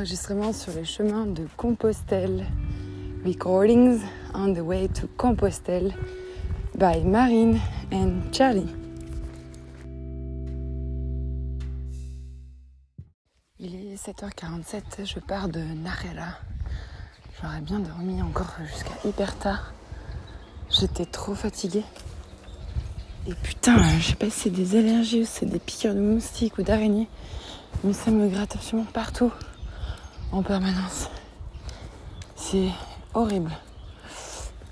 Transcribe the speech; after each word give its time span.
enregistrement 0.00 0.54
sur 0.54 0.72
les 0.72 0.86
chemins 0.86 1.26
de 1.26 1.46
Compostelle. 1.58 2.46
Recordings 3.22 4.00
on 4.32 4.54
the 4.54 4.60
way 4.60 4.88
to 4.88 5.06
Compostelle 5.18 5.92
by 6.74 7.04
Marine 7.04 7.60
and 7.92 8.32
Charlie. 8.32 8.74
Il 13.58 13.74
est 13.74 13.96
7h47, 13.96 15.04
je 15.04 15.20
pars 15.20 15.50
de 15.50 15.60
Narela. 15.60 16.38
J'aurais 17.42 17.60
bien 17.60 17.80
dormi 17.80 18.22
encore 18.22 18.54
jusqu'à 18.72 19.06
hyper 19.06 19.36
tard. 19.36 19.74
J'étais 20.70 21.04
trop 21.04 21.34
fatiguée. 21.34 21.84
Et 23.26 23.34
putain, 23.34 23.76
je 23.98 24.06
sais 24.06 24.14
pas 24.14 24.30
si 24.30 24.40
c'est 24.40 24.50
des 24.50 24.76
allergies 24.76 25.20
ou 25.20 25.26
c'est 25.26 25.44
des 25.44 25.58
piqûres 25.58 25.94
de 25.94 26.00
moustiques 26.00 26.56
ou 26.56 26.62
d'araignées, 26.62 27.10
mais 27.84 27.92
ça 27.92 28.10
me 28.10 28.30
gratte 28.30 28.56
absolument 28.56 28.88
partout, 28.94 29.30
en 30.32 30.42
permanence. 30.42 31.08
C'est 32.36 32.70
horrible. 33.14 33.50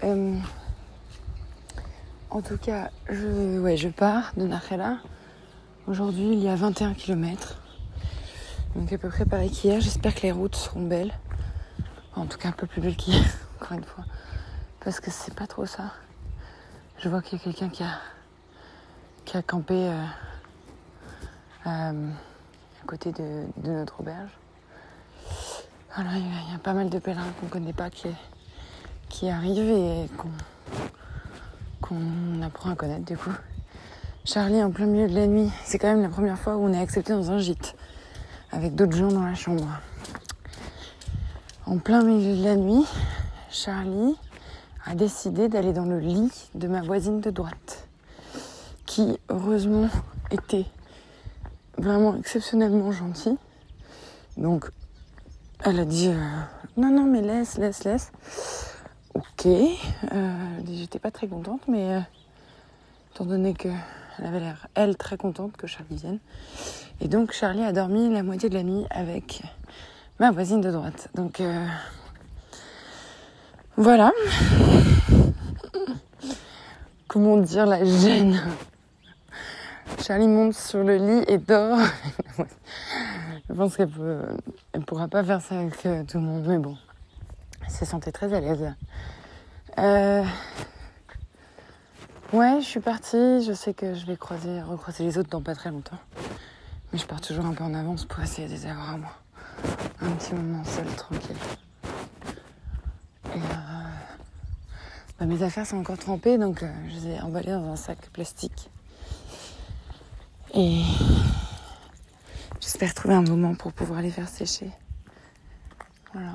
Euh, 0.04 0.36
en 2.30 2.42
tout 2.42 2.58
cas, 2.58 2.90
je, 3.08 3.58
ouais, 3.58 3.76
je 3.76 3.88
pars 3.88 4.32
de 4.36 4.46
Narela. 4.46 4.98
Aujourd'hui, 5.86 6.32
il 6.32 6.40
y 6.40 6.48
a 6.48 6.54
21 6.54 6.94
km. 6.94 7.60
Donc 8.76 8.92
à 8.92 8.98
peu 8.98 9.08
près 9.08 9.24
pareil 9.24 9.50
qu'hier. 9.50 9.80
J'espère 9.80 10.14
que 10.14 10.22
les 10.22 10.32
routes 10.32 10.56
seront 10.56 10.82
belles. 10.82 11.12
En 12.14 12.26
tout 12.26 12.38
cas, 12.38 12.48
un 12.48 12.52
peu 12.52 12.66
plus 12.66 12.80
belles 12.80 12.96
qu'hier, 12.96 13.24
encore 13.60 13.76
une 13.78 13.84
fois. 13.84 14.04
Parce 14.80 15.00
que 15.00 15.10
c'est 15.10 15.34
pas 15.34 15.46
trop 15.46 15.66
ça. 15.66 15.92
Je 16.98 17.08
vois 17.08 17.22
qu'il 17.22 17.38
y 17.38 17.40
a 17.40 17.44
quelqu'un 17.44 17.68
qui 17.68 17.82
a 17.82 17.98
qui 19.28 19.36
a 19.36 19.42
campé 19.42 19.74
euh, 19.74 20.04
euh, 21.66 22.10
à 22.82 22.86
côté 22.86 23.12
de, 23.12 23.44
notre 23.62 24.00
auberge. 24.00 24.30
Voilà, 26.00 26.12
il 26.16 26.52
y, 26.52 26.54
a 26.54 26.58
pas 26.60 26.74
mal 26.74 26.90
de 26.90 26.98
pèlerins 27.00 27.32
qu'on 27.40 27.46
ne 27.46 27.50
connaît 27.50 27.72
pas 27.72 27.90
qui, 27.90 28.06
qui 29.08 29.28
arrivent 29.28 29.68
et 29.68 30.08
qu'on 31.80 32.40
apprend 32.40 32.70
à 32.70 32.76
connaître 32.76 33.04
du 33.04 33.16
coup. 33.16 33.32
Charlie 34.24 34.62
en 34.62 34.70
plein 34.70 34.86
milieu 34.86 35.08
de 35.08 35.14
la 35.16 35.26
nuit, 35.26 35.50
c'est 35.64 35.76
quand 35.76 35.88
même 35.88 36.02
la 36.02 36.08
première 36.08 36.38
fois 36.38 36.54
où 36.54 36.64
on 36.64 36.72
est 36.72 36.78
accepté 36.78 37.12
dans 37.14 37.32
un 37.32 37.38
gîte 37.38 37.74
avec 38.52 38.76
d'autres 38.76 38.96
gens 38.96 39.08
dans 39.08 39.24
la 39.24 39.34
chambre. 39.34 39.66
En 41.66 41.78
plein 41.78 42.04
milieu 42.04 42.36
de 42.36 42.44
la 42.44 42.54
nuit, 42.54 42.86
Charlie 43.50 44.14
a 44.86 44.94
décidé 44.94 45.48
d'aller 45.48 45.72
dans 45.72 45.84
le 45.84 45.98
lit 45.98 46.30
de 46.54 46.68
ma 46.68 46.80
voisine 46.80 47.20
de 47.20 47.30
droite 47.30 47.88
qui 48.86 49.18
heureusement 49.30 49.88
était 50.30 50.66
vraiment 51.76 52.14
exceptionnellement 52.14 52.92
gentille. 52.92 53.36
Donc 54.36 54.70
elle 55.68 55.80
a 55.80 55.84
dit 55.84 56.08
euh, 56.08 56.40
non 56.78 56.90
non 56.90 57.04
mais 57.04 57.20
laisse 57.20 57.58
laisse 57.58 57.84
laisse. 57.84 58.10
Ok, 59.14 59.46
euh, 59.46 60.60
j'étais 60.66 60.98
pas 60.98 61.10
très 61.10 61.26
contente 61.26 61.60
mais 61.68 61.96
euh, 61.96 62.00
étant 63.12 63.26
donné 63.26 63.52
que 63.52 63.68
elle 64.18 64.26
avait 64.26 64.40
l'air 64.40 64.66
elle 64.74 64.96
très 64.96 65.18
contente 65.18 65.56
que 65.58 65.66
Charlie 65.66 65.96
vienne. 65.96 66.20
Et 67.00 67.08
donc 67.08 67.32
Charlie 67.32 67.64
a 67.64 67.72
dormi 67.72 68.10
la 68.12 68.22
moitié 68.22 68.48
de 68.48 68.54
la 68.54 68.62
nuit 68.62 68.86
avec 68.90 69.42
ma 70.18 70.30
voisine 70.30 70.62
de 70.62 70.70
droite. 70.70 71.08
Donc 71.14 71.42
voilà. 73.76 74.12
Comment 77.06 77.36
dire 77.36 77.66
la 77.66 77.84
gêne? 77.84 78.40
Charlie 80.02 80.28
monte 80.28 80.54
sur 80.54 80.82
le 80.82 80.96
lit 80.96 81.24
et 81.28 81.38
dort. 81.38 81.78
Je 83.48 83.54
pense 83.54 83.76
qu'elle 83.76 83.88
ne 83.88 84.80
pourra 84.80 85.08
pas 85.08 85.24
faire 85.24 85.40
ça 85.40 85.58
avec 85.58 85.86
euh, 85.86 86.04
tout 86.04 86.18
le 86.18 86.24
monde, 86.24 86.44
mais 86.46 86.58
bon, 86.58 86.76
elle 87.64 87.70
se 87.70 87.84
sentait 87.84 88.12
très 88.12 88.32
à 88.34 88.40
l'aise. 88.40 88.74
Euh, 89.78 90.24
ouais, 92.32 92.60
je 92.60 92.66
suis 92.66 92.80
partie. 92.80 93.42
Je 93.42 93.52
sais 93.54 93.72
que 93.72 93.94
je 93.94 94.04
vais 94.04 94.16
croiser, 94.16 94.60
recroiser 94.60 95.04
les 95.04 95.16
autres 95.18 95.30
dans 95.30 95.40
pas 95.40 95.54
très 95.54 95.70
longtemps. 95.70 95.98
Mais 96.92 96.98
je 96.98 97.06
pars 97.06 97.20
toujours 97.20 97.46
un 97.46 97.52
peu 97.52 97.64
en 97.64 97.74
avance 97.74 98.04
pour 98.04 98.20
essayer 98.20 98.48
de 98.48 98.52
les 98.52 98.66
avoir 98.66 98.90
à 98.94 98.96
moi. 98.98 99.12
Un 100.02 100.10
petit 100.12 100.34
moment 100.34 100.64
seul, 100.64 100.86
tranquille. 100.96 101.36
Et 103.34 103.38
euh, 103.38 103.40
bah, 105.18 105.26
mes 105.26 105.42
affaires 105.42 105.66
sont 105.66 105.78
encore 105.78 105.98
trempées, 105.98 106.36
donc 106.38 106.64
je 106.88 106.94
les 106.94 107.14
ai 107.14 107.20
emballées 107.20 107.52
dans 107.52 107.72
un 107.72 107.76
sac 107.76 107.98
plastique. 108.12 108.70
Et 110.54 110.82
j'espère 112.60 112.94
trouver 112.94 113.14
un 113.14 113.22
moment 113.22 113.54
pour 113.54 113.72
pouvoir 113.72 114.02
les 114.02 114.10
faire 114.10 114.28
sécher. 114.28 114.70
Voilà. 116.12 116.34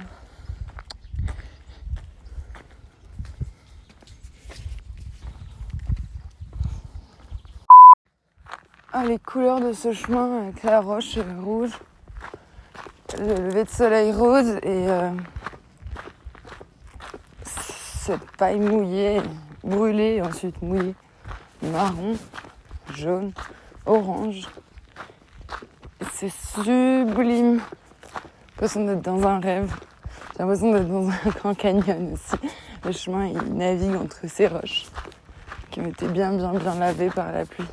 Ah, 8.96 9.06
les 9.06 9.18
couleurs 9.18 9.60
de 9.60 9.74
ce 9.74 9.92
chemin 9.92 10.44
avec 10.44 10.62
la 10.62 10.80
roche 10.80 11.18
rouge, 11.42 11.72
le 13.18 13.48
lever 13.48 13.64
de 13.64 13.70
soleil 13.70 14.12
rose 14.12 14.60
et 14.62 14.88
euh, 14.88 15.10
cette 17.44 18.30
paille 18.38 18.60
mouillée, 18.60 19.20
brûlée, 19.64 20.22
ensuite 20.22 20.62
mouillée, 20.62 20.94
marron, 21.64 22.16
jaune 22.94 23.34
orange. 23.88 24.48
C'est 26.12 26.30
sublime. 26.30 27.62
J'ai 27.62 28.52
l'impression 28.52 28.86
d'être 28.86 29.02
dans 29.02 29.28
un 29.28 29.40
rêve. 29.40 29.74
J'ai 30.34 30.40
l'impression 30.40 30.72
d'être 30.72 30.88
dans 30.88 31.10
un 31.10 31.30
grand 31.40 31.56
canyon 31.56 32.14
aussi. 32.14 32.36
Le 32.84 32.92
chemin, 32.92 33.28
il 33.28 33.54
navigue 33.56 33.96
entre 33.96 34.28
ces 34.28 34.48
roches 34.48 34.86
qui 35.72 35.80
ont 35.80 35.88
été 35.88 36.08
bien, 36.08 36.34
bien, 36.34 36.54
bien 36.54 36.76
lavées 36.76 37.10
par 37.10 37.32
la 37.32 37.46
pluie. 37.46 37.66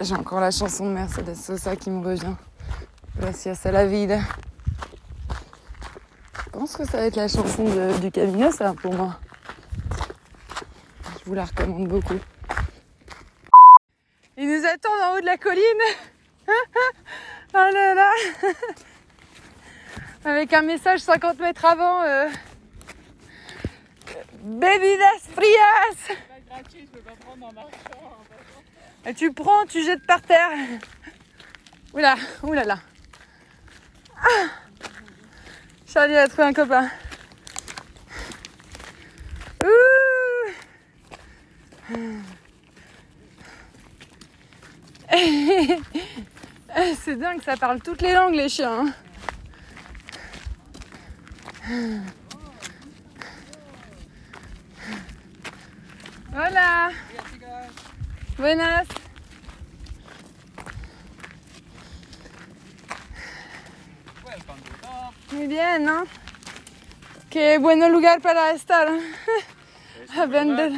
J'ai 0.00 0.14
encore 0.14 0.40
la 0.40 0.50
chanson 0.50 0.86
de 0.86 0.92
Mercedes 0.92 1.34
Sosa 1.34 1.74
qui 1.74 1.90
me 1.90 2.06
revient. 2.06 2.36
Gracias 3.18 3.66
a 3.66 3.72
la 3.72 3.86
vida. 3.86 4.20
Je 6.44 6.50
pense 6.50 6.76
que 6.76 6.84
ça 6.84 6.98
va 6.98 7.06
être 7.06 7.16
la 7.16 7.28
chanson 7.28 7.64
du 8.00 8.10
Camino, 8.10 8.52
ça, 8.52 8.72
pour 8.74 8.94
moi 8.94 9.18
vous 11.28 11.34
la 11.34 11.44
recommande 11.44 11.88
beaucoup. 11.88 12.18
Ils 14.38 14.48
nous 14.48 14.64
attendent 14.64 15.02
en 15.04 15.16
haut 15.16 15.20
de 15.20 15.26
la 15.26 15.27
colline. 15.40 15.82
oh 16.48 16.52
là 17.52 17.94
là 17.94 18.12
Avec 20.24 20.52
un 20.52 20.62
message 20.62 21.00
50 21.00 21.38
mètres 21.38 21.64
avant. 21.64 22.02
Euh... 22.02 22.28
Bebidas 24.40 25.28
frias 25.34 26.16
Et 29.06 29.14
tu 29.14 29.32
prends, 29.32 29.64
tu 29.66 29.82
jettes 29.84 30.06
par 30.06 30.22
terre. 30.22 30.50
Oula, 31.94 32.16
oula 32.42 32.64
là. 32.64 32.78
Ah 34.16 34.48
Charlie 35.86 36.16
a 36.16 36.28
trouvé 36.28 36.44
un 36.44 36.52
copain. 36.52 36.90
C'est 47.02 47.16
dingue, 47.16 47.42
ça 47.42 47.56
parle 47.56 47.80
toutes 47.80 48.02
les 48.02 48.12
langues 48.12 48.34
les 48.34 48.48
chiens. 48.48 48.92
Voilà. 56.30 56.90
Buenas. 58.36 58.86
Muy 65.32 65.46
bien, 65.46 65.84
¿no? 65.84 66.04
Qué 67.30 67.58
bueno 67.58 67.88
lugar 67.88 68.20
para 68.20 68.52
estar. 68.52 68.88
A 70.16 70.26
vender. 70.26 70.72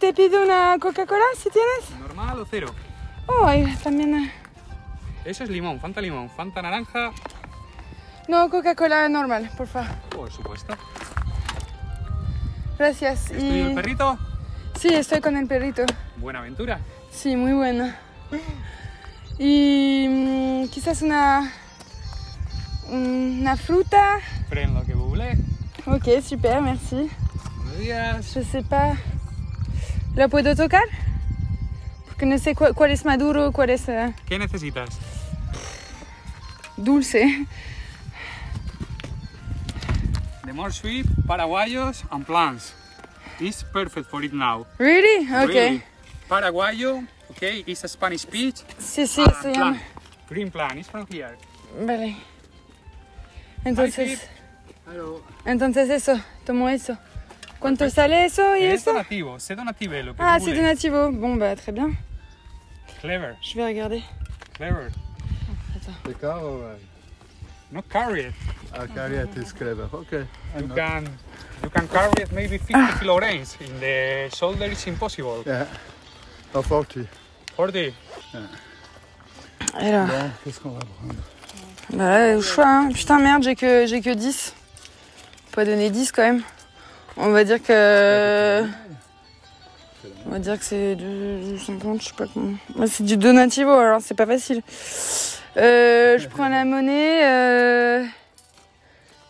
Te 0.00 0.12
pido 0.12 0.42
una 0.42 0.78
Coca-Cola 0.78 1.24
si 1.36 1.50
tienes. 1.50 2.05
¿Normal 2.16 2.40
o 2.40 2.46
cero? 2.50 2.68
Oh, 3.26 3.46
también. 3.84 4.14
Eh. 4.14 4.32
Eso 5.26 5.44
es 5.44 5.50
limón, 5.50 5.80
Fanta 5.80 6.00
limón, 6.00 6.30
Fanta 6.30 6.62
naranja. 6.62 7.10
No, 8.26 8.48
Coca-Cola 8.48 9.06
normal, 9.10 9.50
por 9.54 9.66
favor. 9.66 9.90
Por 10.08 10.32
supuesto. 10.32 10.74
Gracias. 12.78 13.30
¿Es 13.30 13.42
y... 13.42 13.60
el 13.60 13.74
perrito? 13.74 14.18
Sí, 14.76 14.94
estoy 14.94 15.20
con 15.20 15.36
el 15.36 15.46
perrito. 15.46 15.84
Buena 16.16 16.38
aventura. 16.38 16.80
Sí, 17.10 17.36
muy 17.36 17.52
buena. 17.52 17.98
Y 19.38 20.06
mm, 20.08 20.68
quizás 20.68 21.02
una 21.02 21.52
una 22.88 23.58
fruta. 23.58 24.20
Pren 24.48 24.72
lo 24.72 24.84
que 24.84 24.94
voulez. 24.94 25.38
Ok, 25.84 26.22
super, 26.26 26.62
merci. 26.62 27.10
Buenos 27.56 27.78
días. 27.78 28.32
Je 28.32 28.42
sais 28.42 28.66
pas. 28.66 28.98
¿La 30.14 30.28
puedo 30.28 30.56
tocar? 30.56 30.84
Que 32.18 32.26
no 32.26 32.38
sé 32.38 32.54
cu- 32.54 32.72
cuál 32.74 32.90
es 32.90 33.04
maduro, 33.04 33.52
cuál 33.52 33.70
es 33.70 33.88
eh, 33.88 34.14
¿Qué 34.26 34.38
necesitas? 34.38 34.90
dulce. 36.76 37.46
The 40.44 40.52
more 40.52 40.70
sweet, 40.72 41.06
paraguayos 41.26 42.04
and 42.10 42.24
plants. 42.24 42.72
It's 43.40 43.62
perfect 43.64 44.08
for 44.08 44.22
it 44.24 44.32
now. 44.32 44.66
Really? 44.78 45.26
Ok. 45.32 45.48
Really. 45.48 45.82
Paraguayo, 46.28 47.02
okay, 47.30 47.62
is 47.66 47.84
a 47.84 47.88
Spanish 47.88 48.26
peach. 48.26 48.62
Sí, 48.78 49.06
sí, 49.06 49.22
llama. 49.24 49.52
plant. 49.52 49.80
Green 50.28 50.50
plant, 50.50 50.78
it's 50.78 50.88
from 50.88 51.06
here. 51.10 51.36
Vale. 51.84 52.16
Entonces, 53.64 54.20
Hello. 54.86 55.22
entonces 55.44 55.90
eso, 55.90 56.18
tomo 56.44 56.68
eso. 56.68 56.96
¿Cuánto 57.58 57.88
sale 57.90 58.24
eso 58.26 58.56
y 58.56 58.64
Es 58.64 58.82
eso? 58.82 58.92
donativo, 58.92 59.38
c'est 59.40 59.56
donative 59.56 60.02
lo 60.04 60.14
que 60.14 60.22
Ah, 60.22 60.38
c'est 60.38 60.54
donativo. 60.54 61.10
Bon, 61.10 61.36
bah, 61.38 61.56
très 61.56 61.72
bien. 61.72 61.96
Clever, 63.00 63.34
Je 63.42 63.54
vais 63.56 63.66
regarder. 63.66 64.02
clever. 64.56 64.90
The 66.04 66.14
car 66.14 66.40
or 66.42 66.64
uh, 66.64 66.76
Not 67.70 67.88
carry 67.88 68.24
it. 68.26 68.34
uh, 68.74 68.86
carry 68.94 69.16
it 69.16 69.36
is 69.36 69.52
clever. 69.52 69.88
Okay. 69.92 70.24
You 70.58 70.66
not- 70.66 70.76
can, 70.76 71.04
you 71.62 71.70
can 71.70 71.88
carry 71.88 72.22
it 72.22 72.32
maybe 72.32 72.58
50 72.58 72.98
kilograms. 73.00 73.56
In 73.60 73.78
the 73.80 74.28
shoulder 74.34 74.66
it's 74.66 74.86
impossible. 74.86 75.42
Yeah. 75.46 75.66
Oh, 76.54 76.62
40. 76.62 77.06
40. 77.56 77.92
Alors, 79.74 80.06
Bon, 80.06 80.30
qu'est-ce 80.44 80.60
qu'on 80.60 80.70
va 80.70 80.80
prendre? 80.80 81.14
Bah, 81.92 82.36
au 82.36 82.42
choix. 82.42 82.66
Hein. 82.66 82.88
Putain, 82.92 83.18
merde, 83.20 83.42
j'ai 83.42 83.54
que, 83.54 83.86
j'ai 83.86 84.00
que 84.00 84.10
10. 84.14 84.54
Faut 85.50 85.54
pas 85.54 85.64
donner 85.64 85.90
10 85.90 86.12
quand 86.12 86.22
même. 86.22 86.42
On 87.16 87.30
va 87.30 87.44
dire 87.44 87.62
que. 87.62 88.64
On 90.26 90.30
va 90.30 90.38
dire 90.40 90.58
que 90.58 90.64
c'est 90.64 90.96
du, 90.96 91.40
du 91.52 91.58
50, 91.58 92.00
je 92.02 92.08
sais 92.08 92.14
pas 92.14 92.24
comment. 92.32 92.54
C'est 92.86 93.04
du 93.04 93.16
donativo, 93.16 93.70
alors 93.70 94.00
c'est 94.02 94.14
pas 94.14 94.26
facile. 94.26 94.62
Euh, 95.56 96.18
je 96.18 96.26
prends 96.28 96.48
la 96.48 96.64
monnaie. 96.64 97.24
Euh... 97.24 98.04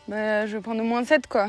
Bah, 0.09 0.47
je 0.47 0.57
vais 0.57 0.63
prendre 0.63 0.81
au 0.81 0.85
moins 0.85 1.05
7 1.05 1.27
quoi. 1.27 1.49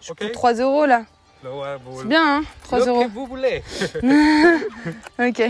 Je 0.00 0.12
Ok. 0.12 0.18
prends 0.18 0.28
3 0.32 0.52
euros 0.54 0.86
là. 0.86 1.04
Uh, 1.44 1.46
vous- 1.84 2.00
C'est 2.00 2.08
bien, 2.08 2.38
hein 2.38 2.42
3 2.64 2.78
Lo 2.80 2.84
que 2.84 2.90
euros. 2.90 3.06
vous 3.14 3.26
voulez. 3.26 3.62
Ok. 5.18 5.42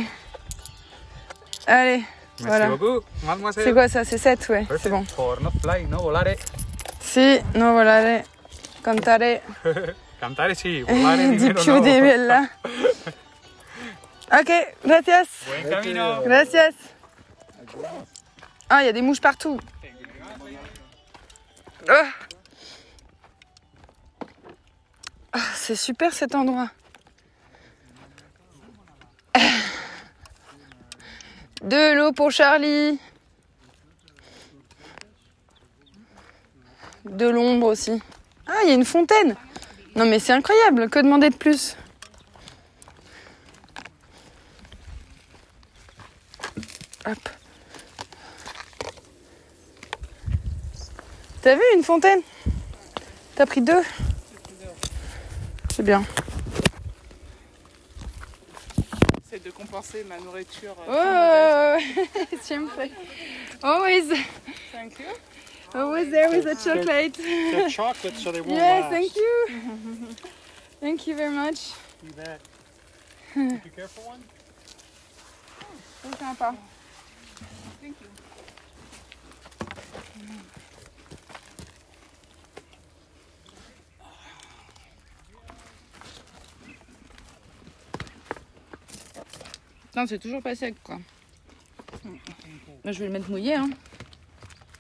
Allez, 1.67 2.03
Merci 2.41 2.47
Voilà. 2.47 2.69
beaucoup, 2.69 3.01
mademoiselle. 3.25 3.65
c'est 3.65 3.73
quoi 3.73 3.89
ça? 3.89 4.05
C'est 4.05 4.17
7, 4.19 4.49
ouais, 4.51 4.67
c'est 4.81 4.91
bon. 4.91 5.05
For 5.05 5.41
not 5.43 5.51
fly, 5.63 5.87
no 5.87 5.99
volare. 5.99 6.37
Si, 7.01 7.41
no 7.55 7.73
volare, 7.73 8.23
cantare 8.83 9.41
Cantare 10.19 10.55
sì, 10.55 10.83
volare 10.83 11.29
di 11.31 11.37
nemmeno 11.37 11.61
più 11.63 11.73
no? 11.73 11.81
di 11.81 12.01
bella. 12.01 12.51
Ok, 14.31 14.75
gracias. 14.83 15.29
Buen 15.47 15.71
camino. 15.71 16.21
Gracias. 16.21 16.75
Ah, 18.69 18.83
il 18.83 18.87
y 18.87 18.89
a 18.91 18.93
des 18.93 19.01
mouches 19.01 19.23
partout. 19.23 19.59
C'est 25.55 25.77
super 25.77 26.13
cet 26.13 26.35
endroit. 26.35 26.71
De 31.63 31.95
l'eau 31.95 32.13
pour 32.13 32.31
Charlie. 32.31 32.99
De 37.07 37.27
l'ombre 37.27 37.69
aussi. 37.69 38.03
Ah, 38.47 38.61
il 38.65 38.69
y 38.69 38.73
a 38.73 38.75
une 38.75 38.85
fontaine. 38.85 39.37
Non 39.99 40.07
mais 40.07 40.21
c'est 40.21 40.33
incroyable, 40.33 40.89
que 40.89 41.01
demander 41.01 41.29
de 41.29 41.35
plus? 41.35 41.77
Hop. 47.07 47.19
T'as 51.43 51.55
vu 51.57 51.63
une 51.75 51.83
fontaine? 51.83 52.21
T'as 53.35 53.47
pris 53.47 53.61
deux? 53.61 53.83
C'est 55.75 55.83
bien. 55.83 56.05
J'essaie 59.25 59.43
de 59.45 59.51
compenser 59.51 60.05
ma 60.09 60.19
nourriture. 60.19 60.77
euh, 60.89 61.79
Oh, 62.33 62.37
siempre. 62.43 62.81
Always, 63.63 64.09
Thank 64.73 65.01
you. 65.01 65.07
Always 65.75 66.11
there 66.11 66.31
with 66.31 66.45
the 66.45 66.55
chocolate. 66.55 67.15
The 67.15 67.69
chocolate 67.71 68.15
so 68.15 68.33
they 68.33 68.41
won't 68.41 68.53
Yes, 68.53 68.83
last. 68.83 68.91
thank 68.91 69.17
you. 69.17 69.49
Thank 70.81 71.07
you 71.07 71.17
very 71.17 71.35
much. 71.35 71.73
You 72.03 72.13
bet. 72.13 72.41
You 73.37 73.71
careful 73.77 74.05
one? 74.05 74.23
C'est 76.03 76.19
sympa. 76.19 76.55
Non, 89.97 90.07
c'est 90.07 90.19
toujours 90.19 90.43
pas 90.43 90.55
sec 90.55 90.75
quoi. 90.83 90.99
Là, 92.85 92.93
je 92.93 93.01
vais 93.01 93.07
le 93.07 93.13
mettre 93.13 93.31
mouillé. 93.31 93.55
Hein. 93.55 93.71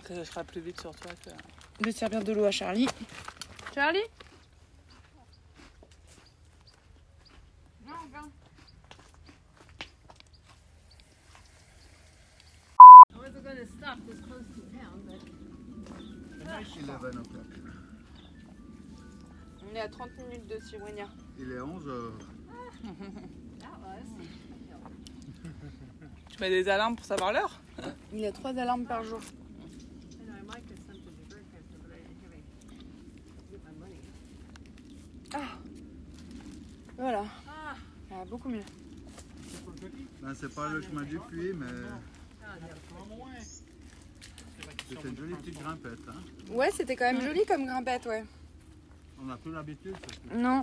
Ça 0.09 0.25
sera 0.25 0.43
plus 0.43 0.63
vite 0.63 0.81
sur 0.81 0.95
toi 0.97 1.13
que. 1.23 1.31
Je 1.81 1.85
vais 1.85 1.93
servir 1.93 2.25
de 2.25 2.33
l'eau 2.33 2.45
à 2.45 2.51
Charlie. 2.51 2.89
Charlie 3.75 4.01
Eleven 16.79 17.19
o'clock. 17.19 17.47
On 19.71 19.75
est 19.75 19.81
à 19.81 19.89
30 19.89 20.11
minutes 20.17 20.47
de 20.47 20.59
Cigogna. 20.59 21.09
Il 21.39 21.53
est 21.53 21.61
11 21.61 21.89
heures. 21.89 22.19
Tu 26.31 26.41
mets 26.41 26.51
des 26.51 26.69
alarmes 26.69 26.97
pour 26.97 27.05
savoir 27.05 27.33
l'heure? 27.33 27.61
Il 28.13 28.21
y 28.21 28.27
a 28.27 28.33
trois 28.33 28.57
alarmes 28.57 28.87
par 28.87 29.05
jour. 29.05 29.21
Ah 35.35 35.59
Voilà. 36.97 37.25
Ah, 38.11 38.25
beaucoup 38.49 38.51
mieux. 38.51 38.63
Ben, 40.23 40.35
c'est 40.35 40.55
pas 40.55 40.69
le 40.69 40.83
chemin 40.83 41.03
du 41.03 41.19
puits, 41.19 41.53
mais. 41.55 41.67
C'est 44.89 45.05
une 45.09 45.17
jolie 45.17 45.35
petite 45.35 45.61
grimpette. 45.61 45.99
Hein. 46.09 46.15
Ouais, 46.51 46.71
c'était 46.71 46.97
quand 46.97 47.13
même 47.13 47.21
joli 47.21 47.45
comme 47.45 47.67
grimpette, 47.67 48.07
ouais. 48.07 48.25
On 49.21 49.27
n'a 49.27 49.37
plus 49.37 49.53
l'habitude. 49.53 49.97
Non. 50.35 50.63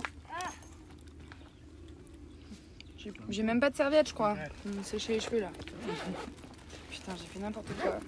J'ai- 3.28 3.44
même 3.44 3.60
pas 3.60 3.70
de 3.70 3.76
serviette, 3.76 4.08
je 4.08 4.14
crois. 4.14 4.36
Pour 4.62 4.72
me 4.72 4.82
sécher 4.82 5.14
les 5.14 5.20
cheveux 5.20 5.40
là. 5.40 5.52
Putain, 6.90 7.14
j'ai 7.16 7.26
fait 7.26 7.38
n'importe 7.38 7.68
quoi. 7.80 8.00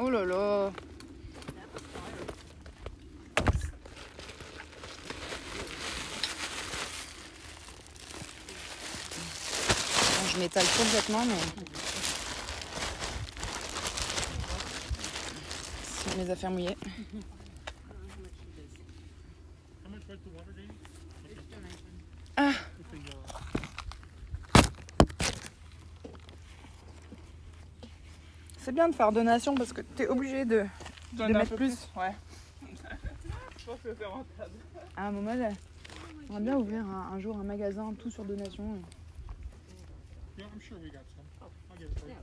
Oh 0.00 0.08
là 0.08 0.24
là. 0.24 0.72
Je 10.32 10.38
m'étale 10.38 10.66
complètement, 10.78 11.24
mais. 11.24 11.34
C'est 15.94 16.16
mes 16.16 16.30
affaires 16.30 16.50
mouillées. 16.50 16.76
C'est 28.58 28.72
bien 28.72 28.88
de 28.88 28.94
faire 28.94 29.10
donation 29.10 29.54
parce 29.56 29.72
que 29.72 29.80
t'es 29.80 30.06
obligé 30.06 30.44
de. 30.44 30.64
Donne 31.12 31.32
mettre 31.32 31.56
plus. 31.56 31.88
Ouais. 31.96 32.14
Je 33.58 33.66
pense 33.66 33.80
que 33.80 33.94
c'est 33.98 34.06
rentable. 34.06 34.52
À 34.96 35.08
un 35.08 35.10
moment, 35.10 35.34
va 36.28 36.40
bien 36.40 36.56
ouvrir 36.56 36.86
un, 36.86 37.12
un 37.14 37.20
jour 37.20 37.36
un 37.38 37.42
magasin 37.42 37.92
tout 37.98 38.10
sur 38.10 38.24
donation. 38.24 38.80
Yeah, 40.38 40.44
I'm 40.52 40.60
sure 40.60 40.78
we 40.82 40.90
got 40.90 41.04
some. 41.14 41.26
I'll 41.40 41.78
get 41.78 41.88
it 41.90 41.98
for 41.98 42.08
you. 42.08 42.16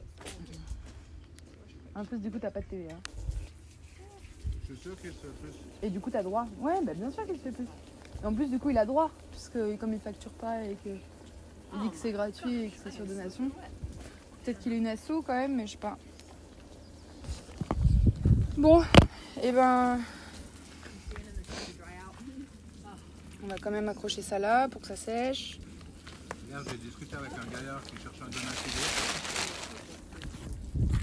En 1.95 2.05
plus, 2.05 2.17
du 2.19 2.31
coup, 2.31 2.39
t'as 2.39 2.49
pas 2.49 2.61
de 2.61 2.65
TVA. 2.65 2.95
Je 4.61 4.73
suis 4.73 4.81
sûr 4.81 4.99
qu'il 4.99 5.11
se 5.11 5.17
fait. 5.17 5.85
Et 5.85 5.89
du 5.89 5.99
coup, 5.99 6.09
t'as 6.09 6.23
droit. 6.23 6.47
Ouais, 6.59 6.83
bah 6.83 6.93
bien 6.93 7.11
sûr 7.11 7.25
qu'il 7.25 7.35
se 7.35 7.41
fait 7.41 7.51
plus. 7.51 7.67
Et 8.21 8.25
en 8.25 8.33
plus, 8.33 8.47
du 8.47 8.57
coup, 8.57 8.69
il 8.71 8.77
a 8.77 8.85
droit. 8.85 9.11
Puisque 9.31 9.77
comme 9.77 9.93
il 9.93 9.99
facture 9.99 10.31
pas 10.31 10.63
et 10.63 10.75
que 10.83 10.89
il 10.89 11.81
dit 11.81 11.89
que 11.91 11.95
c'est 11.95 12.11
gratuit 12.11 12.63
et 12.63 12.69
que 12.69 12.77
c'est 12.83 12.91
sur 12.91 13.05
donation. 13.05 13.51
Peut-être 14.43 14.59
qu'il 14.59 14.73
a 14.73 14.75
une 14.75 14.87
asso 14.87 15.21
quand 15.25 15.35
même, 15.35 15.55
mais 15.55 15.67
je 15.67 15.73
sais 15.73 15.77
pas. 15.77 15.97
Bon, 18.57 18.83
et 19.43 19.51
ben. 19.51 19.99
On 23.43 23.47
va 23.47 23.55
quand 23.57 23.71
même 23.71 23.87
accrocher 23.87 24.21
ça 24.21 24.39
là 24.39 24.67
pour 24.67 24.81
que 24.81 24.87
ça 24.87 24.95
sèche. 24.95 25.59
Hier, 26.49 26.59
j'ai 26.69 26.77
discuté 26.77 27.15
avec 27.15 27.31
un 27.33 27.45
gaillard 27.55 27.81
qui 27.83 27.95
cherchait 28.01 28.23
un 28.23 28.29
donativo. 28.29 28.81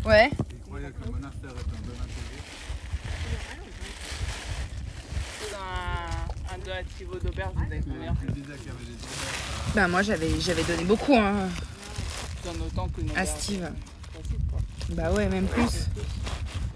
Ouais. 0.05 0.31
Il 0.51 0.59
croyait 0.61 0.91
que 0.91 1.05
le 1.05 1.11
monastère 1.13 1.51
était 1.51 1.77
un 1.77 1.83
donativo. 1.87 2.37
Un, 5.55 6.55
un 6.55 6.59
donativo 6.59 7.15
d'auberge, 7.19 7.53
vous 7.55 7.63
avez 7.63 7.81
combien 7.81 8.15
Tu 8.15 8.27
disais 8.33 8.57
qu'il 8.59 8.67
y 8.67 8.71
avait 8.71 8.85
des 8.85 8.95
auberges 8.95 9.75
Bah 9.75 9.89
moi 9.89 10.03
j'avais 10.03 10.41
j'avais 10.41 10.65
donné 10.65 10.85
beaucoup 10.85 11.15
hein, 11.15 11.49
J'en 12.45 12.53
ai 12.55 12.61
autant 12.67 12.89
qu'une 12.89 13.11
à. 13.17 13.25
Steve. 13.27 13.69
Bah 14.91 15.13
ouais, 15.13 15.29
même 15.29 15.47
plus. 15.47 15.89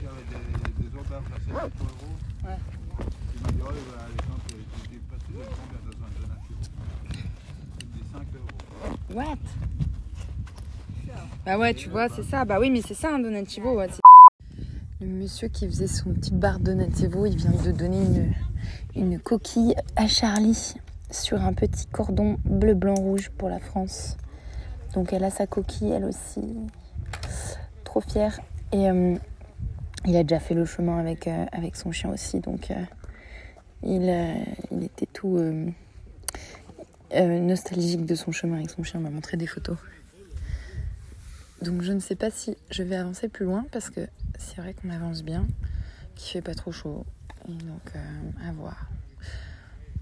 Il 0.01 0.05
y 0.05 0.09
avait 0.09 0.25
des, 0.31 0.83
des 0.89 0.97
auberges 0.99 1.33
à 1.35 1.39
7 1.39 1.55
euros. 1.55 1.71
Ouais. 2.45 2.57
Il 3.35 3.43
m'a 3.43 3.49
dit, 3.53 3.61
oh, 3.63 3.67
bah, 3.67 4.07
les 4.11 4.27
gens, 4.27 4.39
tu 4.49 4.55
tu 4.55 4.89
dis 4.89 4.99
pas 5.09 5.17
si 5.19 5.33
combien 5.33 5.81
besoin 5.85 6.09
de 6.09 6.15
donativo. 6.23 6.63
Il 7.81 7.87
me 7.87 7.93
dit 7.95 8.05
5 8.13 8.19
euros. 8.35 8.97
What? 9.15 9.39
Bah 11.45 11.59
ouais, 11.59 11.75
tu 11.75 11.89
vois, 11.89 12.09
c'est 12.09 12.23
ça. 12.23 12.45
Bah 12.45 12.59
oui, 12.61 12.71
mais 12.71 12.81
c'est 12.81 12.95
ça 12.95 13.15
un 13.15 13.19
donativo. 13.19 13.81
Le 15.01 15.07
monsieur 15.07 15.49
qui 15.49 15.67
faisait 15.67 15.89
son 15.89 16.13
petit 16.13 16.33
bar 16.33 16.61
donativo, 16.61 17.27
il 17.27 17.35
vient 17.35 17.51
de 17.51 17.73
donner 17.73 18.03
une, 18.03 18.33
une 18.95 19.19
coquille 19.19 19.75
à 19.97 20.07
Charlie 20.07 20.75
sur 21.11 21.43
un 21.43 21.55
petit 21.55 21.87
cordon 21.87 22.39
bleu, 22.45 22.75
blanc, 22.75 22.95
rouge 22.95 23.31
pour 23.31 23.49
la 23.49 23.59
France. 23.59 24.17
Donc 24.95 25.13
elle 25.13 25.25
a 25.25 25.31
sa 25.31 25.47
coquille, 25.47 25.91
elle 25.91 26.05
aussi. 26.05 26.43
Trop 27.85 28.03
fière. 28.03 28.39
Et 28.73 28.89
euh, 28.89 29.17
il 30.05 30.17
a 30.17 30.23
déjà 30.23 30.39
fait 30.39 30.55
le 30.55 30.65
chemin 30.65 30.99
avec, 30.99 31.27
euh, 31.27 31.47
avec 31.51 31.75
son 31.75 31.91
chien 31.91 32.11
aussi. 32.11 32.39
Donc 32.39 32.71
euh, 32.71 32.75
il, 33.83 34.03
il 34.71 34.85
était 34.85 35.07
tout... 35.07 35.39
euh, 37.15 37.41
nostalgique 37.41 38.07
de 38.07 38.15
son 38.15 38.33
chemin 38.33 38.57
avec 38.57 38.71
son 38.71 38.83
chien, 38.83 39.01
m'a 39.01 39.11
montré 39.11 39.37
des 39.37 39.47
photos. 39.47 39.77
Donc 41.63 41.83
je 41.83 41.93
ne 41.93 42.01
sais 42.01 42.15
pas 42.15 42.31
si 42.31 42.57
je 42.71 42.83
vais 42.83 42.97
avancer 42.97 43.29
plus 43.29 43.45
loin 43.45 43.67
parce 43.71 43.91
que 43.91 44.01
c'est 44.39 44.63
vrai 44.63 44.75
qu'on 44.75 44.89
avance 44.91 45.23
bien, 45.23 45.47
qu'il 46.17 46.33
fait 46.33 46.41
pas 46.41 46.55
trop 46.55 46.73
chaud. 46.73 47.05
Et 47.49 47.53
donc 47.53 47.83
euh, 47.95 48.49
à 48.49 48.53
voir. 48.53 48.89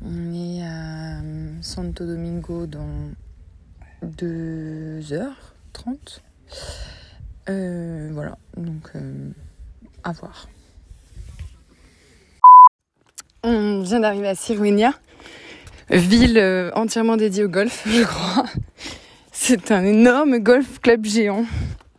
On 0.05 0.33
est 0.33 0.63
à 0.63 1.21
euh, 1.21 1.53
Santo 1.61 2.07
Domingo 2.07 2.67
dans 2.67 3.11
2h30. 4.05 6.21
Euh, 7.49 8.11
voilà, 8.13 8.39
donc 8.57 8.93
à 10.05 10.13
voir. 10.13 10.49
On 13.43 13.83
vient 13.83 13.99
d'arriver 14.01 14.29
à 14.29 14.37
Sirwinia 14.37 14.93
ville 15.97 16.39
euh, 16.39 16.71
entièrement 16.75 17.17
dédiée 17.17 17.45
au 17.45 17.49
golf, 17.49 17.85
je 17.91 18.03
crois. 18.03 18.45
C'est 19.33 19.71
un 19.71 19.85
énorme 19.85 20.39
golf 20.39 20.81
club 20.81 21.05
géant. 21.05 21.45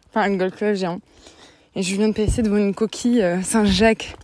Enfin, 0.10 0.32
un 0.32 0.36
golf 0.36 0.56
club 0.56 0.76
géant. 0.76 1.00
Et 1.76 1.84
je 1.84 1.96
viens 1.96 2.10
de 2.10 2.14
passer 2.14 2.42
devant 2.42 2.58
une 2.58 2.74
coquille 2.74 3.22
euh, 3.22 3.42
Saint-Jacques. 3.42 4.16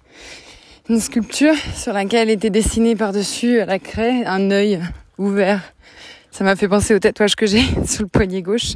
Une 0.90 1.00
sculpture 1.00 1.56
sur 1.76 1.94
laquelle 1.94 2.30
était 2.30 2.50
dessiné 2.50 2.96
par-dessus 2.96 3.60
à 3.60 3.66
la 3.66 3.80
craie 3.80 4.24
un 4.26 4.52
œil 4.52 4.82
ouvert. 5.18 5.62
Ça 6.32 6.44
m'a 6.44 6.56
fait 6.56 6.68
penser 6.68 6.94
au 6.94 7.00
tatouage 7.00 7.36
que 7.36 7.46
j'ai 7.46 7.62
sur 7.86 8.04
le 8.04 8.10
poignet 8.10 8.42
gauche. 8.42 8.74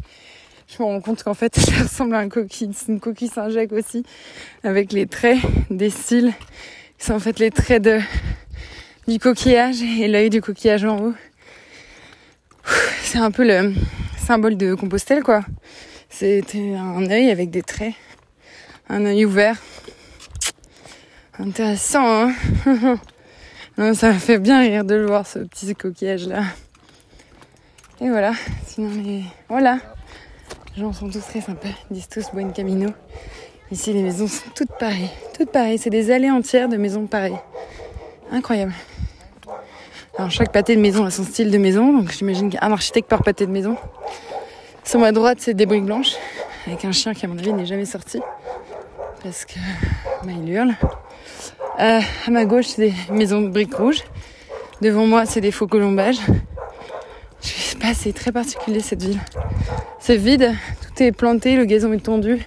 Je 0.67 0.81
me 0.81 0.87
rends 0.87 1.01
compte 1.01 1.23
qu'en 1.23 1.33
fait, 1.33 1.55
ça 1.59 1.83
ressemble 1.83 2.15
à 2.15 2.19
un 2.19 2.29
coquille. 2.29 2.71
Une 2.87 2.99
coquille 2.99 3.27
Saint-Jacques 3.27 3.73
aussi. 3.73 4.03
Avec 4.63 4.93
les 4.93 5.05
traits 5.05 5.39
des 5.69 5.89
cils. 5.89 6.33
C'est 6.97 7.13
en 7.13 7.19
fait 7.19 7.39
les 7.39 7.51
traits 7.51 7.83
de, 7.83 7.99
du 9.09 9.17
coquillage 9.17 9.81
et 9.81 10.07
l'œil 10.07 10.29
du 10.29 10.39
coquillage 10.39 10.85
en 10.85 10.99
haut. 10.99 11.13
C'est 13.01 13.17
un 13.17 13.31
peu 13.31 13.43
le 13.43 13.73
symbole 14.17 14.55
de 14.55 14.75
Compostelle, 14.75 15.23
quoi. 15.23 15.41
C'était 16.09 16.75
un 16.75 17.09
œil 17.09 17.31
avec 17.31 17.49
des 17.49 17.63
traits, 17.63 17.95
un 18.87 19.05
œil 19.05 19.25
ouvert. 19.25 19.57
Intéressant, 21.39 22.05
hein 22.05 22.33
Non, 23.77 23.93
Ça 23.95 24.09
m'a 24.09 24.19
fait 24.19 24.37
bien 24.37 24.59
rire 24.59 24.85
de 24.85 24.93
le 24.93 25.07
voir, 25.07 25.25
ce 25.25 25.39
petit 25.39 25.73
coquillage-là. 25.73 26.43
Et 28.01 28.09
voilà, 28.09 28.33
sinon 28.67 28.91
les... 29.03 29.23
Voilà 29.47 29.79
Les 30.75 30.81
gens 30.81 30.93
sont 30.93 31.09
tous 31.09 31.21
très 31.21 31.41
sympas, 31.41 31.69
ils 31.89 31.95
disent 31.95 32.09
tous 32.09 32.29
Buen 32.31 32.51
Camino. 32.53 32.89
Ici, 33.71 33.91
les 33.91 34.03
maisons 34.03 34.27
sont 34.27 34.49
toutes 34.55 34.77
pareilles. 34.79 35.09
Toutes 35.35 35.51
pareilles, 35.51 35.77
c'est 35.79 35.89
des 35.89 36.11
allées 36.11 36.29
entières 36.29 36.69
de 36.69 36.77
maisons 36.77 37.07
pareilles. 37.07 37.39
Incroyable. 38.31 38.73
Alors 40.17 40.31
chaque 40.31 40.51
pâté 40.51 40.75
de 40.75 40.81
maison 40.81 41.05
a 41.05 41.11
son 41.11 41.23
style 41.23 41.49
de 41.49 41.57
maison, 41.57 41.93
donc 41.93 42.11
j'imagine 42.11 42.49
qu'un 42.49 42.71
architecte 42.71 43.09
par 43.09 43.23
pâté 43.23 43.45
de 43.45 43.51
maison. 43.51 43.77
Sur 44.83 44.99
ma 44.99 45.11
droite, 45.11 45.37
c'est 45.39 45.53
des 45.53 45.65
briques 45.65 45.85
blanches, 45.85 46.15
avec 46.67 46.85
un 46.85 46.91
chien 46.91 47.13
qui, 47.13 47.25
à 47.25 47.27
mon 47.27 47.37
avis, 47.37 47.53
n'est 47.53 47.65
jamais 47.65 47.85
sorti, 47.85 48.19
parce 49.23 49.45
que 49.45 49.59
bah, 50.23 50.31
il 50.31 50.49
hurle. 50.49 50.75
Euh, 51.79 52.01
à 52.27 52.31
ma 52.31 52.45
gauche, 52.45 52.65
c'est 52.67 52.89
des 52.89 52.93
maisons 53.11 53.41
de 53.41 53.49
briques 53.49 53.73
rouges. 53.73 54.03
Devant 54.81 55.07
moi, 55.07 55.25
c'est 55.25 55.41
des 55.41 55.51
faux 55.51 55.67
colombages. 55.67 56.19
Je 57.41 57.47
sais 57.47 57.77
pas, 57.77 57.93
c'est 57.93 58.13
très 58.13 58.31
particulier 58.31 58.81
cette 58.81 59.01
ville. 59.01 59.19
C'est 59.99 60.17
vide, 60.17 60.53
tout 60.81 61.03
est 61.03 61.11
planté, 61.11 61.55
le 61.55 61.65
gazon 61.65 61.93
est 61.93 62.03
tendu, 62.03 62.45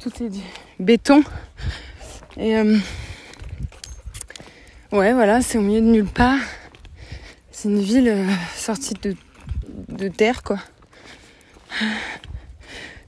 tout 0.00 0.12
est 0.22 0.28
du 0.28 0.40
béton. 0.78 1.22
Et 2.36 2.56
euh, 2.56 2.76
ouais, 4.94 5.12
voilà, 5.12 5.42
c'est 5.42 5.58
au 5.58 5.60
milieu 5.60 5.80
de 5.80 5.86
nulle 5.86 6.06
part. 6.06 6.38
C'est 7.50 7.68
une 7.68 7.80
ville 7.80 8.08
euh, 8.08 8.26
sortie 8.56 8.94
de, 8.94 10.08
terre, 10.08 10.42
quoi. 10.42 10.58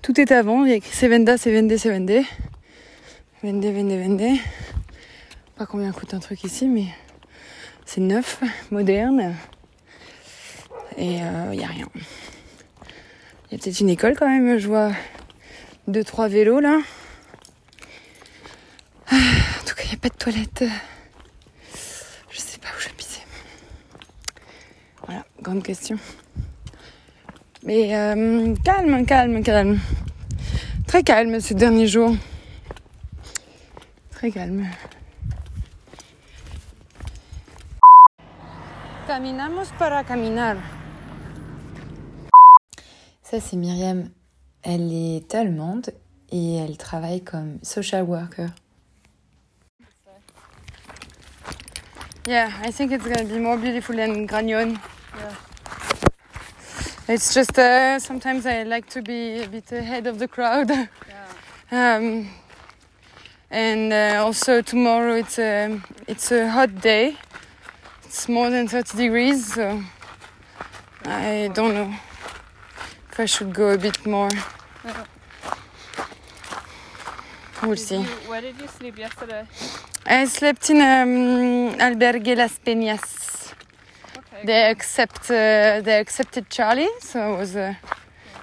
Tout 0.03 0.21
est 0.21 0.33
avant, 0.33 0.65
il 0.65 0.71
y 0.71 0.73
a 0.73 0.77
écrit 0.77 0.95
Sevenda, 0.95 1.39
Sevende, 1.39 1.77
Sevende. 1.77 2.23
Vende, 3.43 3.65
vende, 3.65 3.93
vende. 3.93 4.39
Pas 5.57 5.67
combien 5.67 5.93
coûte 5.93 6.15
un 6.15 6.21
truc 6.21 6.45
ici, 6.45 6.69
mais 6.69 6.87
c'est 7.85 8.01
neuf, 8.01 8.41
moderne. 8.71 9.35
Et 10.99 11.17
il 11.17 11.59
n'y 11.59 11.65
a 11.65 11.69
rien. 11.69 11.89
Il 13.51 13.53
y 13.53 13.55
a 13.55 13.63
peut-être 13.63 13.81
une 13.81 13.91
école 13.91 14.17
quand 14.19 14.29
même, 14.29 14.59
je 14.59 14.67
vois 14.67 14.91
deux, 15.87 16.03
trois 16.03 16.27
vélos 16.29 16.61
là. 16.61 16.81
Ah, 19.09 19.15
En 19.15 19.65
tout 19.65 19.75
cas, 19.77 19.83
il 19.85 19.89
n'y 19.91 19.95
a 19.95 19.99
pas 19.99 20.09
de 20.09 20.17
toilette. 20.17 20.65
Je 22.31 22.41
sais 22.41 22.59
pas 22.59 22.69
où 22.77 22.81
je 22.81 22.89
vais 22.89 22.95
pisser. 22.95 23.23
Voilà, 25.07 25.25
grande 25.47 25.63
question. 25.63 25.97
Mais 27.63 27.95
euh, 27.95 28.53
calme, 28.65 29.07
calme, 29.07 29.45
calme. 29.45 29.79
Très 30.89 31.05
calme 31.05 31.39
ces 31.39 31.55
derniers 31.55 31.87
jours. 31.87 32.17
Très 34.11 34.33
calme. 34.33 34.67
Caminamos 39.07 39.69
para 39.79 40.03
caminar. 40.03 40.57
Ça, 43.23 43.39
c'est 43.39 43.57
Myriam. 43.57 44.11
Elle 44.65 44.93
est 44.93 45.33
allemande 45.33 45.91
et 46.33 46.57
elle 46.57 46.77
travaille 46.77 47.23
comme 47.23 47.61
social 47.63 48.03
worker. 48.03 48.49
Yeah, 52.27 52.49
I 52.65 52.73
think 52.73 52.91
it's 52.91 53.05
gonna 53.05 53.23
be 53.23 53.39
more 53.39 53.57
beautiful 53.57 53.95
than 53.95 54.27
Grañón. 55.17 55.37
It's 57.09 57.33
just 57.33 57.59
uh, 57.59 57.99
sometimes 58.01 58.47
I 58.47 58.65
like 58.65 58.89
to 58.91 59.03
be 59.03 59.43
a 59.43 59.49
bit 59.49 59.71
ahead 59.73 60.07
of 60.07 60.19
the 60.19 60.29
crowd. 60.29 60.71
Yeah. 60.71 60.87
Um, 61.69 62.29
and 63.51 63.93
uh, 63.93 64.23
also 64.25 64.63
tomorrow 64.63 65.17
it's 65.17 65.37
a 65.37 65.81
it's 66.07 66.31
a 66.31 66.49
hot 66.49 66.81
day. 66.81 67.17
It's 68.05 68.29
more 68.29 68.51
than 68.51 68.69
30 68.69 68.97
degrees, 68.97 69.53
so 69.55 69.83
I 71.05 71.51
don't 71.53 71.75
know 71.75 71.93
if 73.11 73.19
I 73.19 73.27
should 73.27 73.53
go 73.53 73.71
a 73.71 73.79
bit 73.79 74.07
more. 74.07 74.31
We'll 77.63 77.77
see. 77.77 78.05
Where 78.29 78.43
did 78.43 78.61
you 78.61 78.69
sleep 78.69 78.99
yesterday? 78.99 79.49
I 80.05 80.27
slept 80.27 80.71
in 80.71 80.77
um, 80.77 81.75
Albergue 81.81 82.37
Las 82.37 82.61
Peñas. 82.65 83.46
They 84.47 84.71
accept 84.71 85.29
uh, 85.29 85.81
they 85.81 85.99
accepted 85.99 86.49
Charlie, 86.51 86.89
so 87.01 87.35
it 87.35 87.37
was 87.37 87.55
the 87.55 87.77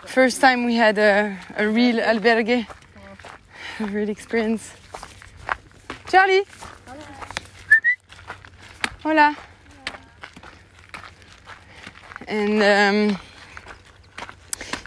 first 0.06 0.42
time 0.42 0.66
we 0.66 0.76
had 0.76 0.98
a, 0.98 1.38
a 1.56 1.66
real 1.66 1.96
albergue, 1.96 2.68
a 3.80 3.86
real 3.86 4.10
experience. 4.10 4.74
Charlie, 6.12 6.44
hola. 9.02 9.38
And 12.28 12.62
um, 12.62 13.18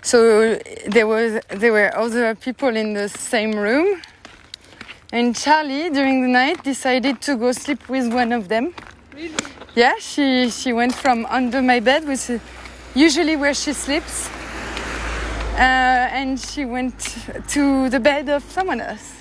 so 0.02 0.58
there 0.86 1.06
was 1.06 1.40
there 1.48 1.72
were 1.72 1.96
other 1.96 2.34
people 2.34 2.76
in 2.76 2.92
the 2.92 3.08
same 3.08 3.52
room, 3.52 4.02
and 5.12 5.34
Charlie 5.34 5.88
during 5.88 6.20
the 6.20 6.28
night 6.28 6.62
decided 6.62 7.22
to 7.22 7.36
go 7.36 7.52
sleep 7.52 7.88
with 7.88 8.12
one 8.12 8.32
of 8.32 8.48
them. 8.48 8.74
Yeah, 9.76 9.96
she 9.98 10.48
she 10.48 10.72
went 10.72 10.94
from 10.94 11.26
under 11.26 11.60
my 11.60 11.80
bed 11.80 12.06
with 12.06 12.40
usually 12.94 13.36
where 13.36 13.52
she 13.52 13.74
sleeps. 13.74 14.30
Uh, 15.52 16.08
and 16.18 16.40
she 16.40 16.64
went 16.64 16.98
to 17.48 17.90
the 17.90 18.00
bed 18.00 18.30
of 18.30 18.42
someone 18.50 18.80
else. 18.80 19.20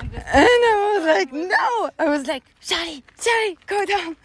And 0.00 0.60
I 0.72 0.94
was 0.94 1.06
like, 1.06 1.32
no! 1.32 1.90
I 2.00 2.08
was 2.08 2.26
like, 2.26 2.42
Charlie, 2.60 3.04
Charlie, 3.20 3.58
go 3.66 3.84
down. 3.84 4.16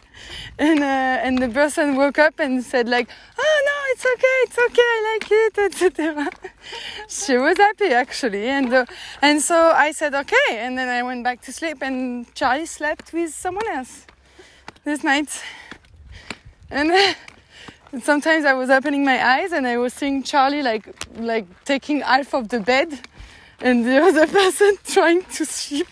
and 0.58 0.80
uh, 0.80 1.26
and 1.26 1.36
the 1.36 1.50
person 1.50 1.96
woke 1.96 2.18
up 2.18 2.40
and 2.40 2.64
said 2.64 2.88
like, 2.88 3.10
oh 3.38 3.56
no, 3.68 3.76
it's 3.92 4.06
okay, 4.14 4.36
it's 4.44 4.58
okay, 4.58 4.90
I 4.96 5.00
like 5.12 5.28
it, 5.30 5.58
etc. 5.66 6.30
she 7.08 7.36
was 7.36 7.58
happy 7.58 7.92
actually, 7.92 8.48
and 8.48 8.72
uh, 8.72 8.86
and 9.20 9.42
so 9.42 9.72
I 9.76 9.92
said 9.92 10.14
okay, 10.14 10.50
and 10.52 10.78
then 10.78 10.88
I 10.88 11.02
went 11.02 11.24
back 11.24 11.42
to 11.42 11.52
sleep, 11.52 11.82
and 11.82 12.24
Charlie 12.34 12.64
slept 12.64 13.12
with 13.12 13.34
someone 13.34 13.68
else 13.68 14.06
this 14.84 15.04
night. 15.04 15.42
And 17.92 18.02
sometimes 18.02 18.46
I 18.46 18.54
was 18.54 18.70
opening 18.70 19.04
my 19.04 19.22
eyes 19.22 19.52
and 19.52 19.66
I 19.66 19.76
was 19.76 19.92
seeing 19.92 20.22
Charlie 20.22 20.62
like 20.62 20.88
like 21.16 21.44
taking 21.64 22.00
half 22.00 22.32
of 22.32 22.48
the 22.48 22.60
bed 22.60 22.88
and 23.60 23.84
the 23.84 23.98
other 24.08 24.26
person 24.26 24.76
trying 24.86 25.22
to 25.36 25.44
sleep 25.44 25.88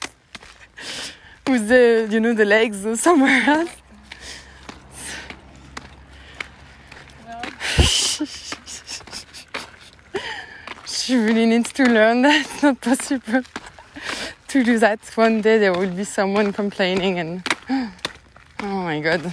with 1.47 1.69
the 1.69 2.09
you 2.11 2.19
know 2.21 2.33
the 2.33 2.47
legs 2.47 2.87
or 2.87 2.97
somewhere 2.97 3.43
else. 3.47 3.77
she 10.87 11.17
really 11.17 11.45
needs 11.45 11.73
to 11.73 11.85
learn 11.85 12.23
that 12.23 12.47
it's 12.47 12.63
not 12.63 12.81
possible 12.81 13.43
to 14.49 14.65
do 14.65 14.79
that. 14.79 15.01
One 15.17 15.43
day 15.43 15.59
there 15.59 15.73
will 15.73 15.91
be 15.91 16.05
someone 16.05 16.53
complaining 16.53 17.19
and 17.19 17.43
oh 18.63 18.83
my 18.83 19.01
god. 19.01 19.33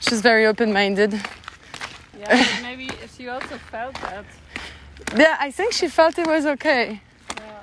She's 0.00 0.20
very 0.20 0.46
open 0.46 0.72
minded. 0.72 1.12
Yeah, 2.18 2.46
maybe 2.62 2.90
she 3.16 3.28
also 3.28 3.56
felt 3.70 3.94
that. 4.02 4.24
Yeah, 5.16 5.36
I 5.40 5.50
think 5.50 5.72
she 5.72 5.88
felt 5.88 6.18
it 6.18 6.26
was 6.26 6.46
okay. 6.46 7.00
Yeah. 7.36 7.62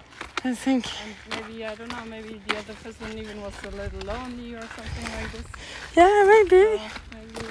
I 0.52 0.54
think. 0.56 0.86
And 1.04 1.16
maybe, 1.48 1.66
I 1.66 1.76
don't 1.76 1.92
know, 1.92 2.06
maybe 2.10 2.40
the 2.48 2.58
other 2.58 2.74
person 2.74 3.18
even 3.18 3.42
was 3.42 3.54
a 3.66 3.72
little 3.72 4.02
lonely 4.02 4.56
or 4.56 4.62
something 4.76 5.08
like 5.16 5.32
this. 5.32 5.46
Yeah, 5.96 6.24
maybe. 6.28 6.82
Maybe. 7.14 7.48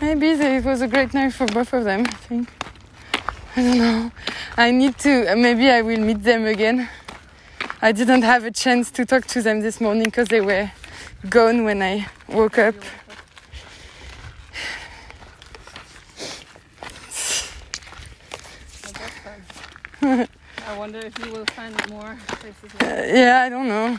Maybe 0.00 0.34
they- 0.34 0.56
it 0.56 0.64
was 0.64 0.80
a 0.82 0.88
great 0.88 1.14
night 1.14 1.32
for 1.32 1.46
both 1.46 1.72
of 1.72 1.84
them, 1.84 2.00
I 2.06 2.12
think. 2.28 2.48
I 3.56 3.62
don't 3.62 3.78
know. 3.78 4.12
I 4.56 4.70
need 4.70 4.98
to, 4.98 5.34
maybe 5.36 5.70
I 5.70 5.80
will 5.82 6.00
meet 6.00 6.22
them 6.22 6.44
again. 6.44 6.88
I 7.84 7.92
didn't 7.92 8.22
have 8.22 8.46
a 8.46 8.50
chance 8.50 8.90
to 8.92 9.04
talk 9.04 9.26
to 9.26 9.42
them 9.42 9.60
this 9.60 9.78
morning 9.78 10.04
because 10.04 10.28
they 10.28 10.40
were 10.40 10.70
gone 11.28 11.64
when 11.64 11.82
I 11.82 12.06
woke 12.28 12.56
up. 12.56 12.74
But 18.80 18.94
that's 18.94 19.18
fun. 20.00 20.28
I 20.66 20.78
wonder 20.78 20.98
if 21.00 21.18
you 21.18 21.30
will 21.30 21.44
find 21.44 21.74
more 21.90 22.16
places 22.26 22.72
like 22.80 22.84
Uh, 22.84 23.02
yeah, 23.04 23.42
I 23.42 23.50
don't 23.50 23.68
know. 23.68 23.98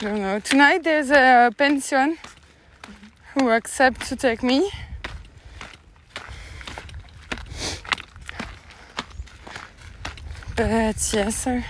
I 0.00 0.04
don't 0.04 0.20
know. 0.22 0.40
Tonight 0.40 0.84
there's 0.84 1.10
a 1.10 1.52
pension 1.58 2.16
who 3.34 3.50
accept 3.50 4.08
to 4.08 4.16
take 4.16 4.42
me. 4.42 4.70
But 10.56 11.12
yes, 11.12 11.46
I, 11.46 11.64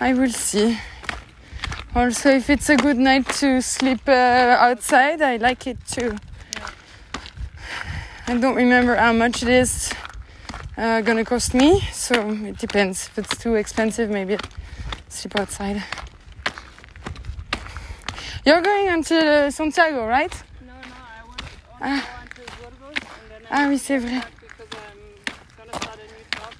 I 0.00 0.12
will 0.14 0.30
see. 0.30 0.78
Also, 1.94 2.30
if 2.30 2.48
it's 2.50 2.68
a 2.68 2.76
good 2.76 2.96
night 2.98 3.26
to 3.40 3.60
sleep 3.60 4.00
uh, 4.08 4.56
outside, 4.60 5.20
I 5.22 5.36
like 5.36 5.66
it 5.66 5.78
too. 5.86 6.16
I 8.28 8.36
don't 8.36 8.54
remember 8.54 8.94
how 8.94 9.12
much 9.12 9.42
it 9.42 9.48
is 9.48 9.90
uh, 10.76 11.00
gonna 11.00 11.24
cost 11.24 11.54
me, 11.54 11.80
so 11.92 12.12
it 12.30 12.58
depends. 12.58 13.06
If 13.08 13.18
it's 13.18 13.36
too 13.38 13.54
expensive, 13.54 14.10
maybe 14.10 14.34
I'll 14.34 14.40
sleep 15.08 15.36
outside. 15.38 15.82
You're 18.44 18.62
going 18.62 18.88
until 18.88 19.50
Santiago, 19.50 20.06
right? 20.06 20.32
No, 20.66 20.72
no, 20.74 20.78
I 20.80 21.26
want, 21.26 21.42
I 21.80 21.90
want 21.90 22.30
to 22.30 22.40
go 22.40 22.44
until 22.46 22.70
Burgos 22.70 22.96
and 22.96 23.30
then 23.30 23.42
Ah 23.50 23.62
I 23.64 23.66
oui, 23.66 23.70
will 23.72 23.78
c'est 23.78 23.98
vrai. 23.98 24.20
back 24.20 24.30
because 24.40 24.68
I'm 24.78 25.66
gonna 25.66 25.82
start 25.82 25.98
a 25.98 26.02
new 26.02 26.24
job. 26.36 26.52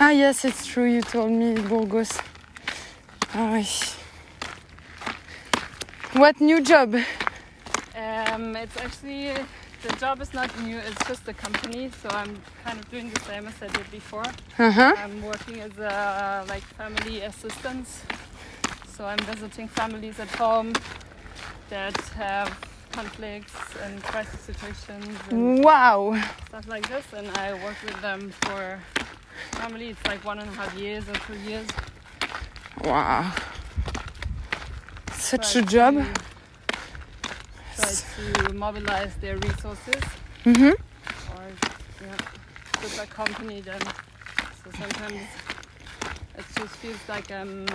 Ah 0.00 0.10
yes, 0.10 0.44
it's 0.44 0.66
true. 0.66 0.84
You 0.84 1.00
told 1.02 1.30
me 1.30 1.54
Burgos. 1.54 2.10
Ah 3.34 3.52
oui. 3.52 3.66
What 6.14 6.40
new 6.40 6.60
job? 6.60 6.94
Um, 7.96 8.54
it's 8.56 8.76
actually 8.76 9.32
the 9.82 9.92
job 9.98 10.20
is 10.20 10.32
not 10.34 10.48
new. 10.60 10.76
It's 10.78 11.04
just 11.08 11.26
a 11.28 11.32
company, 11.34 11.90
so 12.02 12.08
I'm 12.10 12.36
kind 12.64 12.78
of 12.78 12.90
doing 12.90 13.08
the 13.10 13.20
same 13.20 13.46
as 13.46 13.54
I 13.62 13.68
did 13.68 13.90
before. 13.90 14.24
Uh 14.58 14.70
huh. 14.70 14.92
I'm 14.98 15.22
working 15.22 15.60
as 15.60 15.76
a 15.78 16.44
like 16.48 16.62
family 16.76 17.22
assistant, 17.22 17.88
so 18.94 19.06
I'm 19.06 19.18
visiting 19.20 19.68
families 19.68 20.20
at 20.20 20.28
home 20.36 20.72
that 21.70 21.96
have 22.16 22.48
conflicts 22.92 23.54
and 23.82 24.02
crisis 24.04 24.40
situations 24.40 25.16
and 25.30 25.64
Wow. 25.64 26.14
stuff 26.48 26.68
like 26.68 26.86
this, 26.88 27.06
and 27.16 27.26
I 27.38 27.54
work 27.64 27.76
with 27.82 27.98
them 28.02 28.30
for 28.42 28.78
normally 29.60 29.88
it's 29.90 30.06
like 30.06 30.22
one 30.24 30.38
and 30.38 30.48
a 30.50 30.52
half 30.52 30.74
years 30.76 31.08
or 31.08 31.14
two 31.26 31.38
years. 31.48 31.66
Wow. 32.80 33.32
Such 35.14 35.52
Try 35.52 35.60
a 35.62 35.64
job. 35.64 35.94
to- 35.94 36.22
Try 37.76 37.92
to 38.46 38.52
mobilize 38.54 39.14
their 39.20 39.36
resources 39.38 40.02
Mm-hmm. 40.44 40.70
or 41.34 41.44
yeah, 42.02 42.16
with 42.82 43.00
a 43.02 43.06
company 43.06 43.60
then. 43.60 43.80
So 44.64 44.70
sometimes 44.78 45.22
it 46.38 46.44
just 46.58 46.74
feels 46.76 46.98
like 47.08 47.30
I'm 47.30 47.66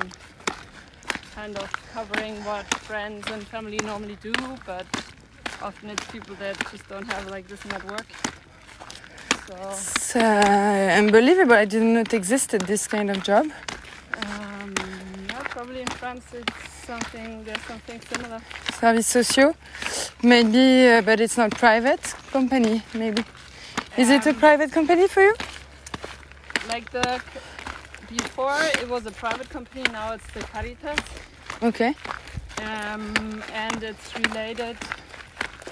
kind 1.33 1.57
of 1.57 1.71
covering 1.93 2.43
what 2.43 2.65
friends 2.87 3.25
and 3.31 3.41
family 3.47 3.79
normally 3.83 4.17
do, 4.21 4.33
but 4.65 4.85
often 5.61 5.89
it's 5.89 6.05
people 6.11 6.35
that 6.39 6.57
just 6.71 6.87
don't 6.89 7.07
have 7.13 7.27
like 7.31 7.47
this 7.47 7.63
network. 7.65 8.05
So 9.47 9.55
It's 9.71 10.15
uh, 10.15 10.95
unbelievable. 10.97 11.53
I 11.53 11.65
didn't 11.65 11.93
know 11.93 12.01
it 12.01 12.13
existed. 12.13 12.61
This 12.63 12.85
kind 12.87 13.09
of 13.09 13.23
job. 13.23 13.45
Um, 14.67 15.45
probably 15.49 15.81
in 15.81 15.87
France 15.87 16.25
it's 16.33 16.85
something 16.85 17.43
there's 17.43 17.61
something 17.61 17.99
similar. 18.13 18.39
Service 18.79 19.07
sociaux. 19.07 19.55
Maybe, 20.23 20.87
uh, 20.89 21.01
but 21.01 21.19
it's 21.19 21.37
not 21.37 21.51
private 21.51 22.03
company. 22.31 22.83
Maybe. 22.93 23.23
Is 23.97 24.09
it 24.09 24.25
a 24.25 24.29
Um, 24.29 24.35
private 24.39 24.71
company 24.71 25.07
for 25.07 25.21
you? 25.21 25.35
like 26.69 26.89
the 26.91 27.21
before 28.09 28.59
it 28.81 28.87
was 28.89 29.05
a 29.05 29.11
private 29.11 29.49
company 29.49 29.83
now 29.93 30.11
it's 30.13 30.27
the 30.33 30.41
Caritas 30.53 30.99
Okay. 31.63 31.93
um, 32.61 33.41
and 33.53 33.81
it's 33.83 34.07
related 34.15 34.77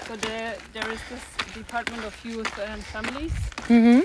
so 0.06 0.16
there 0.16 0.56
there 0.72 0.88
is 0.90 1.00
this 1.10 1.24
department 1.54 2.02
of 2.04 2.14
youth 2.24 2.54
and 2.70 2.82
families 2.94 3.32
Mhm. 3.68 4.00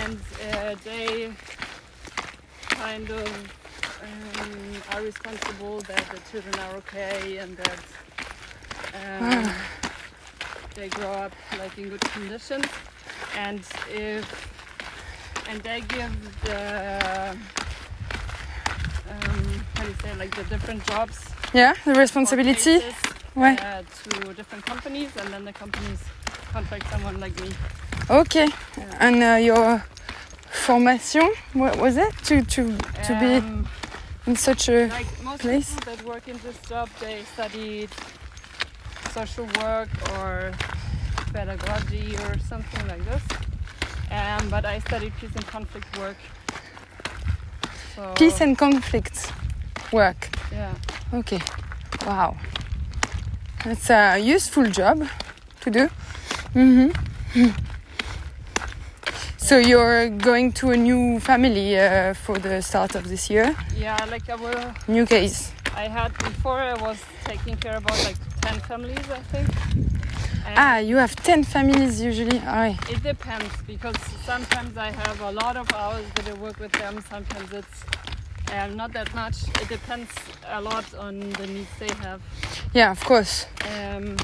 and 0.00 0.18
uh, 0.20 0.74
they 0.84 1.32
kind 2.82 3.10
of 3.10 3.28
um, 4.02 4.82
are 4.92 5.02
responsible 5.02 5.80
that 5.82 6.04
the 6.10 6.20
children 6.30 6.54
are 6.60 6.76
okay 6.76 7.38
and 7.38 7.56
that 7.56 7.80
um, 9.02 9.50
they 10.74 10.88
grow 10.88 11.10
up 11.12 11.32
like 11.58 11.76
in 11.78 11.88
good 11.90 12.00
conditions 12.00 12.66
and 13.36 13.60
if 13.90 14.24
and 15.48 15.60
they 15.62 15.80
give 15.80 16.42
the 16.44 17.36
um, 19.10 19.64
how 19.74 19.82
do 19.82 19.88
you 19.88 19.94
say 20.02 20.14
like 20.16 20.34
the 20.34 20.44
different 20.44 20.84
jobs 20.86 21.18
Yeah, 21.54 21.74
the 21.84 21.94
responsibility. 21.94 22.80
cases, 22.80 22.94
Ouais. 23.34 23.56
uh, 23.58 23.82
to 23.82 24.34
different 24.34 24.64
companies 24.66 25.10
and 25.16 25.28
then 25.32 25.44
the 25.44 25.52
companies 25.52 26.00
contract 26.52 26.84
someone 26.90 27.18
like 27.20 27.38
me 27.40 27.50
Okay. 28.10 28.48
And 28.98 29.22
uh, 29.22 29.38
your 29.40 29.84
formation, 30.50 31.32
what 31.54 31.76
was 31.78 31.96
it? 31.96 32.12
To 32.24 32.42
to 32.42 32.76
to 33.06 33.14
be 33.20 33.36
Um, 33.36 33.68
in 34.26 34.36
such 34.36 34.68
a 34.68 34.86
like 34.88 35.22
most 35.22 35.40
place? 35.40 35.74
people 35.74 35.94
that 35.94 36.04
work 36.04 36.28
in 36.28 36.38
this 36.44 36.58
job 36.68 36.88
they 37.00 37.22
studied 37.34 37.90
social 39.12 39.46
work 39.60 39.88
or 40.14 40.52
pedagogy 41.32 42.16
or 42.24 42.38
something 42.38 42.86
like 42.88 43.04
this 43.04 43.22
um, 44.10 44.48
but 44.50 44.64
i 44.64 44.78
studied 44.80 45.12
peace 45.20 45.34
and 45.34 45.46
conflict 45.46 45.98
work 45.98 46.16
so 47.94 48.12
peace 48.16 48.40
and 48.40 48.56
conflict 48.58 49.32
work. 49.92 50.28
yeah 50.52 50.74
Okay. 51.14 51.40
Wow. 52.06 52.36
That's 53.66 53.90
a 53.90 54.16
useful 54.18 54.64
job 54.70 55.06
to 55.60 55.70
do. 55.70 55.88
hmm 56.54 56.88
So 59.52 59.58
you're 59.58 60.08
going 60.08 60.52
to 60.52 60.70
a 60.70 60.78
new 60.78 61.20
family 61.20 61.78
uh, 61.78 62.14
for 62.14 62.38
the 62.38 62.62
start 62.62 62.94
of 62.94 63.06
this 63.06 63.28
year. 63.28 63.54
yeah 63.76 63.98
like 64.10 64.26
will 64.40 64.72
New 64.88 65.04
case. 65.04 65.52
I 65.76 65.88
had 65.88 66.10
before 66.24 66.58
I 66.58 66.72
was 66.80 66.98
taking 67.24 67.56
care 67.58 67.76
about 67.76 67.98
like 68.02 68.16
10 68.40 68.60
families, 68.60 69.04
I 69.10 69.20
think. 69.30 69.48
And 70.46 70.56
Ah, 70.56 70.78
you 70.78 70.96
have 70.96 71.14
10 71.16 71.44
families 71.44 72.00
usually. 72.00 72.38
Ouais. 72.38 72.78
It 72.90 73.02
depends 73.02 73.52
because 73.66 73.98
sometimes 74.24 74.78
I 74.78 74.90
have 74.90 75.20
a 75.20 75.32
lot 75.32 75.58
of 75.58 75.70
hours 75.74 76.06
that 76.14 76.28
I 76.28 76.32
work 76.40 76.58
with 76.58 76.72
them. 76.72 77.04
Sometimes 77.10 77.52
it's 77.52 77.84
um, 78.54 78.74
not 78.74 78.94
that 78.94 79.14
much. 79.14 79.36
It 79.60 79.68
depends 79.68 80.10
a 80.48 80.62
lot 80.62 80.86
on 80.94 81.20
the 81.38 81.46
needs 81.46 81.68
they 81.78 81.92
have. 82.00 82.22
Yeah, 82.72 82.90
of 82.90 83.04
course. 83.04 83.44
Um, 83.68 84.16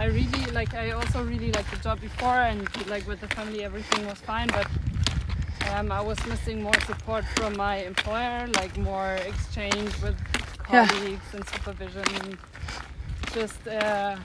I 0.00 0.06
really 0.06 0.44
like. 0.52 0.72
I 0.72 0.92
also 0.92 1.22
really 1.22 1.52
liked 1.52 1.70
the 1.70 1.76
job 1.76 2.00
before, 2.00 2.40
and 2.50 2.66
like 2.86 3.06
with 3.06 3.20
the 3.20 3.28
family, 3.28 3.64
everything 3.64 4.06
was 4.06 4.18
fine. 4.18 4.48
But 4.48 4.66
um, 5.74 5.92
I 5.92 6.00
was 6.00 6.16
missing 6.26 6.62
more 6.62 6.80
support 6.86 7.24
from 7.36 7.54
my 7.58 7.76
employer, 7.90 8.46
like 8.56 8.74
more 8.78 9.12
exchange 9.30 9.90
with 10.02 10.16
Yeah. 10.72 10.86
colleagues 10.88 11.28
and 11.34 11.44
supervision. 11.54 12.38
Just 13.34 13.60
uh, 13.68 14.16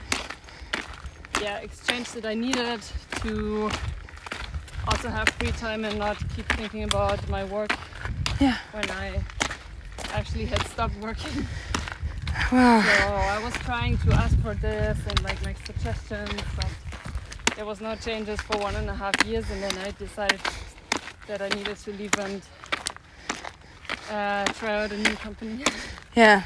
yeah, 1.42 1.58
exchange 1.58 2.08
that 2.12 2.24
I 2.24 2.34
needed 2.34 2.80
to 3.22 3.70
also 4.88 5.08
have 5.10 5.28
free 5.38 5.52
time 5.52 5.84
and 5.84 5.98
not 5.98 6.16
keep 6.34 6.48
thinking 6.56 6.84
about 6.84 7.20
my 7.28 7.44
work 7.44 7.72
Yeah. 8.40 8.56
when 8.72 8.90
I 8.92 9.22
actually 10.14 10.46
had 10.46 10.62
stopped 10.68 10.96
working. 11.02 11.46
Wow. 12.52 12.80
So 12.80 13.14
I 13.14 13.42
was 13.42 13.54
trying 13.54 13.98
to 13.98 14.12
ask 14.14 14.38
for 14.40 14.54
this 14.54 14.98
and 15.08 15.22
like 15.22 15.44
make 15.44 15.56
suggestions, 15.66 16.30
but 16.54 16.68
there 17.56 17.64
was 17.66 17.80
no 17.80 17.94
changes 17.96 18.40
for 18.42 18.58
one 18.58 18.74
and 18.76 18.88
a 18.88 18.94
half 18.94 19.14
years, 19.24 19.44
and 19.50 19.62
then 19.62 19.76
I 19.78 19.90
decided 19.92 20.40
that 21.26 21.42
I 21.42 21.48
needed 21.48 21.76
to 21.76 21.92
leave 21.92 22.16
and 22.18 22.42
uh, 24.10 24.44
try 24.52 24.82
out 24.84 24.92
a 24.92 24.96
new 24.96 25.14
company. 25.16 25.64
Yeah. 26.14 26.42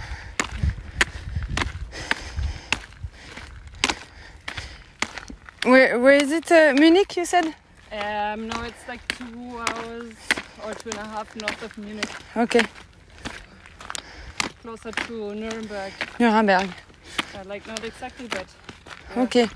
Where, 5.64 5.98
where 5.98 6.14
is 6.14 6.32
it? 6.32 6.50
Uh, 6.50 6.72
Munich, 6.78 7.16
you 7.16 7.26
said? 7.26 7.54
Um, 7.92 8.48
no, 8.48 8.62
it's 8.62 8.88
like 8.88 9.06
two 9.08 9.58
hours 9.58 10.14
or 10.64 10.74
two 10.74 10.90
and 10.90 10.98
a 10.98 11.06
half 11.08 11.36
north 11.36 11.62
of 11.62 11.76
Munich, 11.76 12.08
Okay. 12.36 12.62
Closer 14.62 14.92
to 14.92 15.34
Nuremberg. 15.34 15.92
Nuremberg. 16.18 16.68
Uh, 17.34 17.44
like 17.46 17.66
not 17.66 17.82
exactly, 17.84 18.26
but 18.28 18.46
Okay. 19.16 19.48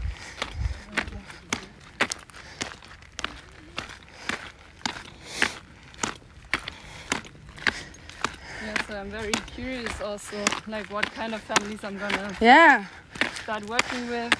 yeah. 8.65 8.83
So 8.87 8.97
I'm 8.97 9.11
very 9.11 9.33
curious 9.55 10.01
also, 10.01 10.37
like 10.67 10.91
what 10.91 11.11
kind 11.13 11.35
of 11.35 11.41
families 11.43 11.85
I'm 11.85 11.99
gonna 11.99 12.33
Yeah. 12.41 12.85
start 13.43 13.65
working 13.69 14.09
with. 14.09 14.33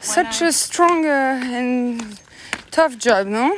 Such 0.00 0.42
a 0.42 0.52
strong 0.52 1.04
uh, 1.06 1.40
and 1.44 2.20
tough 2.70 2.96
job, 2.98 3.26
no? 3.26 3.56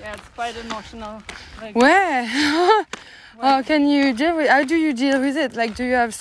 Yeah, 0.00 0.14
it's 0.14 0.28
quite 0.34 0.56
emotional. 0.56 1.22
Like, 1.60 1.74
Where? 1.76 2.84
How 3.40 3.62
can 3.62 3.88
you 3.88 4.12
deal 4.12 4.36
with? 4.36 4.48
How 4.48 4.64
do 4.64 4.76
you 4.76 4.92
deal 4.92 5.20
with 5.20 5.36
it? 5.36 5.54
Like, 5.54 5.74
do 5.74 5.84
you 5.84 5.94
have 5.94 6.16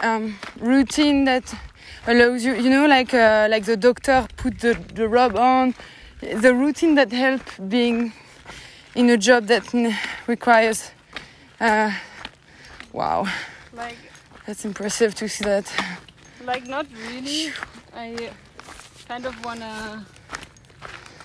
um, 0.00 0.38
routine 0.58 1.24
that 1.24 1.52
allows 2.06 2.44
you? 2.44 2.54
You 2.54 2.70
know, 2.70 2.86
like 2.86 3.12
uh, 3.14 3.48
like 3.50 3.64
the 3.64 3.76
doctor 3.76 4.26
put 4.36 4.60
the 4.60 4.74
the 4.94 5.08
rub 5.08 5.36
on. 5.36 5.74
The 6.20 6.52
routine 6.54 6.94
that 6.96 7.12
help 7.12 7.42
being 7.68 8.12
in 8.94 9.08
a 9.10 9.16
job 9.16 9.46
that 9.46 9.74
n- 9.74 9.96
requires. 10.26 10.90
Uh, 11.60 11.92
wow, 12.92 13.26
like 13.72 13.98
that's 14.46 14.64
impressive 14.64 15.14
to 15.16 15.28
see 15.28 15.44
that. 15.44 15.72
Like 16.44 16.66
not 16.66 16.86
really. 17.08 17.52
I 17.94 18.30
kind 19.08 19.26
of 19.26 19.44
wanna 19.44 20.06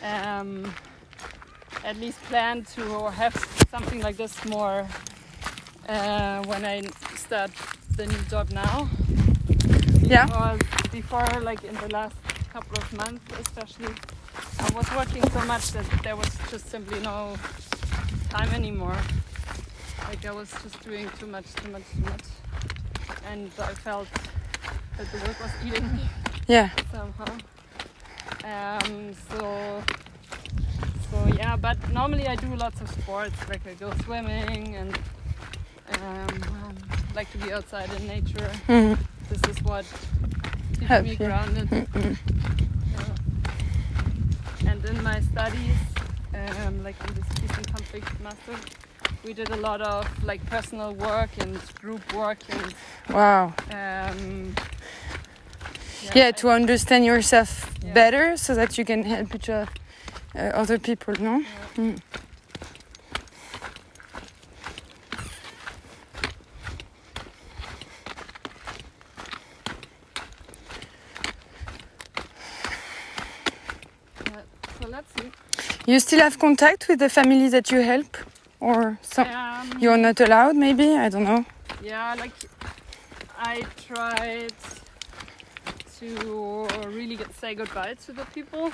um, 0.01 0.73
at 1.83 1.97
least 1.97 2.21
plan 2.23 2.63
to 2.75 3.09
have 3.11 3.33
something 3.69 4.01
like 4.01 4.17
this 4.17 4.43
more 4.45 4.87
uh, 5.89 6.43
when 6.45 6.65
I 6.65 6.81
start 7.15 7.51
the 7.97 8.05
new 8.05 8.21
job 8.29 8.49
now. 8.51 8.87
Yeah. 10.01 10.25
Because 10.25 10.59
before, 10.91 11.27
like 11.41 11.63
in 11.63 11.75
the 11.75 11.89
last 11.89 12.15
couple 12.51 12.77
of 12.77 12.93
months, 12.93 13.23
especially, 13.39 13.93
I 14.59 14.69
was 14.75 14.89
working 14.95 15.23
so 15.31 15.45
much 15.45 15.71
that 15.71 15.85
there 16.03 16.15
was 16.15 16.29
just 16.51 16.69
simply 16.69 16.99
no 16.99 17.35
time 18.29 18.49
anymore. 18.53 18.97
Like 20.07 20.25
I 20.25 20.31
was 20.31 20.51
just 20.63 20.81
doing 20.83 21.09
too 21.19 21.27
much, 21.27 21.53
too 21.55 21.69
much, 21.71 21.83
too 21.93 22.01
much, 22.01 22.25
and 23.29 23.51
I 23.59 23.73
felt 23.73 24.07
that 24.97 25.11
the 25.11 25.17
work 25.27 25.39
was 25.39 25.51
eating 25.65 25.91
me 25.95 26.03
Yeah. 26.47 26.69
somehow. 26.91 27.33
Um, 28.43 29.13
so, 29.29 29.81
so 31.13 31.27
yeah, 31.37 31.55
but 31.55 31.77
normally 31.91 32.27
I 32.27 32.35
do 32.35 32.55
lots 32.55 32.81
of 32.81 32.89
sports, 32.89 33.35
like 33.49 33.61
I 33.67 33.73
go 33.75 33.91
swimming 34.05 34.75
and 34.75 34.97
um, 36.01 36.75
like 37.15 37.29
to 37.31 37.37
be 37.37 37.51
outside 37.53 37.89
in 37.93 38.07
nature. 38.07 38.51
Mhm. 38.67 38.97
This 39.29 39.41
is 39.51 39.57
what 39.63 39.85
keeps 40.79 41.01
me 41.03 41.15
grounded. 41.15 41.67
Yeah. 41.71 42.15
And 44.69 44.85
in 44.85 45.03
my 45.03 45.19
studies, 45.21 45.77
um, 46.33 46.83
like 46.83 46.95
in 47.07 47.13
this 47.15 47.29
peace 47.39 47.57
and 47.57 47.67
conflict 47.75 48.09
master, 48.21 48.55
we 49.25 49.33
did 49.33 49.49
a 49.51 49.57
lot 49.57 49.81
of 49.81 50.05
like 50.23 50.41
personal 50.49 50.93
work 50.95 51.29
and 51.39 51.59
group 51.81 52.01
work 52.13 52.39
and 52.49 52.73
Wow. 53.09 53.53
um, 53.71 54.55
Yeah, 56.15 56.27
I- 56.27 56.31
to 56.41 56.49
understand 56.49 57.05
yourself 57.05 57.49
Yeah. 57.83 57.93
better, 57.93 58.35
so 58.37 58.55
that 58.55 58.77
you 58.77 58.85
can 58.85 59.03
help 59.03 59.33
each 59.35 59.49
other, 59.49 59.67
uh, 60.35 60.39
other 60.39 60.79
people. 60.79 61.13
No. 61.19 61.39
yeah. 61.39 61.45
Mm. 61.77 61.99
Yeah, 74.25 74.41
so 74.79 74.87
let's 74.87 75.13
see. 75.15 75.31
You 75.85 75.99
still 75.99 76.19
have 76.19 76.39
contact 76.39 76.87
with 76.87 76.99
the 76.99 77.09
family 77.09 77.49
that 77.49 77.71
you 77.71 77.81
help, 77.81 78.17
or 78.59 78.97
some? 79.01 79.27
Um, 79.27 79.77
You're 79.79 79.97
not 79.97 80.19
allowed, 80.19 80.55
maybe. 80.55 80.95
I 80.95 81.09
don't 81.09 81.25
know. 81.25 81.45
Yeah, 81.81 82.15
like 82.17 82.33
I 83.37 83.63
tried 83.87 84.53
to 85.99 86.67
really 86.87 87.17
get, 87.17 87.33
say 87.35 87.55
goodbye 87.55 87.95
to 88.05 88.13
the 88.13 88.25
people 88.33 88.71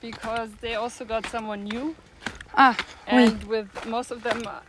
because 0.00 0.50
they 0.60 0.74
also 0.74 1.04
got 1.04 1.26
someone 1.26 1.64
new, 1.64 1.94
Ah, 2.54 2.76
oui. 3.12 3.24
and 3.26 3.44
with 3.44 3.68
most 3.86 4.10
of 4.10 4.22
them, 4.22 4.42
uh, 4.46 4.60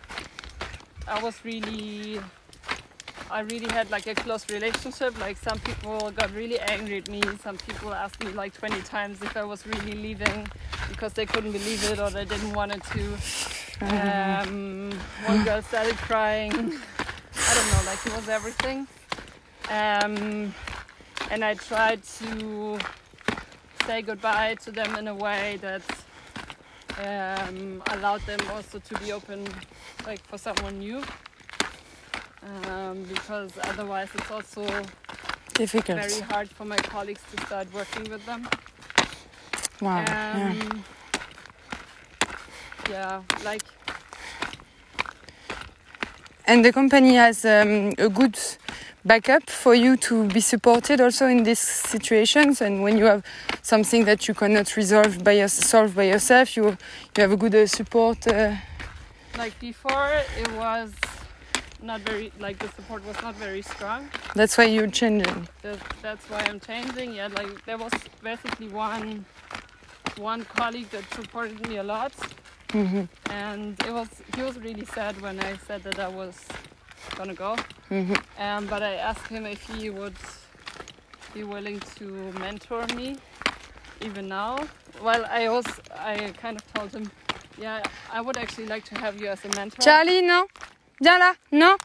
I 1.07 1.21
was 1.23 1.43
really. 1.43 2.19
I 3.29 3.41
really 3.41 3.67
had 3.73 3.91
like 3.91 4.07
a 4.07 4.15
close 4.15 4.49
relationship. 4.49 5.19
Like 5.19 5.35
some 5.37 5.59
people 5.59 6.11
got 6.11 6.33
really 6.33 6.59
angry 6.61 6.99
at 6.99 7.09
me. 7.09 7.21
Some 7.43 7.57
people 7.57 7.93
asked 7.93 8.23
me 8.23 8.31
like 8.31 8.53
20 8.53 8.81
times 8.83 9.21
if 9.21 9.35
I 9.35 9.43
was 9.43 9.67
really 9.67 9.95
leaving 9.95 10.47
because 10.87 11.11
they 11.11 11.25
couldn't 11.25 11.51
believe 11.51 11.83
it 11.91 11.99
or 11.99 12.09
they 12.09 12.23
didn't 12.23 12.53
want 12.53 12.71
it 12.71 12.81
to. 12.95 13.17
Um, 13.81 14.91
one 15.25 15.43
girl 15.43 15.61
started 15.61 15.97
crying. 15.97 16.53
I 16.53 17.53
don't 17.53 17.71
know, 17.73 17.81
like 17.85 18.05
it 18.05 18.15
was 18.15 18.29
everything. 18.29 18.87
Um, 19.69 20.53
and 21.29 21.43
I 21.43 21.53
tried 21.55 22.03
to 22.19 22.79
say 23.87 24.01
goodbye 24.01 24.53
to 24.55 24.69
them 24.69 24.97
in 24.97 25.07
a 25.07 25.15
way 25.15 25.57
that 25.61 25.81
um, 26.99 27.81
allowed 27.91 28.19
them 28.25 28.39
also 28.51 28.79
to 28.79 28.99
be 28.99 29.13
open, 29.13 29.47
like 30.05 30.21
for 30.27 30.37
someone 30.37 30.79
new. 30.79 31.01
Um, 32.65 33.03
because 33.03 33.51
otherwise, 33.63 34.09
it's 34.13 34.29
also 34.29 34.67
Difficult. 35.53 35.99
very 35.99 36.19
hard 36.19 36.49
for 36.49 36.65
my 36.65 36.75
colleagues 36.75 37.21
to 37.33 37.45
start 37.45 37.73
working 37.73 38.11
with 38.11 38.25
them. 38.25 38.49
wow. 39.81 39.99
yeah. 40.01 40.51
Um, 40.51 40.83
yeah, 42.89 43.21
like 43.45 43.63
And 46.47 46.63
the 46.63 46.71
company 46.71 47.15
has 47.15 47.43
um, 47.43 47.91
a 47.97 48.07
good 48.07 48.39
backup 49.03 49.49
for 49.49 49.75
you 49.75 49.97
to 49.97 50.27
be 50.29 50.39
supported 50.39 51.01
also 51.01 51.27
in 51.27 51.43
these 51.43 51.59
situations. 51.59 52.61
And 52.61 52.81
when 52.81 52.97
you 52.97 53.05
have 53.05 53.23
something 53.61 54.05
that 54.05 54.27
you 54.29 54.33
cannot 54.33 54.75
resolve 54.77 55.23
by 55.23 55.33
your, 55.33 55.49
solve 55.49 55.93
by 55.93 56.03
yourself, 56.03 56.55
you 56.55 56.77
you 57.15 57.21
have 57.21 57.33
a 57.33 57.37
good 57.37 57.53
uh, 57.53 57.67
support. 57.67 58.25
Uh, 58.27 58.55
like 59.37 59.59
before, 59.59 60.11
it 60.37 60.51
was 60.53 60.93
not 61.81 61.99
very 62.01 62.31
like 62.39 62.57
the 62.59 62.69
support 62.69 63.05
was 63.05 63.21
not 63.21 63.35
very 63.35 63.61
strong. 63.61 64.09
that's 64.33 64.57
why 64.57 64.65
you're 64.65 64.89
changing. 64.89 65.47
That, 65.61 65.79
that's 66.01 66.25
why 66.29 66.39
I'm 66.47 66.59
changing. 66.59 67.13
Yeah, 67.13 67.27
like 67.27 67.65
there 67.65 67.77
was 67.77 67.91
basically 68.23 68.69
one 68.69 69.25
one 70.17 70.45
colleague 70.45 70.89
that 70.91 71.03
supported 71.13 71.67
me 71.67 71.77
a 71.77 71.83
lot, 71.83 72.13
hmm 72.71 73.03
and 73.29 73.79
it 73.85 73.91
was 73.93 74.07
he 74.35 74.41
was 74.41 74.57
really 74.59 74.85
sad 74.85 75.19
when 75.21 75.39
I 75.39 75.57
said 75.67 75.83
that 75.83 75.99
I 75.99 76.07
was 76.07 76.35
gonna 77.15 77.33
go. 77.33 77.55
Mhm. 77.89 78.17
Um, 78.37 78.67
but 78.67 78.83
I 78.83 78.95
asked 78.95 79.27
him 79.27 79.45
if 79.45 79.61
he 79.69 79.89
would 79.89 80.17
be 81.33 81.43
willing 81.43 81.79
to 81.97 82.05
mentor 82.39 82.85
me, 82.95 83.15
even 84.01 84.27
now. 84.27 84.57
Well, 85.01 85.25
I 85.29 85.45
also 85.47 85.71
I 85.95 86.33
kind 86.41 86.57
of 86.57 86.73
told 86.73 86.91
him, 86.93 87.09
yeah, 87.57 87.81
I 88.11 88.21
would 88.21 88.37
actually 88.37 88.67
like 88.67 88.83
to 88.85 88.95
have 88.99 89.19
you 89.21 89.27
as 89.29 89.45
a 89.45 89.49
mentor. 89.55 89.81
Charlie, 89.83 90.21
no, 90.21 90.47
Viens 91.01 91.19
là, 91.19 91.35
non 91.51 91.77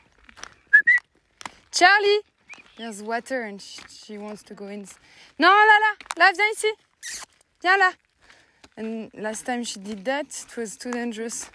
Charlie 1.71 2.21
There's 2.77 3.03
water 3.03 3.42
and 3.42 3.61
she, 3.61 3.81
she 3.88 4.18
wants 4.18 4.42
to 4.45 4.55
go 4.55 4.66
in. 4.66 4.87
Non, 5.38 5.51
là, 5.51 5.79
là, 5.85 5.92
là, 6.16 6.33
viens 6.33 6.51
ici. 6.53 6.73
Viens 7.62 7.77
là. 7.79 7.92
And 8.76 9.11
last 9.14 9.44
time 9.44 9.64
she 9.64 9.80
did 9.80 10.04
that, 10.04 10.26
it 10.26 10.56
was 10.56 10.76
too 10.76 10.90
dangerous. 10.90 11.50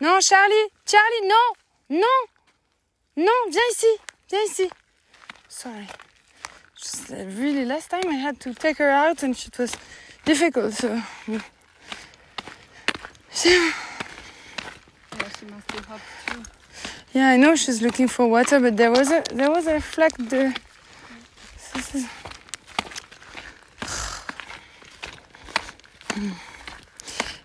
Non, 0.00 0.20
Charlie, 0.20 0.68
Charlie, 0.86 1.26
non, 1.26 1.54
non, 1.88 2.20
non, 3.16 3.50
viens 3.50 3.70
ici, 3.72 3.96
viens 4.30 4.50
ici. 4.50 4.70
Sorry. 5.48 5.88
Just, 6.80 7.10
uh, 7.12 7.16
really, 7.36 7.64
last 7.64 7.90
time 7.90 8.08
I 8.08 8.14
had 8.14 8.38
to 8.40 8.54
take 8.54 8.78
her 8.78 8.90
out 8.90 9.22
and 9.22 9.34
it 9.34 9.58
was 9.58 9.76
difficult. 10.24 10.74
So. 10.74 11.02
Yeah, 11.28 11.40
she 15.38 15.46
must 15.46 15.66
be 15.68 15.78
hot 15.88 16.00
too. 16.26 16.42
Yeah, 17.12 17.28
I 17.30 17.36
know 17.36 17.56
she's 17.56 17.82
looking 17.82 18.08
for 18.08 18.26
water, 18.28 18.60
but 18.60 18.76
there 18.76 18.90
was 18.90 19.10
a 19.10 19.22
there 19.32 19.50
was 19.50 19.66
a 19.66 19.80
flag 19.80 20.12
there. 20.18 20.54
This 21.74 21.94
is- 21.94 22.06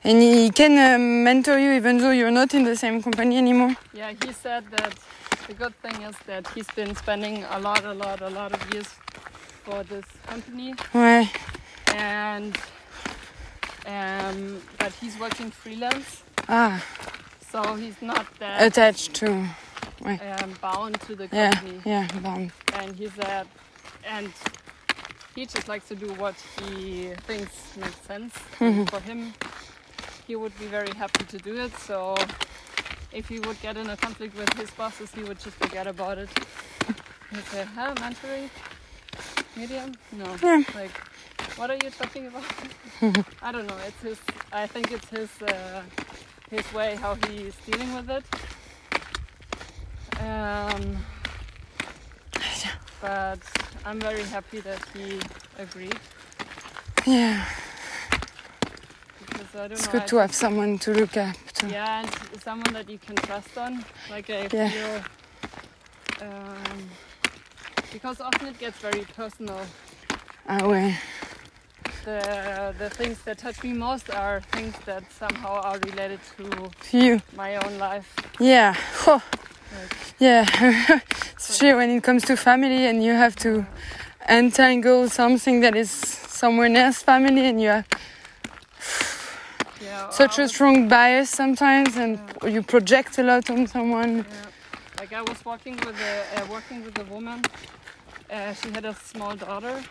And 0.05 0.21
he 0.21 0.49
can 0.49 0.77
uh, 0.77 0.97
mentor 0.99 1.57
you 1.57 1.71
even 1.73 1.97
though 1.97 2.11
you're 2.11 2.31
not 2.31 2.53
in 2.53 2.63
the 2.65 2.75
same 2.75 3.01
company 3.01 3.37
anymore. 3.37 3.75
Yeah, 3.93 4.11
he 4.21 4.33
said 4.33 4.65
that 4.71 4.93
the 5.47 5.53
good 5.53 5.73
thing 5.81 6.01
is 6.03 6.15
that 6.27 6.47
he's 6.55 6.67
been 6.75 6.95
spending 6.95 7.43
a 7.51 7.59
lot, 7.59 7.83
a 7.85 7.93
lot, 7.93 8.21
a 8.21 8.29
lot 8.29 8.51
of 8.51 8.73
years 8.73 8.89
for 9.63 9.83
this 9.83 10.05
company, 10.27 10.73
Ouais. 10.93 11.29
and 11.95 12.53
um, 13.85 14.61
but 14.77 14.91
he's 15.01 15.17
working 15.19 15.51
freelance, 15.51 16.23
Ah, 16.49 16.83
so 17.51 17.75
he's 17.75 18.01
not 18.01 18.25
that 18.39 18.61
attached 18.61 19.13
to. 19.15 19.27
um, 20.05 20.53
bound 20.61 20.99
to 21.01 21.15
the 21.15 21.27
company. 21.29 21.79
Yeah, 21.85 22.07
yeah, 22.13 22.19
bound. 22.19 22.51
And 22.73 22.95
he 22.95 23.07
said, 23.09 23.47
and 24.05 24.31
he 25.35 25.45
just 25.45 25.67
likes 25.67 25.87
to 25.87 25.95
do 25.95 26.07
what 26.13 26.35
he 26.59 27.11
thinks 27.27 27.75
makes 27.77 28.01
sense 28.01 28.37
for 28.89 28.99
him. 28.99 29.33
He 30.27 30.35
would 30.35 30.57
be 30.59 30.65
very 30.65 30.91
happy 30.95 31.25
to 31.25 31.37
do 31.37 31.55
it. 31.57 31.75
So 31.77 32.15
if 33.11 33.27
he 33.27 33.39
would 33.39 33.61
get 33.61 33.77
in 33.77 33.89
a 33.89 33.97
conflict 33.97 34.37
with 34.37 34.51
his 34.53 34.69
bosses, 34.71 35.11
he 35.11 35.23
would 35.23 35.39
just 35.39 35.55
forget 35.57 35.87
about 35.87 36.17
it. 36.17 36.29
He'd 37.31 37.43
say, 37.45 37.65
"Huh, 37.75 37.93
mentoring, 37.95 38.49
medium? 39.55 39.93
No. 40.11 40.35
Yeah. 40.41 40.63
Like, 40.75 40.91
what 41.57 41.69
are 41.69 41.75
you 41.83 41.89
talking 41.89 42.27
about? 42.27 42.43
I 43.41 43.51
don't 43.51 43.67
know. 43.67 43.77
It's 43.87 44.01
his. 44.01 44.19
I 44.51 44.67
think 44.67 44.91
it's 44.91 45.09
his 45.09 45.29
uh, 45.41 45.81
his 46.49 46.71
way 46.73 46.95
how 46.95 47.15
he's 47.27 47.55
dealing 47.65 47.93
with 47.95 48.09
it. 48.09 48.23
Um, 50.21 50.97
but 53.01 53.39
I'm 53.85 53.99
very 53.99 54.23
happy 54.23 54.59
that 54.61 54.79
he 54.93 55.19
agreed 55.59 55.99
Yeah, 57.05 57.43
because 59.19 59.55
I 59.55 59.67
don't 59.67 59.71
it's 59.73 59.85
know. 59.87 59.91
good 59.91 60.03
I 60.03 60.05
to 60.07 60.17
have 60.17 60.33
someone 60.33 60.79
to 60.79 60.91
look 60.93 61.17
up 61.17 61.35
to. 61.55 61.67
Yeah, 61.67 61.99
and 62.01 62.41
someone 62.41 62.73
that 62.73 62.89
you 62.89 62.97
can 62.97 63.15
trust 63.15 63.57
on. 63.57 63.83
Like 64.09 64.29
I 64.29 64.47
Yeah. 64.53 64.69
feel, 64.69 65.01
um, 66.21 66.89
because 67.91 68.21
often 68.21 68.47
it 68.47 68.57
gets 68.59 68.77
very 68.79 69.03
personal. 69.17 69.59
Ah 70.47 70.59
ouais. 70.67 70.95
The 72.05 72.73
the 72.79 72.89
things 72.89 73.17
that 73.25 73.37
touch 73.37 73.63
me 73.63 73.73
most 73.73 74.09
are 74.09 74.41
things 74.51 74.75
that 74.85 75.03
somehow 75.11 75.61
are 75.61 75.77
related 75.89 76.19
to 76.37 76.69
To 76.91 76.97
you. 76.97 77.21
my 77.35 77.55
own 77.57 77.77
life. 77.79 78.07
Yeah. 78.39 78.75
Oh, 79.07 79.21
Like, 79.73 79.95
yeah. 80.19 80.45
Especially 81.37 81.73
when 81.73 81.89
it 81.89 82.03
comes 82.03 82.23
to 82.25 82.35
family 82.37 82.85
and 82.85 83.03
you 83.03 83.13
have 83.13 83.35
to 83.37 83.65
entangle 84.29 85.09
something 85.09 85.59
that 85.61 85.75
is 85.75 85.91
someone 85.91 86.75
else's 86.75 87.03
family 87.03 87.45
and 87.47 87.61
you 87.61 87.69
have 87.69 87.87
yeah, 89.81 90.09
such 90.09 90.39
a 90.39 90.47
strong 90.47 90.87
bias 90.87 91.29
sometimes 91.29 91.97
and 91.97 92.19
you 92.43 92.61
project 92.61 93.17
a 93.17 93.23
lot 93.23 93.49
on 93.49 93.67
someone. 93.67 94.17
Yeah. 94.17 94.23
Like 94.99 95.13
I 95.13 95.21
was 95.21 95.43
walking 95.43 95.75
with 95.85 95.99
a 95.99 96.41
uh, 96.41 96.45
working 96.49 96.83
with 96.85 96.97
a 96.97 97.03
woman. 97.05 97.41
Uh, 98.29 98.53
she 98.53 98.69
had 98.71 98.85
a 98.85 98.95
small 98.95 99.35
daughter, 99.35 99.83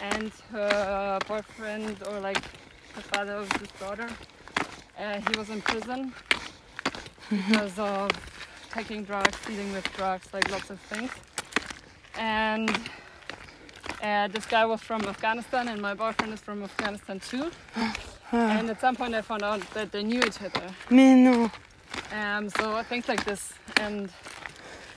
and 0.00 0.30
her 0.52 1.18
boyfriend 1.26 1.96
or 2.08 2.20
like 2.20 2.42
the 2.94 3.02
father 3.02 3.32
of 3.32 3.48
this 3.58 3.70
daughter, 3.80 4.08
uh, 4.98 5.20
he 5.20 5.38
was 5.38 5.50
in 5.50 5.60
prison 5.60 6.12
because 7.28 7.78
of 7.78 8.10
taking 8.70 9.04
drugs, 9.04 9.36
dealing 9.46 9.72
with 9.72 9.84
drugs, 9.96 10.28
like 10.32 10.50
lots 10.50 10.70
of 10.70 10.80
things. 10.80 11.10
And 12.18 12.70
uh, 14.02 14.28
this 14.28 14.46
guy 14.46 14.64
was 14.64 14.80
from 14.80 15.02
Afghanistan, 15.06 15.68
and 15.68 15.80
my 15.80 15.94
boyfriend 15.94 16.32
is 16.32 16.40
from 16.40 16.62
Afghanistan 16.62 17.20
too. 17.20 17.50
And 18.32 18.70
at 18.70 18.80
some 18.80 18.94
point, 18.96 19.14
I 19.14 19.22
found 19.22 19.42
out 19.42 19.60
that 19.74 19.90
they 19.92 20.02
knew 20.04 20.20
each 20.20 20.40
other. 20.40 20.66
Mais 20.90 21.16
non. 21.16 21.50
Um, 22.12 22.48
so 22.50 22.82
things 22.84 23.08
like 23.08 23.24
this, 23.24 23.52
and 23.80 24.08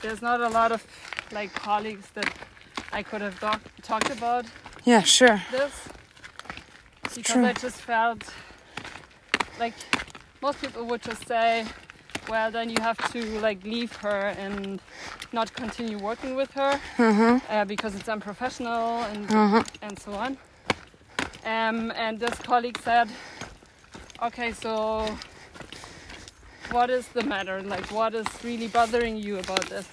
there's 0.02 0.22
not 0.22 0.40
a 0.40 0.48
lot 0.48 0.70
of 0.72 0.84
like 1.32 1.52
colleagues 1.54 2.06
that 2.14 2.32
I 2.92 3.02
could 3.02 3.20
have 3.22 3.38
talked 3.82 4.10
about 4.10 4.46
Yeah, 4.84 5.02
sure. 5.02 5.42
this 5.50 5.88
because 7.14 7.32
true. 7.34 7.44
I 7.46 7.52
just 7.52 7.76
felt 7.80 8.22
like 9.58 9.74
most 10.42 10.60
people 10.60 10.84
would 10.86 11.02
just 11.02 11.26
say, 11.26 11.64
well, 12.28 12.50
then 12.50 12.70
you 12.70 12.80
have 12.80 12.96
to 13.12 13.20
like 13.40 13.62
leave 13.64 13.92
her 13.96 14.34
and 14.38 14.80
not 15.32 15.52
continue 15.54 15.98
working 15.98 16.34
with 16.36 16.50
her 16.52 16.80
Uh-huh. 16.98 17.40
uh, 17.50 17.64
because 17.64 17.94
it's 17.94 18.08
unprofessional 18.08 19.02
and 19.04 19.30
Uh-huh. 19.30 19.62
and 19.82 19.98
so 19.98 20.12
on. 20.14 20.36
Um, 21.44 21.90
and 21.96 22.18
this 22.18 22.34
colleague 22.38 22.78
said, 22.82 23.08
okay, 24.22 24.52
so 24.52 25.06
what 26.70 26.88
is 26.90 27.06
the 27.08 27.22
matter? 27.22 27.60
Like, 27.62 27.86
what 27.92 28.14
is 28.14 28.26
really 28.42 28.68
bothering 28.68 29.16
you 29.16 29.38
about 29.38 29.66
this? 29.68 29.86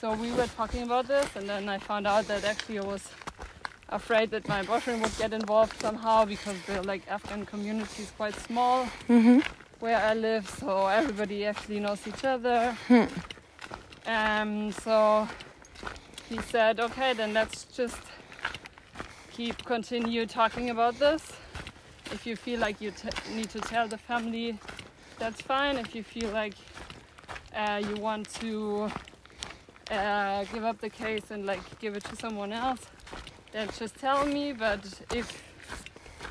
So 0.00 0.12
we 0.12 0.30
were 0.32 0.46
talking 0.56 0.82
about 0.82 1.08
this, 1.08 1.26
and 1.34 1.48
then 1.48 1.68
I 1.68 1.78
found 1.78 2.06
out 2.06 2.28
that 2.28 2.44
actually 2.44 2.78
I 2.78 2.84
was 2.84 3.02
afraid 3.88 4.30
that 4.30 4.46
my 4.48 4.62
boyfriend 4.62 5.02
would 5.02 5.16
get 5.18 5.32
involved 5.32 5.80
somehow 5.80 6.24
because 6.24 6.56
the 6.66 6.82
like 6.82 7.02
Afghan 7.08 7.44
community 7.46 8.02
is 8.02 8.10
quite 8.16 8.34
small 8.34 8.86
Mm-hmm. 9.08 9.40
Where 9.80 9.98
I 9.98 10.14
live, 10.14 10.48
so 10.48 10.86
everybody 10.86 11.44
actually 11.44 11.80
knows 11.80 12.06
each 12.06 12.24
other. 12.24 12.76
Um, 14.06 14.72
so 14.72 15.28
he 16.28 16.38
said, 16.38 16.80
okay, 16.80 17.12
then 17.12 17.34
let's 17.34 17.64
just 17.64 17.98
keep 19.32 19.64
continue 19.64 20.26
talking 20.26 20.70
about 20.70 20.98
this. 20.98 21.22
If 22.12 22.26
you 22.26 22.36
feel 22.36 22.60
like 22.60 22.80
you 22.80 22.92
t- 22.92 23.34
need 23.34 23.50
to 23.50 23.60
tell 23.60 23.88
the 23.88 23.98
family, 23.98 24.58
that's 25.18 25.42
fine. 25.42 25.76
If 25.76 25.94
you 25.94 26.02
feel 26.02 26.30
like 26.30 26.54
uh, 27.54 27.82
you 27.86 28.00
want 28.00 28.28
to 28.40 28.90
uh, 29.90 30.44
give 30.52 30.64
up 30.64 30.80
the 30.80 30.90
case 30.90 31.30
and 31.30 31.44
like 31.46 31.78
give 31.80 31.96
it 31.96 32.04
to 32.04 32.16
someone 32.16 32.52
else, 32.52 32.80
then 33.52 33.68
just 33.78 33.96
tell 33.98 34.24
me. 34.24 34.52
But 34.52 34.84
if 35.12 35.42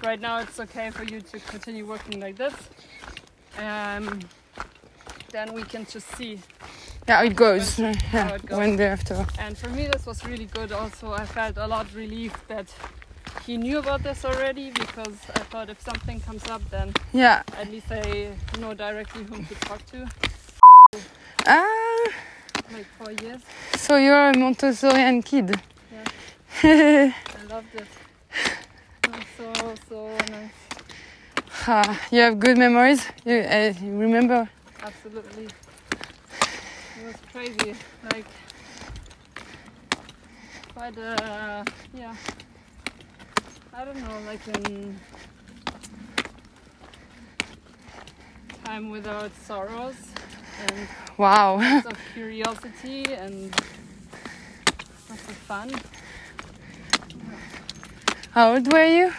right 0.03 0.19
now 0.19 0.39
it's 0.39 0.59
okay 0.59 0.89
for 0.91 1.03
you 1.03 1.19
to 1.21 1.39
continue 1.39 1.85
working 1.85 2.19
like 2.21 2.37
this, 2.37 2.55
um, 3.57 4.19
then 5.31 5.53
we 5.53 5.63
can 5.63 5.85
just 5.85 6.07
see. 6.15 6.39
Yeah, 7.07 7.23
it 7.23 7.35
goes. 7.35 7.77
How 7.77 7.91
Yeah, 8.13 8.35
it 8.35 8.45
goes. 8.45 8.57
one 8.57 8.77
day 8.77 8.87
after. 8.87 9.25
And 9.39 9.57
for 9.57 9.69
me, 9.69 9.87
this 9.87 10.05
was 10.05 10.23
really 10.25 10.45
good. 10.47 10.71
Also, 10.71 11.13
I 11.13 11.25
felt 11.25 11.57
a 11.57 11.67
lot 11.67 11.93
relieved 11.93 12.37
that 12.47 12.67
he 13.45 13.57
knew 13.57 13.77
about 13.77 14.01
this 14.03 14.25
already 14.25 14.71
because 14.71 15.17
I 15.35 15.39
thought 15.51 15.69
if 15.69 15.79
something 15.81 16.19
comes 16.21 16.45
up, 16.49 16.61
then 16.71 16.93
Yeah. 17.13 17.43
at 17.59 17.69
least 17.71 17.91
I 17.91 18.31
know 18.59 18.73
directly 18.73 19.23
whom 19.23 19.45
to 19.45 19.55
talk 19.55 19.85
to. 19.87 20.07
Ah, 21.45 22.09
Like 22.71 22.87
four 22.97 23.11
years, 23.11 23.41
so 23.77 23.97
you're 23.97 24.29
a 24.29 24.33
Montessorian 24.33 25.23
kid. 25.23 25.59
yeah 25.91 26.03
I 27.39 27.43
loved 27.47 27.75
it. 27.75 27.87
It 29.03 29.25
so 29.37 29.53
so 29.87 30.17
nice. 30.31 30.64
Ah, 31.67 31.99
you 32.11 32.19
have 32.21 32.39
good 32.39 32.57
memories. 32.57 33.05
You, 33.25 33.37
uh, 33.39 33.73
you 33.81 33.97
remember? 33.97 34.47
Absolutely, 34.83 35.45
it 35.45 37.05
was 37.05 37.15
crazy. 37.31 37.73
Like 38.13 38.25
quite 40.73 40.97
a 40.97 41.65
yeah. 41.93 42.13
I 43.73 43.83
don't 43.83 43.99
know, 43.99 44.19
like 44.25 44.47
in 44.47 44.99
time 48.63 48.89
without 48.91 49.31
sorrows. 49.43 49.95
and 50.69 50.87
Wow. 51.17 51.57
lots 51.57 51.85
of 51.87 51.97
curiosity 52.13 53.03
and 53.13 53.51
lots 55.09 55.27
of 55.29 55.37
fun. 55.47 55.71
How 58.31 58.53
old 58.53 58.71
were 58.71 58.85
you? 58.85 59.13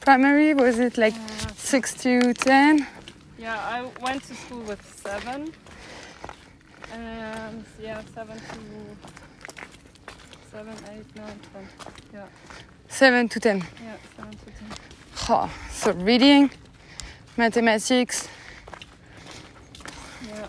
Primary? 0.00 0.52
Was 0.54 0.78
it 0.78 0.98
like 0.98 1.14
Uh, 1.14 1.37
6 1.68 1.94
to 1.96 2.32
10? 2.32 2.86
yeah, 3.38 3.58
I 3.58 3.84
went 4.02 4.22
to 4.22 4.34
school 4.34 4.62
with 4.62 4.80
seven. 5.04 5.52
And 6.94 7.62
yeah, 7.78 8.00
seven 8.14 8.38
to 8.38 8.96
seven, 10.50 10.74
eight, 10.90 11.04
nine, 11.14 11.38
ten. 11.52 11.68
Yeah, 12.14 12.24
7 12.88 13.28
to 13.28 13.38
10. 13.40 13.58
yeah, 13.58 13.96
seven 14.16 14.30
to 14.30 14.46
ten. 14.46 14.68
Oh, 15.28 15.50
so 15.70 15.92
reading, 15.92 16.50
mathematics. 17.36 18.28
Yeah. 20.26 20.46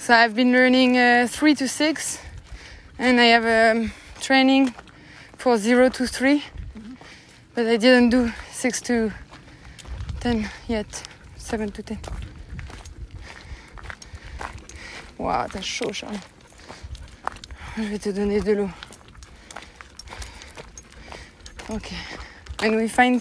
So 0.00 0.14
I've 0.14 0.34
been 0.34 0.50
learning 0.50 0.96
uh, 0.96 1.26
3 1.30 1.54
to 1.56 1.68
6 1.68 2.18
and 2.98 3.20
I 3.20 3.24
have 3.24 3.76
um, 3.76 3.92
training 4.22 4.74
for 5.36 5.58
0 5.58 5.90
to 5.90 6.06
3. 6.06 6.42
But 7.54 7.66
I 7.66 7.76
didn't 7.76 8.08
do 8.08 8.32
6 8.50 8.80
to 8.80 9.12
10 10.24 10.48
yet. 10.68 11.02
7 11.36 11.70
to 11.70 11.82
10. 11.82 11.98
Waouh, 15.18 15.46
t'as 15.48 15.60
chaud, 15.60 15.92
Charles. 15.92 16.18
Je 17.76 17.82
vais 17.82 17.98
te 17.98 18.08
donner 18.08 18.40
de 18.40 18.52
l'eau. 18.54 18.70
Okay. 21.68 21.96
When 22.60 22.76
we 22.76 22.88
find 22.88 23.20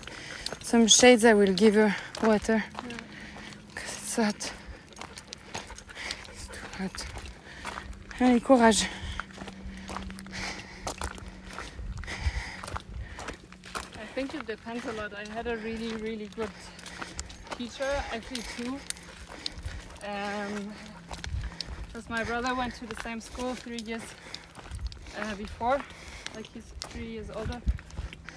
some 0.62 0.88
shades, 0.88 1.26
I 1.26 1.34
will 1.34 1.54
give 1.54 1.76
her 1.76 1.94
water. 2.24 2.64
Because 3.76 3.92
it's 3.98 4.16
hot. 4.16 4.54
It's 6.32 6.48
too 6.48 6.68
hot. 6.78 7.06
Allez, 8.22 8.40
courage. 8.40 8.88
I 14.02 14.06
think 14.16 14.34
it 14.36 14.48
depends 14.48 14.86
a 14.86 14.94
lot. 14.94 15.12
I 15.14 15.28
had 15.34 15.48
a 15.48 15.58
really, 15.58 15.94
really 15.98 16.30
good 16.38 16.50
teacher, 17.58 17.90
actually 18.12 18.42
two. 18.58 18.80
Um, 20.06 20.74
because 21.88 22.10
my 22.10 22.24
brother 22.24 22.56
went 22.56 22.74
to 22.76 22.86
the 22.88 22.96
same 23.04 23.22
school 23.22 23.54
three 23.54 23.80
years 23.86 24.02
uh, 25.20 25.36
before, 25.36 25.80
like 26.36 26.48
he's 26.48 26.64
three 26.90 27.06
years 27.06 27.30
older, 27.36 27.62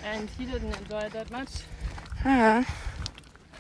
and 0.05 0.29
he 0.31 0.45
didn't 0.45 0.73
enjoy 0.77 1.01
it 1.05 1.13
that 1.13 1.31
much. 1.31 1.51
Ah, 2.25 2.65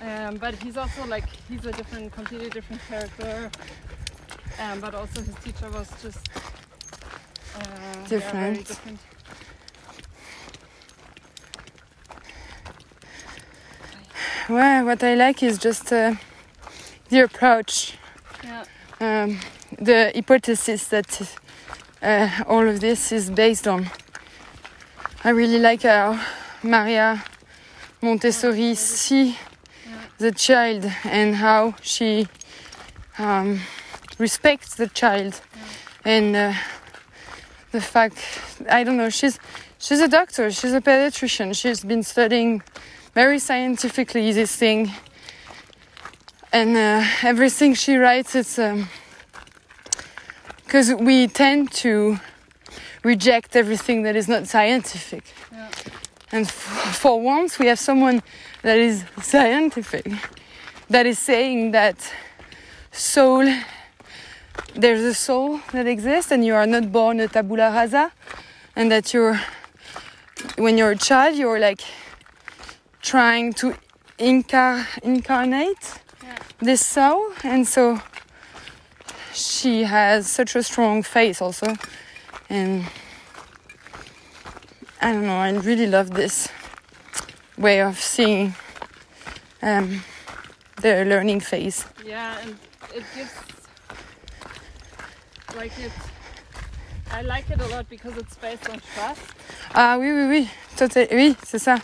Um, 0.02 0.36
but 0.36 0.54
he's 0.56 0.76
also 0.76 1.06
like 1.06 1.24
he's 1.48 1.64
a 1.64 1.72
different, 1.72 2.12
completely 2.12 2.50
different 2.50 2.82
character. 2.88 3.50
Um, 4.60 4.80
but 4.80 4.94
also 4.94 5.20
his 5.22 5.34
teacher 5.36 5.70
was 5.70 5.88
just 6.02 6.28
uh, 7.56 7.60
yeah, 8.20 8.32
very 8.32 8.62
Different. 8.62 9.00
Well, 14.48 14.84
what 14.84 15.02
I 15.02 15.14
like 15.14 15.42
is 15.42 15.58
just 15.58 15.92
uh, 15.92 16.14
the 17.08 17.20
approach, 17.20 17.96
Yeah, 18.44 18.64
um, 19.00 19.38
the 19.78 20.12
hypothesis 20.14 20.88
that 20.88 21.36
uh, 22.02 22.28
all 22.46 22.68
of 22.68 22.80
this 22.80 23.12
is 23.12 23.30
based 23.30 23.66
on. 23.66 23.90
I 25.24 25.30
really 25.30 25.58
like 25.58 25.82
how 25.82 26.20
Maria 26.62 27.24
Montessori 28.00 28.74
see 28.74 29.36
the 30.18 30.32
child 30.32 30.84
and 31.04 31.36
how 31.36 31.74
she 31.82 32.28
um, 33.18 33.60
respects 34.18 34.74
the 34.76 34.88
child. 34.88 35.40
And 36.04 36.36
uh, 36.36 36.52
the 37.72 37.80
fact 37.80 38.18
I 38.70 38.84
don't 38.84 38.96
know 38.96 39.10
she's 39.10 39.38
she's 39.78 40.00
a 40.00 40.08
doctor 40.08 40.50
she's 40.50 40.72
a 40.72 40.80
pediatrician 40.80 41.48
she's 41.60 41.84
been 41.84 42.02
studying 42.02 42.62
very 43.16 43.38
scientifically 43.38 44.30
this 44.32 44.54
thing 44.56 44.90
and 46.52 46.76
uh, 46.76 47.02
everything 47.22 47.72
she 47.72 47.96
writes 47.96 48.34
it's 48.34 48.58
because 50.66 50.92
we 51.00 51.26
tend 51.26 51.72
to 51.72 52.18
reject 53.02 53.56
everything 53.56 54.02
that 54.02 54.16
is 54.16 54.28
not 54.28 54.46
scientific 54.46 55.24
Yeah. 55.50 55.70
and 56.30 56.44
f- 56.46 56.98
for 57.00 57.18
once 57.18 57.58
we 57.58 57.68
have 57.68 57.78
someone 57.78 58.20
that 58.60 58.76
is 58.78 59.04
scientific 59.22 60.04
that 60.90 61.06
is 61.06 61.18
saying 61.18 61.70
that 61.72 61.96
soul 62.92 63.46
there's 64.74 65.00
a 65.00 65.14
soul 65.14 65.60
that 65.72 65.86
exists 65.86 66.30
and 66.32 66.44
you 66.44 66.54
are 66.54 66.66
not 66.66 66.92
born 66.92 67.20
a 67.20 67.28
tabula 67.28 67.70
rasa 67.72 68.12
and 68.76 68.90
that 68.90 69.14
you're 69.14 69.40
when 70.58 70.76
you're 70.76 70.90
a 70.90 70.98
child 71.10 71.34
you're 71.34 71.58
like 71.58 71.80
trying 73.10 73.52
to 73.54 73.72
incar- 74.18 74.86
incarnate 75.02 75.86
Yeah. 76.22 76.38
this 76.60 76.80
soul 76.84 77.20
and 77.44 77.64
so 77.66 78.00
she 79.32 79.84
has 79.84 80.26
such 80.28 80.56
a 80.56 80.62
strong 80.62 81.02
face 81.04 81.40
also 81.42 81.66
and 82.50 82.84
i 85.00 85.12
don't 85.12 85.26
know 85.26 85.38
i 85.38 85.50
really 85.52 85.86
love 85.86 86.08
this 86.10 86.48
way 87.56 87.80
of 87.80 88.00
seeing 88.00 88.54
um, 89.62 90.02
the 90.82 91.04
learning 91.04 91.40
phase 91.40 91.86
yeah, 92.04 92.38
and 92.42 92.56
it 92.94 93.04
gives 93.14 93.32
like 95.56 95.72
it. 95.78 95.92
I 97.12 97.22
like 97.22 97.48
it 97.50 97.60
a 97.60 97.66
lot 97.68 97.88
because 97.88 98.16
it's 98.18 98.36
based 98.36 98.68
on 98.68 98.80
trust 98.94 99.20
ah 99.74 99.96
oui 99.98 100.10
oui 100.12 100.26
oui 100.28 100.50
Total- 100.76 101.08
oui 101.12 101.36
c'est 101.44 101.58
ça 101.62 101.76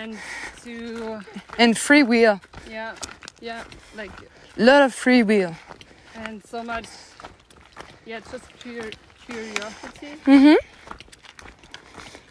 and 0.00 0.16
to 0.64 1.20
and 1.58 1.76
free 1.76 2.02
will 2.02 2.40
yeah 2.68 2.94
yeah 3.40 3.62
like 3.96 4.10
a 4.58 4.64
lot 4.64 4.82
of 4.82 4.94
free 4.94 5.22
will 5.22 5.54
and 6.14 6.42
so 6.44 6.62
much 6.62 6.86
yeah 8.06 8.20
just 8.30 8.46
pure 8.62 8.90
curiosity. 9.26 10.08
Hmm 10.24 10.54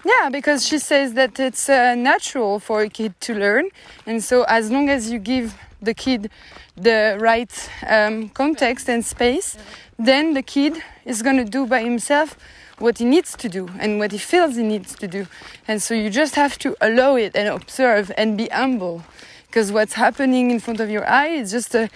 Yeah, 0.06 0.30
because 0.30 0.68
she 0.68 0.80
says 0.80 1.14
that 1.14 1.40
it's 1.40 1.70
uh, 1.70 1.96
natural 1.96 2.60
for 2.60 2.82
a 2.82 2.90
kid 2.90 3.14
to 3.22 3.34
learn, 3.34 3.70
and 4.06 4.22
so 4.22 4.44
as 4.44 4.70
long 4.70 4.90
as 4.90 5.10
you 5.10 5.18
give 5.18 5.56
the 5.82 5.94
kid 5.94 6.30
the 6.76 7.18
right 7.20 7.70
um, 7.88 8.30
context 8.30 8.90
and 8.90 9.06
space, 9.06 9.58
then 9.98 10.34
the 10.34 10.44
kid 10.44 10.74
is 11.06 11.22
going 11.22 11.38
to 11.38 11.46
do 11.46 11.66
by 11.66 11.82
himself 11.84 12.36
what 12.80 12.98
he 12.98 13.06
needs 13.06 13.36
to 13.38 13.50
do 13.50 13.70
and 13.80 14.00
what 14.00 14.12
he 14.12 14.18
feels 14.18 14.56
he 14.56 14.64
needs 14.64 14.96
to 14.96 15.08
do. 15.08 15.28
And 15.68 15.82
so 15.82 15.94
you 15.94 16.10
just 16.10 16.36
have 16.36 16.58
to 16.60 16.76
allow 16.82 17.16
it 17.16 17.36
and 17.36 17.48
observe 17.48 18.12
and 18.18 18.38
be 18.38 18.48
humble, 18.52 19.04
because 19.48 19.72
what's 19.72 19.94
happening 19.94 20.52
in 20.52 20.60
front 20.60 20.80
of 20.80 20.90
your 20.90 21.08
eye 21.08 21.28
is 21.28 21.52
just 21.52 21.76
a 21.76 21.90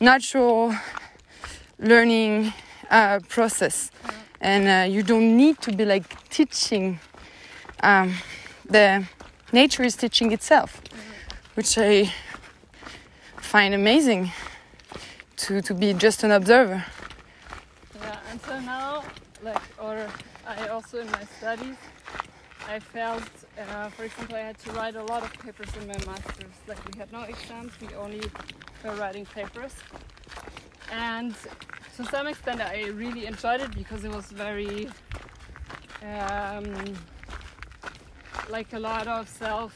natural 0.00 0.74
learning 1.78 2.52
uh, 2.90 3.20
process, 3.28 3.90
and 4.40 4.68
uh, 4.68 4.92
you 4.92 5.02
don't 5.02 5.36
need 5.36 5.60
to 5.62 5.72
be 5.72 5.84
like 5.84 6.28
teaching 6.30 6.98
um, 7.82 8.14
the 8.68 9.06
nature 9.52 9.82
is 9.82 9.96
teaching 9.96 10.32
itself, 10.32 10.80
which 11.54 11.78
I 11.78 12.12
find 13.36 13.74
amazing 13.74 14.32
to, 15.36 15.60
to 15.62 15.74
be 15.74 15.92
just 15.94 16.24
an 16.24 16.30
observer. 16.30 16.84
Yeah, 18.00 18.18
and 18.30 18.40
so 18.40 18.60
now, 18.60 19.04
like, 19.44 19.62
or 19.80 20.06
I 20.46 20.68
also 20.68 21.00
in 21.00 21.10
my 21.10 21.24
studies, 21.38 21.76
I 22.66 22.78
felt, 22.80 23.22
uh, 23.58 23.88
for 23.90 24.04
example, 24.04 24.36
I 24.36 24.40
had 24.40 24.58
to 24.60 24.70
write 24.72 24.96
a 24.96 25.04
lot 25.04 25.22
of 25.22 25.32
papers 25.44 25.68
in 25.80 25.86
my 25.86 25.98
master's. 26.06 26.56
Like, 26.66 26.78
we 26.90 26.98
had 26.98 27.12
no 27.12 27.22
exams, 27.22 27.72
we 27.80 27.88
only 27.94 28.22
were 28.82 28.94
writing 28.94 29.26
papers. 29.26 29.74
And 30.90 31.34
to 31.96 32.04
some 32.06 32.26
extent, 32.26 32.60
I 32.60 32.86
really 32.88 33.26
enjoyed 33.26 33.60
it 33.60 33.72
because 33.74 34.04
it 34.04 34.10
was 34.10 34.26
very, 34.26 34.88
um, 36.02 36.64
like, 38.48 38.72
a 38.72 38.78
lot 38.78 39.06
of 39.08 39.28
self 39.28 39.72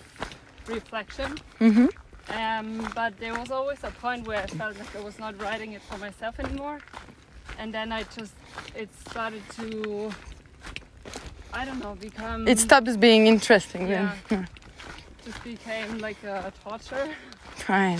reflection. 0.66 1.36
hmm 1.58 1.86
Um, 2.30 2.68
but 2.94 3.12
there 3.18 3.34
was 3.34 3.50
always 3.50 3.82
a 3.84 3.90
point 4.04 4.26
where 4.26 4.42
I 4.42 4.46
felt 4.60 4.74
like 4.78 4.94
I 4.94 5.00
was 5.00 5.18
not 5.18 5.32
writing 5.42 5.72
it 5.72 5.82
for 5.88 5.96
myself 5.98 6.38
anymore. 6.38 6.78
And 7.58 7.74
then 7.74 7.92
I 7.92 8.04
just, 8.04 8.32
it 8.76 8.88
started 9.10 9.42
to, 9.56 10.10
I 11.52 11.64
don't 11.64 11.80
know, 11.80 11.96
become. 11.96 12.46
It 12.46 12.58
stops 12.60 12.96
being 12.96 13.26
interesting 13.26 13.88
Yeah. 13.88 14.14
then. 14.30 14.48
Just 15.24 15.42
became 15.44 15.98
like 15.98 16.22
a 16.24 16.52
torture. 16.64 17.08
Um, 17.68 17.98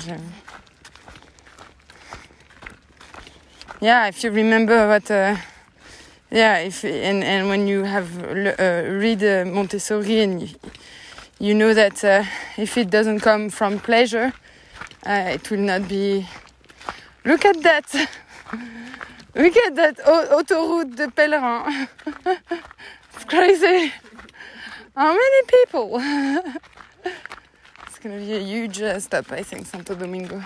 Yeah, 3.81 4.09
if 4.09 4.25
you 4.25 4.31
remember 4.33 4.89
what, 4.89 5.11
uh, 5.11 5.37
yeah, 6.31 6.59
if 6.59 6.85
and 6.85 7.23
and 7.23 7.49
when 7.49 7.69
you 7.69 7.85
have 7.85 8.09
uh, 8.19 8.83
read 9.01 9.23
uh, 9.23 9.45
Montessori 9.45 10.21
and 10.21 10.43
you, 10.43 10.49
you 11.39 11.55
know 11.55 11.75
that 11.75 12.03
uh, 12.05 12.25
if 12.57 12.77
it 12.77 12.91
doesn't 12.91 13.21
come 13.21 13.51
from 13.51 13.79
pleasure, 13.79 14.33
uh, 15.07 15.35
it 15.35 15.51
will 15.51 15.61
not 15.61 15.89
be. 15.89 16.27
Look 17.25 17.45
at 17.45 17.63
that! 17.63 18.09
Look 19.39 19.57
at 19.57 19.77
that 19.77 20.01
au- 20.05 20.39
autoroute 20.39 20.97
de 20.97 21.07
pèlerin. 21.07 21.89
it's 23.15 23.25
crazy. 23.25 23.93
How 24.97 25.13
many 25.15 25.43
people? 25.47 26.01
it's 27.87 27.99
gonna 28.01 28.17
be 28.19 28.33
a 28.35 28.41
huge 28.41 28.83
uh, 28.83 28.99
stop, 28.99 29.31
I 29.31 29.45
think, 29.45 29.67
Santo 29.67 29.95
Domingo. 29.95 30.43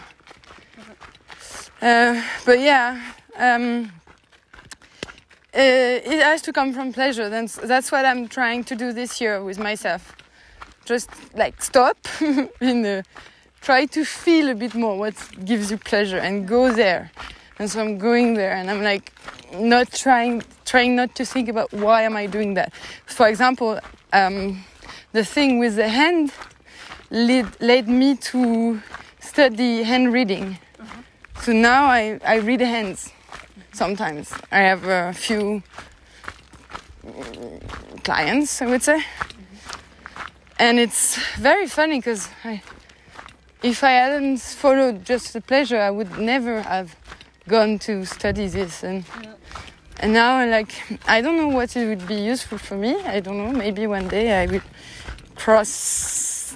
Uh, 1.80 2.22
but 2.44 2.60
yeah, 2.60 3.00
um, 3.38 3.90
uh, 5.54 5.58
it 6.12 6.22
has 6.22 6.42
to 6.42 6.52
come 6.52 6.74
from 6.74 6.92
pleasure. 6.92 7.30
That's 7.30 7.56
that's 7.56 7.90
what 7.90 8.04
I'm 8.04 8.28
trying 8.28 8.62
to 8.64 8.76
do 8.76 8.92
this 8.92 9.22
year 9.22 9.42
with 9.42 9.58
myself. 9.58 10.14
Just 10.84 11.08
like 11.34 11.62
stop 11.62 11.96
and 12.60 12.84
uh, 12.86 13.02
try 13.62 13.86
to 13.86 14.04
feel 14.04 14.50
a 14.50 14.54
bit 14.54 14.74
more 14.74 14.98
what 14.98 15.14
gives 15.46 15.70
you 15.70 15.78
pleasure 15.78 16.18
and 16.18 16.46
go 16.46 16.70
there. 16.72 17.10
And 17.62 17.70
so 17.70 17.80
I'm 17.80 17.96
going 17.96 18.34
there 18.34 18.54
and 18.54 18.68
I'm 18.68 18.82
like 18.82 19.12
not 19.54 19.92
trying 19.92 20.42
trying 20.64 20.96
not 20.96 21.14
to 21.14 21.24
think 21.24 21.48
about 21.48 21.72
why 21.72 22.02
am 22.02 22.16
I 22.16 22.26
doing 22.26 22.54
that. 22.54 22.74
For 23.06 23.28
example, 23.28 23.78
um, 24.12 24.64
the 25.12 25.24
thing 25.24 25.60
with 25.60 25.76
the 25.76 25.88
hand 25.88 26.32
led, 27.12 27.60
led 27.60 27.86
me 27.86 28.16
to 28.16 28.82
study 29.20 29.84
hand 29.84 30.12
reading. 30.12 30.58
So 31.42 31.52
now 31.52 31.84
I, 31.84 32.18
I 32.26 32.38
read 32.38 32.62
hands 32.62 33.12
sometimes. 33.72 34.34
I 34.50 34.62
have 34.62 34.84
a 34.84 35.12
few 35.12 35.62
clients, 38.02 38.60
I 38.60 38.66
would 38.66 38.82
say. 38.82 39.04
And 40.58 40.80
it's 40.80 41.16
very 41.36 41.68
funny 41.68 42.00
because 42.00 42.28
if 43.62 43.84
I 43.84 43.92
hadn't 43.92 44.40
followed 44.40 45.04
just 45.04 45.32
the 45.32 45.40
pleasure, 45.40 45.78
I 45.78 45.92
would 45.92 46.18
never 46.18 46.62
have 46.62 46.96
gone 47.48 47.78
to 47.80 48.04
study 48.04 48.46
this. 48.46 48.82
And, 48.82 49.04
Yeah. 49.22 49.30
and 50.00 50.12
now, 50.12 50.44
like, 50.46 50.72
I 51.06 51.20
don't 51.20 51.36
know 51.36 51.48
what 51.48 51.76
it 51.76 51.86
would 51.86 52.06
be 52.06 52.14
useful 52.14 52.58
for 52.58 52.76
me. 52.76 52.96
I 53.04 53.20
don't 53.20 53.38
know. 53.38 53.52
Maybe 53.52 53.86
one 53.86 54.08
day 54.08 54.42
I 54.42 54.46
will 54.46 54.62
cross, 55.34 56.54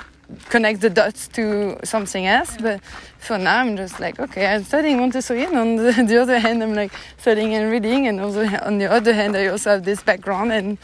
connect 0.48 0.80
the 0.80 0.90
dots 0.90 1.28
to 1.28 1.78
something 1.84 2.26
else. 2.26 2.56
But 2.60 2.80
for 3.18 3.38
now, 3.38 3.60
I'm 3.60 3.76
just 3.76 3.98
like, 4.00 4.20
okay, 4.20 4.46
I'm 4.46 4.64
studying 4.64 4.98
Montessori, 4.98 5.44
and 5.44 5.56
on 5.56 5.76
the, 5.76 5.92
the 6.06 6.18
other 6.22 6.38
hand, 6.38 6.62
I'm 6.62 6.74
like 6.74 6.92
studying 7.18 7.54
and 7.54 7.70
reading, 7.70 8.06
and 8.06 8.20
also 8.20 8.46
on 8.62 8.78
the 8.78 8.86
other 8.90 9.12
hand, 9.12 9.36
I 9.36 9.46
also 9.48 9.70
have 9.70 9.84
this 9.84 10.02
background, 10.02 10.52
and 10.52 10.78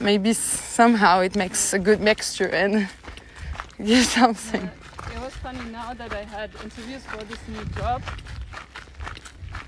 maybe 0.00 0.32
somehow 0.32 1.20
it 1.20 1.34
makes 1.36 1.72
a 1.72 1.78
good 1.78 2.00
mixture 2.00 2.48
and 2.48 2.88
gives 3.84 4.10
something. 4.10 4.70
It 5.14 5.20
was 5.20 5.34
funny 5.34 5.64
now 5.70 5.94
that 5.94 6.12
I 6.12 6.24
had 6.24 6.50
interviews 6.62 7.02
for 7.04 7.22
this 7.24 7.38
new 7.48 7.64
job. 7.76 8.02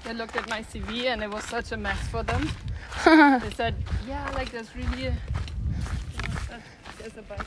They 0.05 0.13
looked 0.13 0.37
at 0.37 0.49
my 0.51 0.63
CV 0.63 1.07
and 1.07 1.23
it 1.23 1.31
was 1.31 1.45
such 1.45 1.73
a 1.73 1.77
mess 1.77 1.99
for 2.09 2.23
them. 2.23 2.49
they 3.05 3.51
said, 3.57 3.75
yeah, 4.07 4.31
like 4.35 4.51
there's 4.53 4.75
really 4.77 5.07
a, 5.07 5.11
uh, 5.11 6.59
there's 6.99 7.17
a 7.17 7.23
bike. 7.23 7.41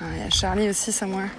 Ah, 0.00 0.12
Il 0.14 0.18
y 0.18 0.22
a 0.22 0.30
Charlie 0.30 0.68
aussi 0.68 0.92
somewhere. 0.92 1.30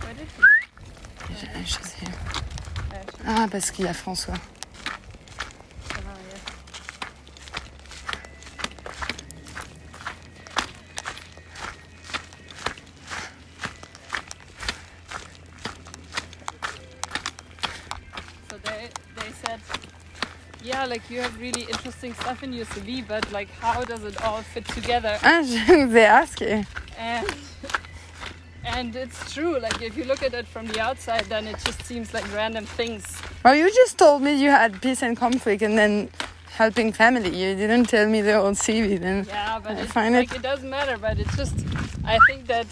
Where 0.00 0.14
did 0.14 0.28
he 0.36 0.42
go? 0.42 1.64
She's 1.64 1.92
here. 1.92 2.08
She- 2.10 3.24
Ah, 3.26 3.46
parce 3.50 3.70
qu'il 3.70 3.84
y 3.84 3.88
a 3.88 3.92
François. 3.94 4.38
Yeah, 20.82 20.88
like 20.88 21.08
you 21.10 21.20
have 21.20 21.38
really 21.40 21.62
interesting 21.62 22.14
stuff 22.14 22.42
in 22.42 22.52
your 22.52 22.66
CV, 22.66 23.06
but 23.06 23.30
like 23.32 23.48
how 23.60 23.84
does 23.84 24.04
it 24.04 24.20
all 24.22 24.42
fit 24.42 24.66
together? 24.68 25.18
Ah, 25.22 25.42
je 25.42 25.86
vous 25.86 25.96
ai. 25.96 26.64
And 26.98 27.26
and 28.64 28.96
it's 28.96 29.32
true. 29.32 29.58
Like 29.60 29.80
if 29.82 29.96
you 29.96 30.04
look 30.04 30.22
at 30.22 30.34
it 30.34 30.46
from 30.46 30.66
the 30.68 30.80
outside, 30.80 31.24
then 31.28 31.46
it 31.46 31.56
just 31.64 31.84
seems 31.84 32.12
like 32.14 32.24
random 32.34 32.64
things. 32.64 33.04
Well, 33.44 33.54
you 33.54 33.68
just 33.72 33.98
told 33.98 34.22
me 34.22 34.34
you 34.34 34.50
had 34.50 34.80
peace 34.80 35.02
and 35.02 35.16
conflict 35.16 35.62
and 35.62 35.76
then 35.78 36.08
helping 36.58 36.92
family. 36.92 37.30
You 37.30 37.54
didn't 37.56 37.88
tell 37.88 38.08
me 38.08 38.20
the 38.22 38.34
whole 38.34 38.54
CV 38.54 38.98
then. 39.00 39.24
Yeah, 39.28 39.60
but 39.62 39.72
I 39.76 39.80
it's 39.82 39.92
find 39.92 40.14
like 40.14 40.30
it- 40.32 40.36
it 40.36 40.42
doesn't 40.42 40.70
matter. 40.70 40.96
But 40.98 41.18
it's 41.18 41.36
just 41.36 41.54
I 42.04 42.18
think 42.26 42.46
that 42.46 42.66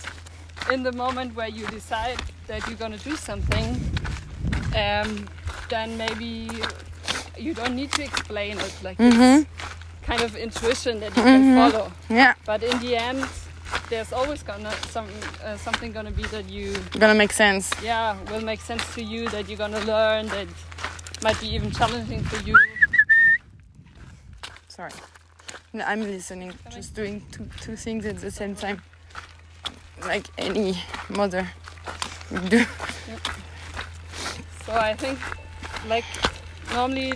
in 0.72 0.82
the 0.82 0.92
moment 0.92 1.34
where 1.34 1.48
you 1.48 1.66
decide 1.66 2.18
that 2.46 2.66
you're 2.66 2.78
gonna 2.78 2.98
do 2.98 3.16
something, 3.16 3.66
um, 4.74 5.28
then 5.68 5.96
maybe 5.96 6.48
you 7.38 7.54
don't 7.54 7.74
need 7.74 7.92
to 7.92 8.02
explain 8.02 8.58
it. 8.58 8.74
Like 8.82 8.98
Mhm. 8.98 9.42
it's 9.42 10.06
kind 10.06 10.22
of 10.22 10.36
intuition 10.36 11.00
that 11.00 11.16
you 11.16 11.22
Mhm. 11.22 11.26
can 11.34 11.54
follow. 11.56 11.92
Yeah, 12.08 12.34
But 12.44 12.62
in 12.62 12.78
the 12.80 12.96
end, 12.96 13.26
there's 13.88 14.12
always 14.12 14.42
gonna 14.42 14.72
some 14.90 15.06
uh, 15.44 15.56
something 15.56 15.92
gonna 15.92 16.10
be 16.10 16.24
that 16.28 16.48
you 16.50 16.74
gonna 16.98 17.14
make 17.14 17.32
sense. 17.32 17.70
yeah 17.82 18.16
will 18.30 18.44
make 18.44 18.60
sense 18.60 18.82
to 18.94 19.02
you 19.02 19.28
that 19.28 19.48
you're 19.48 19.58
gonna 19.58 19.80
learn 19.84 20.26
that 20.28 20.48
might 21.22 21.38
be 21.40 21.48
even 21.54 21.70
challenging 21.70 22.22
for 22.24 22.40
you. 22.48 22.56
Sorry. 24.68 24.92
No, 25.72 25.84
I'm 25.84 26.02
listening, 26.02 26.52
just 26.70 26.94
doing 26.94 27.22
two, 27.30 27.46
two 27.60 27.76
things 27.76 28.06
at 28.06 28.18
the 28.20 28.30
same 28.30 28.54
time. 28.56 28.82
Like 30.06 30.26
any 30.38 30.74
mother 31.08 31.46
would 32.30 32.48
do. 32.48 32.64
So 34.66 34.72
I 34.74 34.94
think 34.94 35.18
like 35.86 36.04
normally 36.74 37.12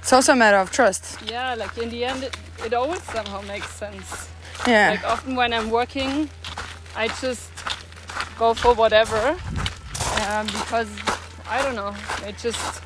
It's 0.00 0.12
also 0.12 0.32
a 0.32 0.36
matter 0.36 0.58
of 0.58 0.70
trust. 0.70 1.18
yeah 1.30 1.54
like 1.54 1.76
in 1.78 1.90
the 1.90 2.04
end 2.04 2.22
it, 2.24 2.36
it 2.66 2.72
always 2.74 3.02
somehow 3.02 3.40
makes 3.42 3.70
sense. 3.70 4.28
Yeah. 4.66 4.90
Like 4.90 5.04
often 5.04 5.36
when 5.36 5.52
I'm 5.52 5.70
working, 5.70 6.28
I 6.96 7.08
just 7.22 7.50
go 8.38 8.54
for 8.54 8.74
whatever 8.74 9.36
um, 10.28 10.46
because 10.46 10.88
I 11.48 11.62
don't 11.62 11.76
know 11.76 11.94
it 12.26 12.36
just 12.38 12.82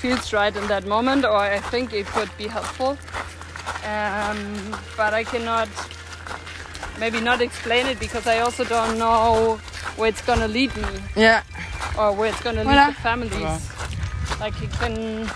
feels 0.00 0.32
right 0.32 0.54
in 0.56 0.66
that 0.68 0.84
moment 0.86 1.24
or 1.24 1.36
I 1.36 1.60
think 1.70 1.92
it 1.92 2.06
could 2.06 2.30
be 2.36 2.48
helpful. 2.48 2.96
Um, 3.84 4.76
but 4.96 5.14
I 5.14 5.24
cannot 5.24 5.68
maybe 6.98 7.20
not 7.20 7.40
explain 7.40 7.86
it 7.86 7.98
because 7.98 8.26
I 8.26 8.38
also 8.40 8.64
don't 8.64 8.98
know 8.98 9.58
where 9.96 10.08
it's 10.08 10.22
gonna 10.22 10.48
lead 10.48 10.74
me 10.76 10.84
yeah. 11.16 11.42
or 11.98 12.12
where 12.12 12.28
it's 12.30 12.42
gonna 12.42 12.64
lead 12.64 12.76
Voilà. 12.76 12.86
the 12.88 13.00
families. 13.02 13.32
Voilà. 13.32 13.81
Like 14.40 14.60
you 14.60 14.68
can 14.68 15.28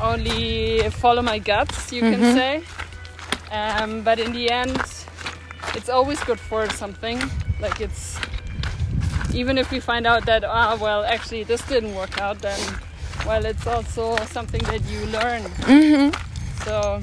only 0.00 0.88
follow 0.90 1.22
my 1.22 1.38
guts, 1.38 1.92
you 1.92 2.02
Mhm. 2.02 2.10
can 2.12 2.22
say. 2.34 2.62
Um, 3.52 4.02
but 4.02 4.18
in 4.18 4.32
the 4.32 4.50
end, 4.50 4.80
it's 5.74 5.88
always 5.88 6.20
good 6.24 6.40
for 6.40 6.68
something. 6.70 7.18
Like 7.60 7.80
it's 7.80 8.16
even 9.34 9.58
if 9.58 9.70
we 9.70 9.80
find 9.80 10.06
out 10.06 10.24
that 10.26 10.44
ah 10.44 10.76
well 10.80 11.04
actually 11.04 11.44
this 11.44 11.62
didn't 11.62 11.94
work 11.94 12.20
out, 12.20 12.38
then 12.40 12.60
well 13.26 13.44
it's 13.44 13.66
also 13.66 14.16
something 14.32 14.62
that 14.64 14.82
you 14.90 15.00
learn. 15.06 15.42
hmm 15.66 16.10
So 16.64 17.00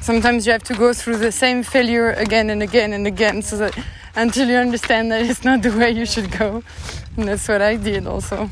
Sometimes 0.00 0.44
you 0.46 0.52
have 0.52 0.62
to 0.64 0.74
go 0.74 0.92
through 0.92 1.16
the 1.16 1.32
same 1.32 1.62
failure 1.62 2.10
again 2.12 2.50
and 2.50 2.62
again 2.62 2.92
and 2.92 3.06
again 3.06 3.40
so 3.40 3.56
that 3.56 3.74
until 4.16 4.48
you 4.48 4.56
understand 4.56 5.10
that 5.12 5.22
it's 5.22 5.44
not 5.44 5.62
the 5.62 5.70
way 5.70 5.90
you 5.90 6.06
should 6.06 6.30
go. 6.30 6.62
And 7.16 7.28
that's 7.28 7.48
what 7.48 7.62
I 7.62 7.76
did 7.76 8.06
also. 8.06 8.50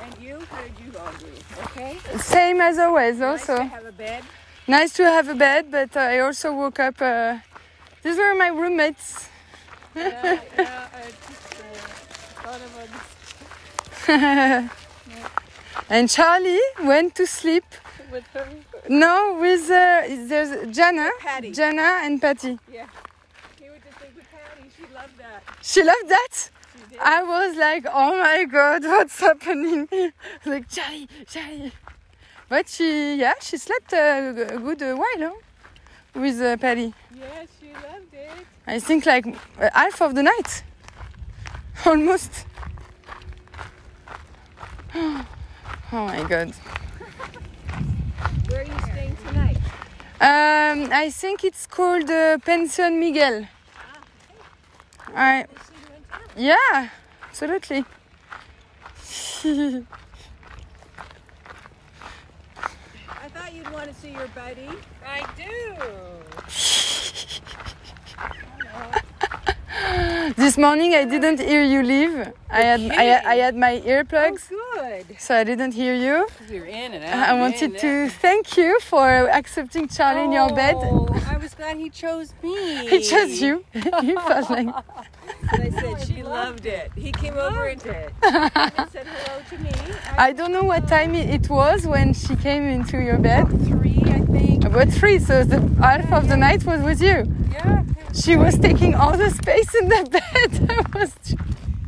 And 0.00 0.18
you, 0.20 0.38
how 0.50 0.62
did 0.62 0.72
you 0.84 0.92
do? 0.92 0.98
Okay? 1.64 1.98
Same 2.18 2.60
as 2.60 2.78
always 2.78 3.18
Nice 3.18 3.46
to 3.46 3.64
have 3.64 3.86
a 3.86 3.92
bed. 3.92 4.24
Nice 4.66 4.92
to 4.94 5.04
have 5.04 5.28
a 5.28 5.34
bed, 5.34 5.70
but 5.70 5.96
I 5.96 6.20
also 6.20 6.54
woke 6.54 6.78
up. 6.78 7.00
Uh, 7.00 7.38
these 8.02 8.16
were 8.16 8.34
my 8.34 8.48
roommates. 8.48 9.28
yeah, 9.94 10.40
yeah, 10.56 10.88
I 10.94 11.02
just 11.04 11.54
uh, 11.54 11.66
thought 12.42 12.60
about 12.60 12.88
this 13.98 14.88
and 15.88 16.08
Charlie 16.08 16.60
went 16.82 17.14
to 17.16 17.26
sleep. 17.26 17.64
with 18.10 18.26
her. 18.28 18.48
No, 18.88 19.38
with 19.40 19.70
uh, 19.70 20.02
there's 20.28 20.74
Jana, 20.76 21.10
Patty. 21.20 21.52
Jana 21.52 22.00
and 22.02 22.20
Patty. 22.20 22.58
Yeah. 22.72 22.86
He 23.60 23.70
would 23.70 23.82
just 23.84 23.96
think 23.98 24.16
with 24.16 24.26
Patty. 24.30 24.68
She 24.76 24.94
loved 24.94 25.18
that. 25.18 25.42
She 25.62 25.82
loved 25.82 26.08
that. 26.08 26.50
She 26.74 26.90
did. 26.90 26.98
I 27.00 27.22
was 27.22 27.56
like, 27.56 27.86
oh 27.90 28.18
my 28.18 28.44
god, 28.44 28.82
what's 28.94 29.20
happening? 29.20 29.88
like 30.44 30.68
Charlie, 30.68 31.08
Charlie. 31.28 31.72
But 32.48 32.68
she, 32.68 33.16
yeah, 33.16 33.34
she 33.40 33.56
slept 33.56 33.92
a 33.92 34.32
good 34.62 34.82
uh, 34.82 34.94
while 34.96 35.30
huh? 35.30 35.32
with 36.14 36.40
uh, 36.40 36.56
Patty. 36.58 36.92
yeah, 37.14 37.46
she 37.60 37.72
loved 37.72 38.12
it. 38.12 38.30
I 38.66 38.78
think 38.78 39.06
like 39.06 39.26
uh, 39.26 39.70
half 39.72 40.02
of 40.02 40.14
the 40.14 40.22
night, 40.22 40.62
almost. 41.86 42.46
Oh 45.94 46.06
my 46.06 46.22
god. 46.24 46.52
Where 48.48 48.60
are 48.60 48.64
you 48.64 48.78
staying 48.80 49.16
tonight? 49.26 49.56
Um, 50.20 50.88
I 50.92 51.10
think 51.10 51.44
it's 51.44 51.66
called 51.66 52.10
uh, 52.10 52.38
Pension 52.38 53.00
Miguel. 53.00 53.46
I, 55.14 55.46
yeah, 56.36 56.88
absolutely. 57.28 57.78
I 59.44 59.84
thought 63.34 63.54
you'd 63.54 63.70
want 63.72 63.88
to 63.88 63.94
see 63.94 64.12
your 64.12 64.28
buddy. 64.28 64.68
I 65.06 65.26
do. 65.36 65.76
this 70.36 70.58
morning 70.58 70.94
I 70.94 71.04
didn't 71.04 71.40
hear 71.40 71.62
you 71.62 71.82
leave. 71.82 72.28
I 72.50 72.60
had, 72.62 72.80
I, 72.90 73.02
had- 73.04 73.24
I 73.24 73.34
had 73.36 73.56
my 73.56 73.80
earplugs, 73.80 74.50
oh, 74.52 74.58
Good. 74.74 75.16
so 75.18 75.34
I 75.36 75.44
didn't 75.44 75.72
hear 75.72 75.94
you. 75.94 76.26
You're 76.50 76.66
in 76.66 76.92
and 76.92 77.04
out. 77.04 77.28
I 77.30 77.32
wanted 77.40 77.78
to 77.78 78.08
thank 78.10 78.56
you 78.58 78.78
for 78.80 79.08
accepting 79.30 79.88
Charlie 79.88 80.24
in 80.24 80.32
your 80.32 80.50
bed. 80.54 80.74
Oh, 80.78 81.08
I 81.30 81.38
was 81.38 81.54
glad 81.54 81.78
he 81.78 81.88
chose 81.88 82.34
me. 82.42 82.86
He 82.92 83.00
chose 83.00 83.40
you. 83.40 83.64
you 84.02 84.14
felt 84.20 84.50
like 84.50 84.68
They 85.56 85.70
said 85.70 86.06
she 86.06 86.22
loved 86.22 86.66
it. 86.66 86.92
He 86.94 87.10
came 87.12 87.36
over 87.38 87.64
and, 87.66 87.82
and 87.86 88.90
said 88.90 89.06
hello 89.06 89.40
to 89.50 89.58
me. 89.58 89.70
I, 90.18 90.28
I 90.28 90.32
don't 90.32 90.52
know 90.52 90.64
what 90.64 90.86
time 90.88 91.14
it 91.14 91.30
it 91.30 91.48
was 91.48 91.86
when 91.86 92.12
she 92.12 92.36
came 92.36 92.64
into 92.64 92.98
your 93.00 93.18
bed. 93.18 93.46
three, 93.66 94.02
I 94.06 94.20
think. 94.36 94.51
About 94.72 94.88
three, 94.88 95.18
so 95.18 95.44
the 95.44 95.60
half 95.80 96.10
of 96.12 96.28
the 96.28 96.36
night 96.36 96.64
was 96.64 96.80
with 96.82 97.00
you. 97.02 97.26
Yeah. 97.52 97.82
She 98.14 98.36
was 98.36 98.58
taking 98.58 98.94
all 98.94 99.16
the 99.16 99.30
space 99.30 99.74
in 99.74 99.88
the 99.88 100.04
bed. 100.32 100.70
I 100.70 100.84
was, 100.98 101.12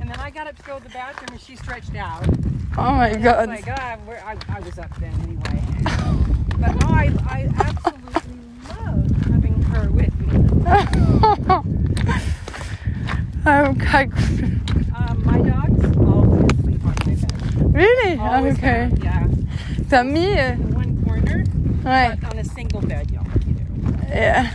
And 0.01 0.11
then 0.11 0.19
I 0.19 0.31
got 0.31 0.47
up 0.47 0.57
to 0.57 0.63
go 0.63 0.79
to 0.79 0.85
the 0.85 0.91
bathroom 0.91 1.29
and 1.33 1.41
she 1.41 1.57
stretched 1.57 1.95
out. 1.97 2.27
oh 2.77 2.93
my 2.93 3.15
god. 3.15 3.17
Oh 3.17 3.23
god. 3.23 3.49
my 3.49 3.61
God, 3.63 4.07
where 4.07 4.23
I, 4.25 4.37
I 4.55 4.61
was 4.61 4.79
up 4.79 4.95
then 5.01 5.13
anyway. 5.23 5.63
But 6.57 6.73
no, 6.81 6.87
I, 6.89 7.11
I 7.27 7.49
absolutely 7.59 8.39
love 8.69 9.11
having 9.27 9.61
her 9.65 9.91
with 9.91 10.15
me. 10.21 10.29
I'm 13.47 13.79
quite- 13.79 14.13
Um, 14.95 15.23
my 15.27 15.39
dogs 15.39 15.85
always 15.99 16.57
sleep 16.63 16.85
on 16.87 16.95
my 17.07 17.15
bed. 17.15 17.75
really? 17.75 18.19
Always 18.19 18.57
okay. 18.59 18.89
have, 18.89 18.99
yeah. 19.05 19.27
Tammy, 19.91 20.39
uh, 20.39 20.53
In 20.53 20.75
one 20.75 21.03
corner, 21.05 21.45
ouais. 21.85 22.17
but 22.23 22.39
a 22.39 22.45
single 22.45 22.81
bed, 22.81 23.11
y'all. 23.11 23.27
You 23.47 23.55
know. 23.55 23.67
Yeah. 24.15 24.51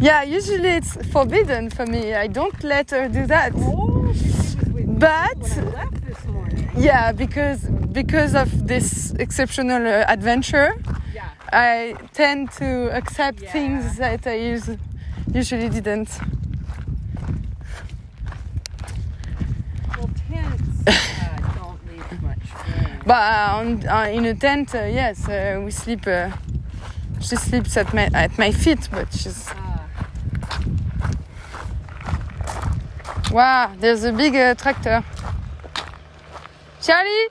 Yeah, 0.00 0.22
usually 0.22 0.68
it's 0.70 0.96
forbidden 1.12 1.70
for 1.70 1.86
me. 1.86 2.14
I 2.14 2.26
don't 2.26 2.62
let 2.64 2.90
her 2.90 3.08
do 3.08 3.26
that. 3.26 3.52
Oh, 3.56 4.12
she 4.14 4.24
was 4.24 4.56
with 4.72 4.86
me 4.86 4.94
But 4.98 5.38
when 5.38 5.68
I 5.68 5.70
left 5.70 6.04
this 6.06 6.24
morning. 6.26 6.70
yeah, 6.76 7.12
because 7.12 7.60
because 7.92 8.34
of 8.34 8.66
this 8.66 9.12
exceptional 9.18 9.86
uh, 9.86 10.04
adventure, 10.08 10.74
Yeah. 11.14 11.28
I 11.52 11.94
tend 12.14 12.50
to 12.58 12.90
accept 12.96 13.40
Yeah. 13.42 13.52
things 13.52 13.96
that 13.98 14.26
I 14.26 14.54
us- 14.54 14.70
usually 15.34 15.68
didn't. 15.68 16.08
Well, 19.98 20.10
tents 20.30 20.86
uh, 20.86 21.36
don't 21.58 21.80
leave 21.88 22.22
much 22.22 22.44
room. 22.66 23.02
But 23.06 23.22
uh, 23.32 23.56
on, 23.58 23.86
uh, 23.88 24.08
in 24.16 24.24
a 24.26 24.34
tent, 24.34 24.74
uh, 24.74 24.84
yes, 24.84 25.28
uh, 25.28 25.60
we 25.64 25.70
sleep. 25.70 26.06
She 27.20 27.36
sleeps 27.36 27.76
at 27.76 27.92
my 27.94 28.08
at 28.14 28.36
my 28.38 28.50
feet, 28.50 28.88
but 28.90 29.12
she's. 29.12 29.48
Wow, 33.30 33.72
there's 33.78 34.04
a 34.04 34.12
big 34.12 34.34
uh, 34.34 34.54
tractor. 34.56 35.04
Charlie, 36.82 37.28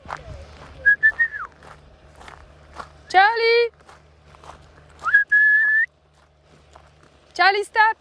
Charlie, 3.10 3.70
Charlie, 7.34 7.64
stop! 7.64 7.99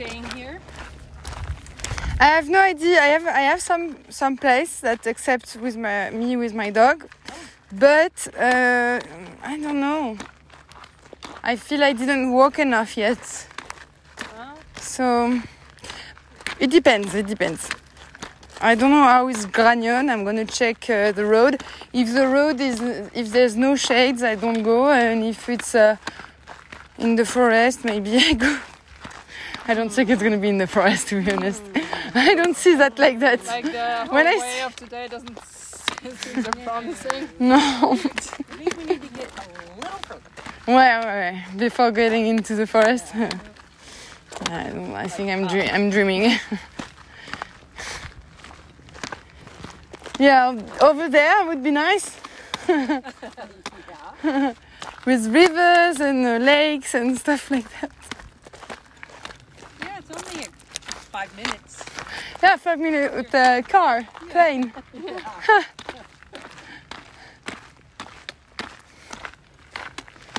Staying 0.00 0.30
here? 0.30 0.62
I 2.18 2.24
have 2.24 2.48
no 2.48 2.58
idea. 2.58 3.02
I 3.02 3.08
have 3.08 3.26
I 3.26 3.42
have 3.42 3.60
some 3.60 3.96
some 4.08 4.34
place 4.38 4.80
that 4.80 5.06
accepts 5.06 5.56
with 5.56 5.76
my 5.76 6.08
me 6.08 6.38
with 6.38 6.54
my 6.54 6.70
dog, 6.70 7.06
but 7.70 8.16
uh, 8.34 8.98
I 9.42 9.58
don't 9.60 9.78
know. 9.78 10.16
I 11.42 11.56
feel 11.56 11.84
I 11.84 11.92
didn't 11.92 12.32
walk 12.32 12.58
enough 12.58 12.96
yet, 12.96 13.20
so 14.80 15.38
it 16.58 16.70
depends. 16.70 17.14
It 17.14 17.26
depends. 17.26 17.68
I 18.58 18.76
don't 18.76 18.92
know 18.92 19.04
how 19.04 19.28
is 19.28 19.44
Grañón. 19.44 20.10
I'm 20.10 20.24
gonna 20.24 20.46
check 20.46 20.88
uh, 20.88 21.12
the 21.12 21.26
road. 21.26 21.62
If 21.92 22.14
the 22.14 22.26
road 22.26 22.58
is 22.58 22.80
if 23.12 23.32
there's 23.32 23.54
no 23.54 23.76
shades, 23.76 24.22
I 24.22 24.36
don't 24.36 24.62
go, 24.62 24.88
and 24.88 25.22
if 25.24 25.46
it's 25.50 25.74
uh, 25.74 25.96
in 26.96 27.16
the 27.16 27.26
forest, 27.26 27.84
maybe 27.84 28.16
I 28.30 28.32
go. 28.32 28.58
I 29.70 29.74
don't 29.74 29.88
think 29.92 30.10
it's 30.10 30.22
gonna 30.22 30.36
be 30.38 30.48
in 30.48 30.58
the 30.58 30.66
forest, 30.66 31.08
to 31.08 31.22
be 31.22 31.30
honest. 31.32 31.62
I 32.14 32.34
don't 32.34 32.56
see 32.56 32.74
that 32.76 32.98
like 32.98 33.20
that. 33.20 33.44
Like 33.46 33.64
the 33.70 33.86
whole 34.04 34.14
When 34.14 34.26
I 34.26 34.36
way 34.36 34.60
s- 34.60 34.66
of 34.66 34.74
today 34.76 35.06
doesn't 35.08 35.38
seem 35.44 36.42
so 36.42 36.50
promising. 36.64 37.28
No. 37.38 37.56
I 37.92 37.96
think 37.96 38.76
we 38.78 38.84
need 38.84 39.02
to 39.02 39.08
get 39.08 39.30
a 39.38 39.76
little 39.80 39.98
further. 40.08 40.20
Ouais, 40.66 41.00
ouais, 41.00 41.04
ouais. 41.04 41.56
Before 41.56 41.92
getting 41.92 42.26
into 42.26 42.56
the 42.56 42.66
forest. 42.66 43.14
I, 43.14 44.70
don't, 44.70 44.92
I 44.94 45.06
think 45.06 45.30
I'm, 45.30 45.46
dre- 45.46 45.70
I'm 45.70 45.90
dreaming. 45.90 46.32
yeah, 50.18 50.58
over 50.80 51.08
there 51.08 51.46
would 51.46 51.62
be 51.62 51.70
nice. 51.70 52.16
With 55.06 55.26
rivers 55.28 56.00
and 56.00 56.26
uh, 56.26 56.38
lakes 56.44 56.94
and 56.94 57.16
stuff 57.18 57.50
like 57.52 57.68
that. 57.80 57.90
Yeah, 60.10 60.16
it's 60.16 60.32
only 60.34 60.46
five 61.12 61.36
minutes. 61.36 61.84
Yeah, 62.42 62.56
five 62.56 62.78
minutes 62.78 63.14
with 63.14 63.34
a 63.34 63.62
car, 63.68 64.06
plane. 64.30 64.72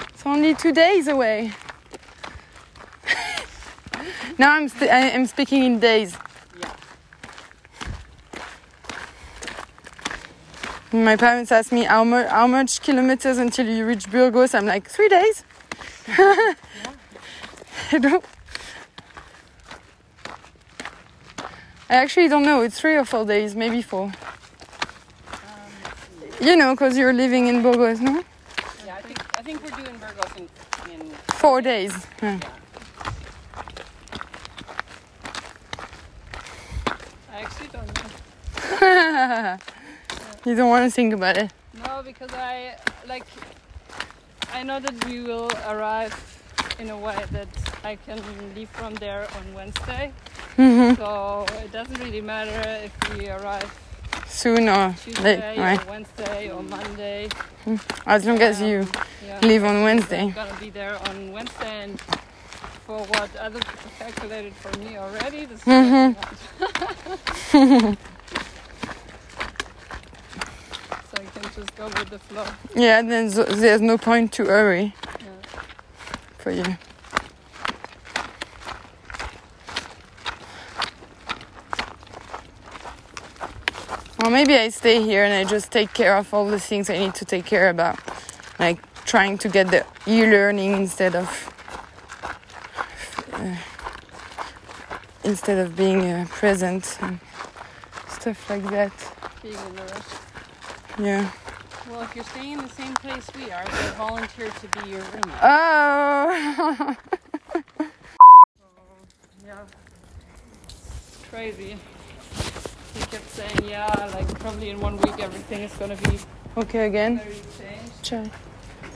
it's 0.09 0.25
only 0.25 0.55
two 0.55 0.73
days 0.73 1.07
away. 1.07 1.51
now 4.37 4.53
I'm, 4.55 4.67
st- 4.67 4.91
I'm 4.91 5.25
speaking 5.25 5.63
in 5.63 5.79
days. 5.79 6.17
Yeah. 6.59 6.73
My 10.91 11.15
parents 11.15 11.51
asked 11.51 11.71
me 11.71 11.83
how, 11.83 12.03
mu- 12.03 12.27
how 12.27 12.47
much 12.47 12.81
kilometers 12.81 13.37
until 13.37 13.67
you 13.67 13.85
reach 13.85 14.09
Burgos. 14.11 14.53
I'm 14.53 14.65
like, 14.65 14.89
three 14.89 15.07
days. 15.07 15.43
I 16.07 16.55
don't. 17.99 18.23
I 21.91 21.95
actually 21.95 22.29
don't 22.29 22.43
know. 22.43 22.61
It's 22.61 22.79
three 22.79 22.95
or 22.95 23.03
four 23.03 23.25
days, 23.25 23.53
maybe 23.53 23.81
four. 23.81 24.13
You 26.39 26.55
know, 26.55 26.73
because 26.73 26.97
you're 26.97 27.11
living 27.11 27.47
in 27.47 27.61
Burgos, 27.61 27.99
no? 27.99 28.23
Yeah, 28.85 28.95
I 28.95 29.01
think 29.01 29.19
I 29.37 29.41
think 29.41 29.61
we're 29.61 29.83
doing 29.83 29.97
Burgos 29.97 30.31
in, 30.37 30.47
in 30.89 31.11
Four 31.35 31.61
days. 31.61 31.91
Yeah. 32.23 32.39
I 37.29 37.41
actually 37.41 37.67
don't 37.73 37.93
know. 38.81 39.57
you 40.49 40.55
don't 40.55 40.69
want 40.69 40.89
to 40.89 40.91
think 40.95 41.13
about 41.13 41.35
it. 41.35 41.51
No, 41.73 42.03
because 42.05 42.31
I 42.31 42.77
like 43.05 43.25
I 44.53 44.63
know 44.63 44.79
that 44.79 45.05
we 45.05 45.19
will 45.23 45.51
arrive 45.67 46.15
in 46.79 46.89
a 46.89 46.97
way 46.97 47.21
that 47.31 47.49
I 47.83 47.97
can 47.97 48.21
leave 48.55 48.69
from 48.69 48.93
there 48.95 49.27
on 49.35 49.53
Wednesday. 49.53 50.13
Mhm. 50.57 50.97
So 50.97 51.45
it 51.63 51.71
doesn't 51.71 51.99
really 52.03 52.21
matter 52.21 52.61
if 52.85 52.91
we 53.17 53.29
arrive 53.29 53.69
Soon 54.27 54.69
or 54.69 54.95
Tuesday 55.03 55.23
late, 55.23 55.57
ouais. 55.59 55.77
or 55.77 55.89
Wednesday 55.91 56.49
or 56.51 56.63
Monday. 56.63 57.29
As 58.05 58.25
long 58.25 58.41
as 58.41 58.59
you 58.61 58.87
Yeah. 59.25 59.39
leave 59.41 59.63
on 59.63 59.83
Wednesday. 59.83 60.21
I'm 60.23 60.31
gonna 60.31 60.53
be 60.59 60.69
there 60.69 60.97
on 61.09 61.31
Wednesday 61.31 61.83
and 61.83 61.99
for 62.85 62.99
what 62.99 63.29
other 63.37 63.59
people 63.59 63.91
calculated 63.99 64.53
for 64.55 64.71
me 64.79 64.97
already, 64.97 65.45
this 65.45 65.59
is 65.59 65.65
Mhm. 65.65 66.15
what 66.15 66.73
I 67.53 67.57
want. 67.57 67.97
so 71.09 71.15
I 71.17 71.25
can 71.39 71.43
just 71.55 71.75
go 71.75 71.85
with 71.85 72.09
the 72.09 72.19
flow. 72.19 72.45
Yeah, 72.75 73.01
then 73.01 73.29
there's 73.29 73.81
no 73.81 73.97
point 73.97 74.31
to 74.33 74.45
hurry 74.45 74.93
for 76.37 76.51
you. 76.51 76.77
Or 84.23 84.29
maybe 84.29 84.53
I 84.53 84.69
stay 84.69 85.01
here 85.01 85.23
and 85.23 85.33
I 85.33 85.43
just 85.49 85.71
take 85.71 85.93
care 85.93 86.15
of 86.15 86.31
all 86.33 86.45
the 86.45 86.59
things 86.59 86.89
I 86.91 86.97
need 86.99 87.15
to 87.15 87.25
take 87.25 87.45
care 87.45 87.69
about, 87.69 87.99
like 88.59 88.77
trying 89.05 89.39
to 89.39 89.49
get 89.49 89.71
the 89.71 89.83
e-learning 90.05 90.73
instead 90.73 91.15
of 91.15 91.27
uh, 93.33 93.55
instead 95.23 95.57
of 95.57 95.75
being 95.75 96.01
uh, 96.01 96.27
present 96.29 96.97
and 97.01 97.19
stuff 98.09 98.47
like 98.47 98.63
that. 98.69 98.93
Being 99.41 99.55
in 99.55 99.75
the 99.75 99.83
rush. 99.83 100.03
Yeah. 100.99 101.31
Well, 101.89 102.01
if 102.03 102.15
you're 102.15 102.25
staying 102.25 102.53
in 102.53 102.59
the 102.59 102.69
same 102.69 102.93
place 102.93 103.27
we 103.35 103.51
are, 103.51 103.65
they 103.65 103.89
volunteer 103.97 104.49
to 104.49 104.67
be 104.67 104.89
your 104.91 105.01
roommate. 105.01 105.39
Oh. 105.41 106.95
Yeah. 109.43 109.65
It's 110.67 111.25
crazy. 111.29 111.75
He 112.93 112.99
kept 112.99 113.29
saying, 113.29 113.69
yeah, 113.69 114.09
like 114.13 114.27
probably 114.39 114.69
in 114.69 114.79
one 114.79 114.97
week 114.97 115.19
everything 115.19 115.61
is 115.61 115.73
gonna 115.73 115.95
be 115.95 116.19
okay 116.57 116.85
again. 116.87 117.19
very 117.19 117.33
changed 117.59 118.03
Ciao. 118.03 118.23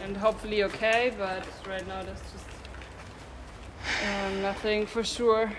and 0.04 0.18
hopefully 0.18 0.64
okay, 0.64 1.14
but 1.18 1.46
right 1.68 1.88
now 1.88 2.04
there's 2.04 2.20
just 2.34 2.46
um, 4.06 4.42
nothing 4.42 4.86
for 4.86 5.04
sure. 5.04 5.52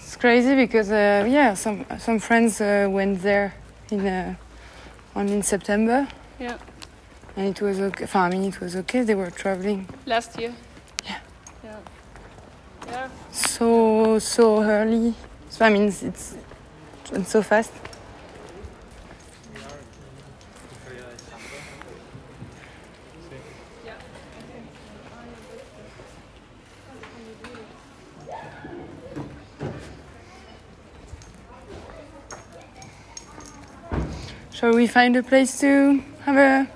It's 0.00 0.16
crazy 0.16 0.54
because 0.56 0.90
uh, 0.90 1.26
yeah, 1.28 1.54
some 1.54 1.84
some 1.98 2.18
friends 2.18 2.60
uh, 2.60 2.88
went 2.90 3.22
there 3.22 3.54
in 3.90 4.06
uh, 4.06 4.34
on 5.14 5.28
in 5.28 5.42
September. 5.42 6.08
Yeah. 6.40 6.58
And 7.36 7.46
it 7.46 7.60
was 7.60 7.78
okay. 7.78 8.06
I 8.14 8.30
mean, 8.30 8.44
it 8.44 8.58
was 8.60 8.74
okay. 8.74 9.02
They 9.02 9.14
were 9.14 9.30
traveling 9.30 9.86
Last 10.06 10.40
year. 10.40 10.52
So 13.58 14.20
so 14.20 14.62
early. 14.62 15.14
So 15.50 15.64
I 15.64 15.70
mean, 15.70 15.88
it's, 15.88 16.04
it's 16.04 16.36
so 17.24 17.42
fast. 17.42 17.72
Shall 34.52 34.72
we 34.72 34.86
find 34.86 35.16
a 35.16 35.22
place 35.24 35.58
to 35.58 36.04
have 36.24 36.36
a 36.36 36.68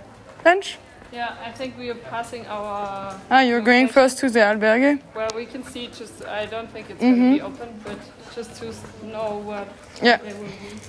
lunch? 0.44 0.78
Yeah, 1.12 1.34
I 1.44 1.50
think 1.52 1.76
we 1.78 1.90
are 1.90 1.94
passing 1.94 2.46
our. 2.46 3.20
Ah, 3.30 3.40
you're 3.42 3.60
going 3.60 3.88
first 3.88 4.18
to 4.20 4.30
the 4.30 4.40
albergue? 4.40 5.00
Well, 5.14 5.28
we 5.36 5.44
can 5.44 5.62
see. 5.62 5.88
Just 5.88 6.24
I 6.24 6.46
don't 6.46 6.70
think 6.72 6.88
it's 6.90 7.02
Mhm. 7.02 7.16
going 7.16 7.32
to 7.32 7.36
be 7.36 7.42
open, 7.42 7.68
but 7.84 7.98
just 8.34 8.50
to 8.60 8.66
know 9.06 9.36
what 9.44 9.68
Yeah. 10.02 10.16
they 10.16 10.32
will 10.32 10.44
be. 10.48 10.80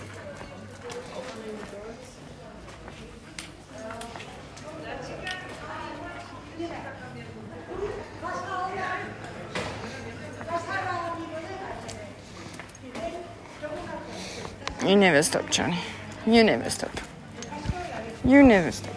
You 14.86 14.96
never 14.98 15.24
stop, 15.24 15.50
Johnny. 15.50 15.80
You 16.28 16.44
never 16.44 16.70
stop. 16.70 16.92
You 18.26 18.44
never 18.44 18.72
stop. 18.72 18.93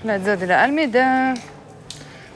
Plaza 0.00 0.36
de 0.36 0.46
la 0.46 0.62
Almeida. 0.62 1.34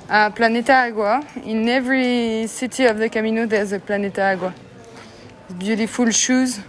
Uh, 0.06 0.30
Planeta 0.32 0.82
Agua. 0.82 1.24
In 1.44 1.66
every 1.66 2.46
city 2.46 2.84
of 2.84 2.98
the 2.98 3.08
Camino, 3.08 3.46
there's 3.46 3.72
a 3.72 3.78
Planeta 3.78 4.32
Agua. 4.32 4.54
Beautiful 5.56 6.10
shoes. 6.10 6.60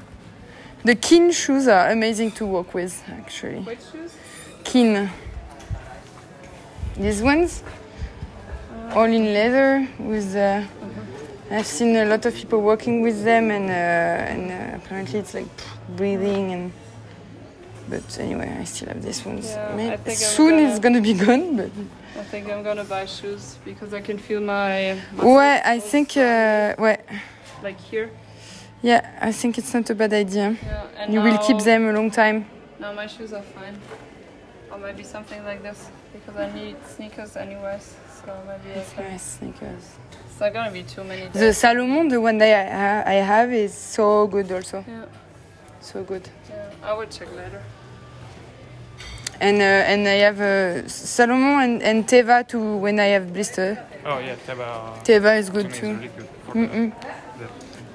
The 0.85 0.95
Keen 0.95 1.31
shoes 1.33 1.67
are 1.67 1.89
amazing 1.89 2.31
to 2.31 2.45
walk 2.45 2.73
with, 2.73 3.03
actually. 3.09 3.59
Which 3.59 3.79
shoes? 3.91 4.15
Keen. 4.63 5.09
These 6.95 7.21
ones, 7.21 7.61
all 8.95 9.05
in 9.05 9.33
leather. 9.33 9.87
With 9.99 10.35
uh, 10.35 10.63
I've 11.51 11.67
seen 11.67 11.95
a 11.95 12.05
lot 12.05 12.25
of 12.25 12.33
people 12.33 12.61
walking 12.61 13.01
with 13.01 13.23
them, 13.23 13.51
and 13.51 13.69
uh, 13.69 13.73
and 14.33 14.51
uh, 14.51 14.77
apparently 14.77 15.19
it's 15.19 15.33
like 15.33 15.47
breathing 15.95 16.51
and. 16.53 16.71
But 17.87 18.17
anyway, 18.19 18.49
I 18.59 18.63
still 18.63 18.87
have 18.87 19.03
these 19.03 19.23
ones. 19.23 19.45
Yeah, 19.51 19.69
I 19.71 19.75
May- 19.75 19.89
think 19.97 20.07
I'm 20.07 20.15
soon 20.15 20.49
gonna- 20.57 20.69
it's 20.69 20.79
gonna 20.79 21.01
be 21.01 21.13
gone, 21.13 21.55
but. 21.57 21.69
I 22.19 22.23
think 22.23 22.49
I'm 22.49 22.63
gonna 22.63 22.83
buy 22.83 23.05
shoes 23.05 23.57
because 23.63 23.93
I 23.93 24.01
can 24.01 24.17
feel 24.17 24.41
my. 24.41 24.97
Ouais, 25.17 25.61
I 25.63 25.79
think, 25.79 26.17
uh, 26.17 26.73
ouais, 26.79 26.97
Like 27.61 27.79
here. 27.79 28.09
yeah, 28.81 29.01
I 29.21 29.31
think 29.31 29.59
it's 29.59 29.71
not 29.71 29.87
a 29.91 29.93
bad 29.93 30.13
idea. 30.13 30.55
Yeah. 30.63 30.83
And 30.97 31.13
You 31.13 31.21
will 31.21 31.37
keep 31.37 31.59
them 31.59 31.87
a 31.87 31.91
long 31.93 32.09
time. 32.09 32.45
No, 32.79 32.91
my 32.93 33.05
shoes 33.05 33.33
are 33.33 33.43
fine. 33.53 33.77
Or 34.71 34.79
maybe 34.79 35.03
something 35.03 35.45
like 35.45 35.61
this 35.61 35.89
because 36.11 36.35
I 36.41 36.51
need 36.55 36.77
sneakers 36.95 37.35
anyways. 37.37 37.93
So 38.25 38.33
maybe 38.47 38.79
It's 38.79 38.93
can. 38.93 39.03
nice 39.11 39.21
sneakers. 39.37 39.85
It's 40.27 40.39
not 40.39 40.53
gonna 40.53 40.71
be 40.71 40.83
too 40.83 41.03
many 41.03 41.27
The. 41.27 41.53
Salomon, 41.53 42.07
the 42.09 42.19
one 42.19 42.37
that 42.39 42.51
I, 42.51 42.77
ha- 42.77 43.09
I 43.09 43.13
have, 43.15 43.53
is 43.53 43.73
so 43.73 44.27
good 44.27 44.51
also. 44.51 44.83
Yeah. 44.87 45.05
So 45.81 46.03
good. 46.03 46.27
Yeah. 46.49 46.55
I 46.83 46.93
will 46.93 47.05
check 47.05 47.29
later. 47.35 47.61
And 49.39 49.57
uh, 49.61 49.91
and 49.91 50.07
I 50.07 50.13
have 50.27 50.39
uh, 50.41 50.87
Salomon 50.87 51.61
and, 51.63 51.83
and 51.83 52.07
Teva 52.07 52.47
too 52.47 52.77
when 52.77 52.99
I 52.99 53.05
have 53.15 53.31
blister. 53.33 53.77
Oh 54.05 54.19
yeah, 54.19 54.35
Teva. 54.47 55.03
Teva 55.03 55.37
is 55.37 55.49
good 55.49 55.65
me 55.67 55.71
is 55.73 55.79
too. 55.79 55.93
really 55.93 56.07
good 56.17 56.27
Mm-mm. 56.47 56.93
the 57.39 57.47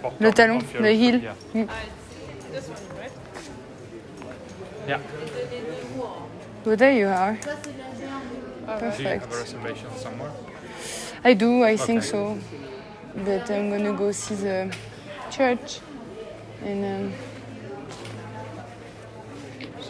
bottom 0.02 0.16
Le 0.26 0.32
talon, 0.32 0.58
the 0.82 0.92
heel. 0.92 1.12
foot, 1.20 1.22
Yeah. 1.54 1.66
Ah, 1.68 1.78
it's 2.36 2.46
this 2.52 2.68
one, 2.68 2.98
right? 3.00 3.12
yeah. 4.86 5.00
Oh, 6.66 6.76
there 6.76 6.92
you 6.92 7.06
are. 7.08 7.38
Do 8.78 8.84
you 8.86 8.90
have 8.90 8.94
a 8.94 9.26
Perfect. 9.26 9.32
reservation 9.34 9.90
somewhere? 9.96 10.30
I 11.24 11.34
do, 11.34 11.64
I 11.64 11.76
think 11.76 12.02
so. 12.02 12.38
But 13.14 13.50
I'm 13.50 13.68
gonna 13.70 13.92
go 13.92 14.12
see 14.12 14.36
the 14.36 14.74
church. 15.30 15.80
And 16.62 16.84
um, 16.84 17.12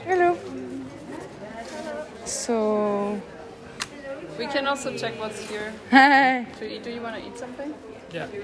hello. 0.05 0.39
So 2.25 3.21
We 4.39 4.47
can 4.47 4.67
also 4.67 4.97
check 4.97 5.19
what's 5.21 5.41
here 5.49 5.73
hi. 5.91 6.47
to 6.59 6.65
eat. 6.75 6.83
Do 6.83 6.91
you 6.91 7.03
want 7.03 7.17
to 7.17 7.27
eat 7.27 7.37
something? 7.37 7.75
Yeah. 8.13 8.27
Do 8.27 8.37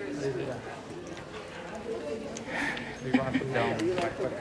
you 3.12 3.18
want 3.18 3.32
to 3.32 3.38
put 3.38 3.54
down 3.54 3.78
backpack? 3.78 4.32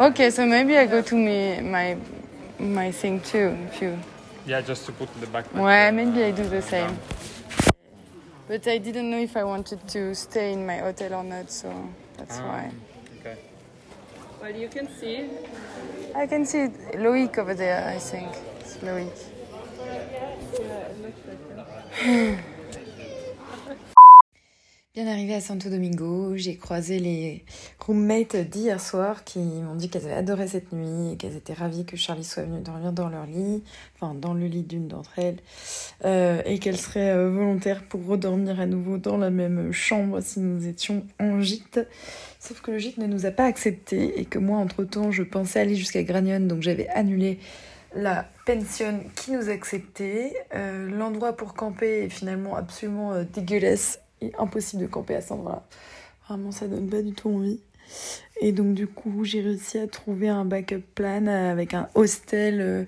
Okay, 0.00 0.30
so 0.30 0.44
maybe 0.46 0.76
I 0.76 0.86
go 0.86 1.00
to 1.02 1.14
me 1.14 1.60
my 1.60 1.96
my 2.58 2.90
thing 2.92 3.20
too. 3.20 3.56
If 3.72 3.80
you, 3.80 3.98
Yeah, 4.46 4.60
just 4.60 4.86
to 4.86 4.92
put 4.92 5.08
the 5.20 5.26
backpack. 5.26 5.54
well, 5.54 5.88
uh, 5.88 5.92
maybe 5.92 6.22
I 6.22 6.30
do 6.30 6.48
the 6.48 6.62
same. 6.62 6.86
down. 6.86 6.98
But 8.48 8.66
I 8.68 8.78
didn't 8.78 9.10
know 9.10 9.18
if 9.18 9.36
I 9.36 9.42
wanted 9.42 9.86
to 9.88 10.14
stay 10.14 10.52
in 10.52 10.64
my 10.64 10.78
hotel 10.78 11.14
or 11.14 11.24
not, 11.24 11.50
so 11.50 11.68
that's 12.16 12.38
Ah, 12.38 12.46
why. 12.46 12.72
Okay. 13.20 13.36
Well, 14.40 14.54
you 14.54 14.68
can 14.68 14.88
see. 15.00 15.28
I 16.14 16.26
can 16.28 16.46
see 16.46 16.68
Loic 16.94 17.36
over 17.38 17.54
there. 17.54 17.88
I 17.88 17.98
think 17.98 18.28
it's 18.60 18.76
Loic. 18.76 19.10
Bien 24.96 25.08
arrivé 25.08 25.34
à 25.34 25.42
Santo 25.42 25.68
Domingo, 25.68 26.32
j'ai 26.36 26.56
croisé 26.56 26.98
les 26.98 27.44
roommates 27.78 28.34
d'hier 28.34 28.80
soir 28.80 29.24
qui 29.24 29.40
m'ont 29.40 29.74
dit 29.74 29.90
qu'elles 29.90 30.06
avaient 30.06 30.14
adoré 30.14 30.48
cette 30.48 30.72
nuit 30.72 31.12
et 31.12 31.16
qu'elles 31.18 31.36
étaient 31.36 31.52
ravies 31.52 31.84
que 31.84 31.98
Charlie 31.98 32.24
soit 32.24 32.44
venu 32.44 32.62
dormir 32.62 32.94
dans 32.94 33.10
leur 33.10 33.26
lit, 33.26 33.62
enfin 33.94 34.14
dans 34.14 34.32
le 34.32 34.46
lit 34.46 34.62
d'une 34.62 34.88
d'entre 34.88 35.18
elles, 35.18 35.36
euh, 36.06 36.40
et 36.46 36.58
qu'elles 36.58 36.78
seraient 36.78 37.10
euh, 37.10 37.28
volontaires 37.28 37.82
pour 37.86 38.06
redormir 38.06 38.58
à 38.58 38.64
nouveau 38.64 38.96
dans 38.96 39.18
la 39.18 39.28
même 39.28 39.70
chambre 39.70 40.22
si 40.22 40.40
nous 40.40 40.66
étions 40.66 41.04
en 41.20 41.42
gîte. 41.42 41.78
Sauf 42.40 42.62
que 42.62 42.70
le 42.70 42.78
gîte 42.78 42.96
ne 42.96 43.06
nous 43.06 43.26
a 43.26 43.30
pas 43.32 43.44
accepté 43.44 44.18
et 44.18 44.24
que 44.24 44.38
moi, 44.38 44.56
entre-temps, 44.56 45.10
je 45.10 45.24
pensais 45.24 45.60
aller 45.60 45.74
jusqu'à 45.74 46.04
Gragnon, 46.04 46.40
donc 46.40 46.62
j'avais 46.62 46.88
annulé 46.88 47.38
la 47.94 48.26
pension 48.46 48.98
qui 49.14 49.32
nous 49.32 49.50
acceptait. 49.50 50.32
Euh, 50.54 50.88
L'endroit 50.88 51.34
pour 51.34 51.52
camper 51.52 52.04
est 52.04 52.08
finalement 52.08 52.56
absolument 52.56 53.12
dégueulasse 53.24 54.00
impossible 54.38 54.82
de 54.82 54.86
camper 54.86 55.14
à 55.14 55.20
cet 55.20 55.32
endroit-là. 55.32 55.66
Vraiment, 56.28 56.50
ça 56.50 56.66
donne 56.66 56.88
pas 56.88 57.02
du 57.02 57.12
tout 57.12 57.28
envie. 57.28 57.60
Et 58.40 58.52
donc, 58.52 58.74
du 58.74 58.86
coup, 58.86 59.24
j'ai 59.24 59.40
réussi 59.40 59.78
à 59.78 59.86
trouver 59.86 60.28
un 60.28 60.44
backup 60.44 60.82
plan 60.94 61.26
avec 61.26 61.74
un 61.74 61.88
hostel 61.94 62.60
euh, 62.60 62.84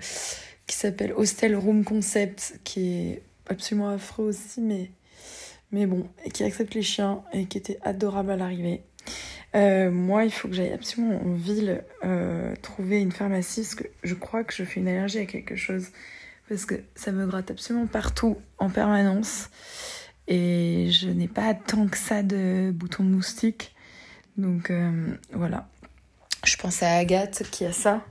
qui 0.66 0.76
s'appelle 0.76 1.12
Hostel 1.12 1.56
Room 1.56 1.84
Concept, 1.84 2.60
qui 2.64 2.90
est 2.90 3.22
absolument 3.48 3.88
affreux 3.88 4.26
aussi, 4.26 4.60
mais, 4.60 5.86
bon, 5.86 6.06
et 6.24 6.30
qui 6.30 6.44
accepte 6.44 6.74
les 6.74 6.82
chiens 6.82 7.22
et 7.32 7.46
qui 7.46 7.58
était 7.58 7.78
adorable 7.82 8.32
à 8.32 8.36
l'arrivée. 8.36 8.82
Euh, 9.54 9.90
moi, 9.90 10.24
il 10.24 10.30
faut 10.30 10.48
que 10.48 10.54
j'aille 10.54 10.72
absolument 10.72 11.22
en 11.24 11.32
ville 11.32 11.82
euh, 12.04 12.54
trouver 12.60 13.00
une 13.00 13.12
pharmacie 13.12 13.62
parce 13.62 13.74
que 13.76 13.84
je 14.02 14.14
crois 14.14 14.44
que 14.44 14.52
je 14.52 14.64
fais 14.64 14.80
une 14.80 14.88
allergie 14.88 15.20
à 15.20 15.24
quelque 15.24 15.56
chose 15.56 15.88
parce 16.50 16.66
que 16.66 16.74
ça 16.94 17.12
me 17.12 17.26
gratte 17.26 17.50
absolument 17.50 17.86
partout 17.86 18.36
en 18.58 18.68
permanence 18.68 19.48
et 20.28 20.90
je 20.90 21.08
n'ai 21.08 21.26
pas 21.26 21.54
tant 21.54 21.88
que 21.88 21.96
ça 21.96 22.22
de 22.22 22.70
boutons 22.72 23.02
de 23.02 23.08
moustique. 23.08 23.74
Donc 24.36 24.70
euh, 24.70 25.16
voilà. 25.32 25.66
Je 26.44 26.56
pense 26.56 26.82
à 26.82 26.92
Agathe 26.92 27.42
qui 27.50 27.64
a 27.64 27.72
ça 27.72 28.02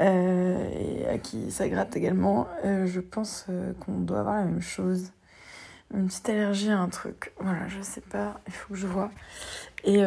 euh, 0.00 0.68
et 0.78 1.06
à 1.06 1.18
qui 1.18 1.50
ça 1.52 1.68
gratte 1.68 1.96
également. 1.96 2.48
Euh, 2.64 2.86
je 2.86 3.00
pense 3.00 3.46
qu'on 3.80 4.00
doit 4.00 4.20
avoir 4.20 4.34
la 4.36 4.44
même 4.44 4.60
chose. 4.60 5.12
Une 5.94 6.08
petite 6.08 6.28
allergie 6.28 6.68
à 6.68 6.80
un 6.80 6.88
truc. 6.88 7.32
Voilà, 7.38 7.68
je 7.68 7.80
sais 7.80 8.00
pas, 8.00 8.40
il 8.48 8.52
faut 8.52 8.74
que 8.74 8.80
je 8.80 8.88
vois. 8.88 9.12
Et, 9.84 10.00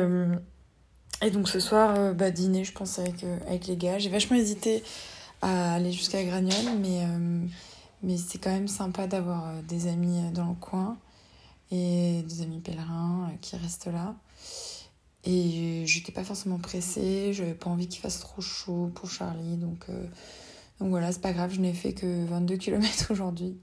et 1.22 1.32
donc 1.32 1.48
ce 1.48 1.62
soir, 1.62 2.14
bah, 2.14 2.32
dîner, 2.32 2.66
je 2.66 2.74
pense, 2.74 3.00
avec, 3.00 3.24
avec 3.48 3.68
les 3.68 3.78
gars. 3.78 3.98
J'ai 3.98 4.10
vachement 4.10 4.36
hésité 4.36 4.84
à 5.42 5.76
aller 5.76 5.94
jusqu'à 5.94 6.22
Gragnol, 6.22 6.78
mais, 6.82 7.08
mais 8.04 8.18
c'est 8.18 8.40
quand 8.40 8.52
même 8.52 8.68
sympa 8.68 9.08
d'avoir 9.08 9.54
des 9.64 9.88
amis 9.88 10.20
dans 10.34 10.50
le 10.50 10.56
coin 10.56 10.98
et 11.72 12.24
des 12.24 12.42
amis 12.42 12.60
pèlerins 12.60 13.30
euh, 13.32 13.38
qui 13.42 13.56
restent 13.56 13.88
là. 13.88 14.16
Et 15.26 15.84
j'étais 15.86 16.12
pas 16.12 16.24
forcément 16.24 16.60
pressée, 16.60 17.34
j'avais 17.34 17.54
pas 17.54 17.70
envie 17.70 17.88
qu'il 17.88 18.02
fasse 18.02 18.20
trop 18.20 18.42
chaud 18.42 18.90
pour 18.96 19.10
Charlie, 19.10 19.58
donc, 19.58 19.86
euh, 19.90 20.06
donc 20.80 20.90
voilà, 20.90 21.12
c'est 21.12 21.22
pas 21.22 21.34
grave, 21.34 21.52
je 21.54 21.60
n'ai 21.60 21.74
fait 21.74 21.94
que 21.94 22.26
22 22.26 22.56
km 22.58 23.08
aujourd'hui. 23.12 23.58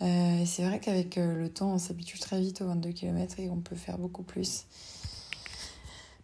Euh, 0.00 0.40
et 0.40 0.46
c'est 0.46 0.64
vrai 0.64 0.80
qu'avec 0.80 1.18
euh, 1.18 1.34
le 1.34 1.48
temps, 1.50 1.72
on 1.72 1.78
s'habitue 1.78 2.18
très 2.18 2.40
vite 2.40 2.62
aux 2.62 2.66
22 2.66 2.92
km 2.92 3.38
et 3.40 3.50
on 3.50 3.60
peut 3.60 3.76
faire 3.76 3.98
beaucoup 3.98 4.22
plus. 4.22 4.64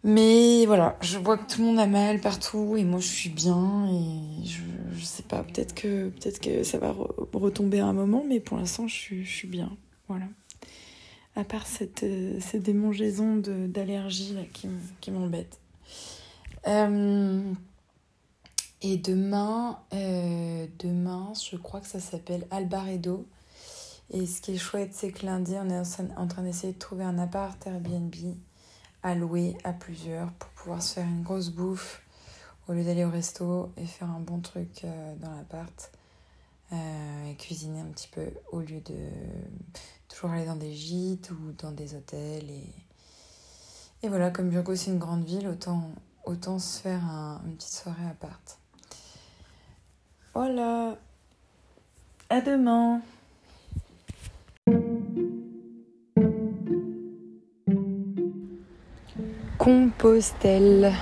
Mais 0.03 0.65
voilà, 0.67 0.97
je 1.01 1.17
vois 1.17 1.37
que 1.37 1.51
tout 1.51 1.61
le 1.61 1.67
monde 1.67 1.79
a 1.79 1.87
mal 1.87 2.21
partout 2.21 2.75
et 2.77 2.83
moi 2.83 2.99
je 2.99 3.07
suis 3.07 3.29
bien 3.29 3.87
et 3.89 4.45
je, 4.45 4.61
je 4.95 5.03
sais 5.03 5.23
pas, 5.23 5.43
peut-être 5.43 5.73
que, 5.73 6.09
peut 6.09 6.31
que 6.39 6.63
ça 6.63 6.77
va 6.77 6.91
re- 6.91 7.27
retomber 7.33 7.79
à 7.79 7.87
un 7.87 7.93
moment, 7.93 8.23
mais 8.27 8.39
pour 8.39 8.57
l'instant 8.57 8.87
je 8.87 9.23
je 9.23 9.29
suis 9.29 9.47
bien. 9.47 9.75
Voilà. 10.07 10.27
À 11.37 11.43
part 11.43 11.67
cette, 11.67 12.03
euh, 12.03 12.39
cette 12.39 12.63
démangeaison 12.63 13.35
d'allergie 13.35 14.37
qui, 14.53 14.69
qui 15.01 15.11
m'embête. 15.11 15.59
Euh, 16.67 17.53
et 18.81 18.97
demain, 18.97 19.79
euh, 19.93 20.65
demain, 20.79 21.33
je 21.33 21.57
crois 21.57 21.81
que 21.81 21.87
ça 21.87 21.99
s'appelle 21.99 22.47
Albaredo. 22.51 23.27
Et 24.11 24.25
ce 24.25 24.39
qui 24.39 24.53
est 24.53 24.57
chouette, 24.57 24.91
c'est 24.93 25.11
que 25.11 25.25
lundi, 25.25 25.55
on 25.59 25.69
est 25.69 26.15
en 26.15 26.27
train 26.27 26.43
d'essayer 26.43 26.71
de 26.71 26.79
trouver 26.79 27.03
un 27.03 27.17
appart 27.17 27.67
Airbnb 27.67 28.13
à 29.03 29.13
louer 29.13 29.57
à 29.65 29.73
plusieurs 29.73 30.31
pour 30.33 30.49
pouvoir 30.51 30.81
se 30.81 30.93
faire 30.95 31.05
une 31.05 31.23
grosse 31.23 31.49
bouffe 31.49 32.01
au 32.67 32.73
lieu 32.73 32.83
d'aller 32.83 33.03
au 33.03 33.09
resto 33.09 33.71
et 33.77 33.85
faire 33.85 34.09
un 34.09 34.19
bon 34.19 34.39
truc 34.39 34.85
dans 35.21 35.31
l'appart 35.31 35.91
et 36.71 37.35
cuisiner 37.37 37.81
un 37.81 37.85
petit 37.85 38.07
peu 38.07 38.25
au 38.51 38.59
lieu 38.59 38.79
de 38.81 38.95
toujours 40.15 40.31
aller 40.31 40.45
dans 40.45 40.55
des 40.55 40.73
gîtes 40.73 41.29
ou 41.31 41.51
dans 41.61 41.71
des 41.71 41.93
hôtels. 41.93 42.49
Et, 42.49 42.73
et 44.03 44.07
voilà, 44.07 44.31
comme 44.31 44.49
Burgos 44.49 44.75
c'est 44.77 44.91
une 44.91 44.97
grande 44.97 45.25
ville, 45.25 45.45
autant, 45.47 45.91
autant 46.23 46.57
se 46.57 46.79
faire 46.81 47.03
un- 47.03 47.41
une 47.45 47.55
petite 47.57 47.73
soirée 47.73 48.05
à 48.09 48.13
part. 48.13 48.39
Voilà. 50.33 50.97
À 52.29 52.39
demain. 52.41 53.01
Compostelle. 59.57 60.93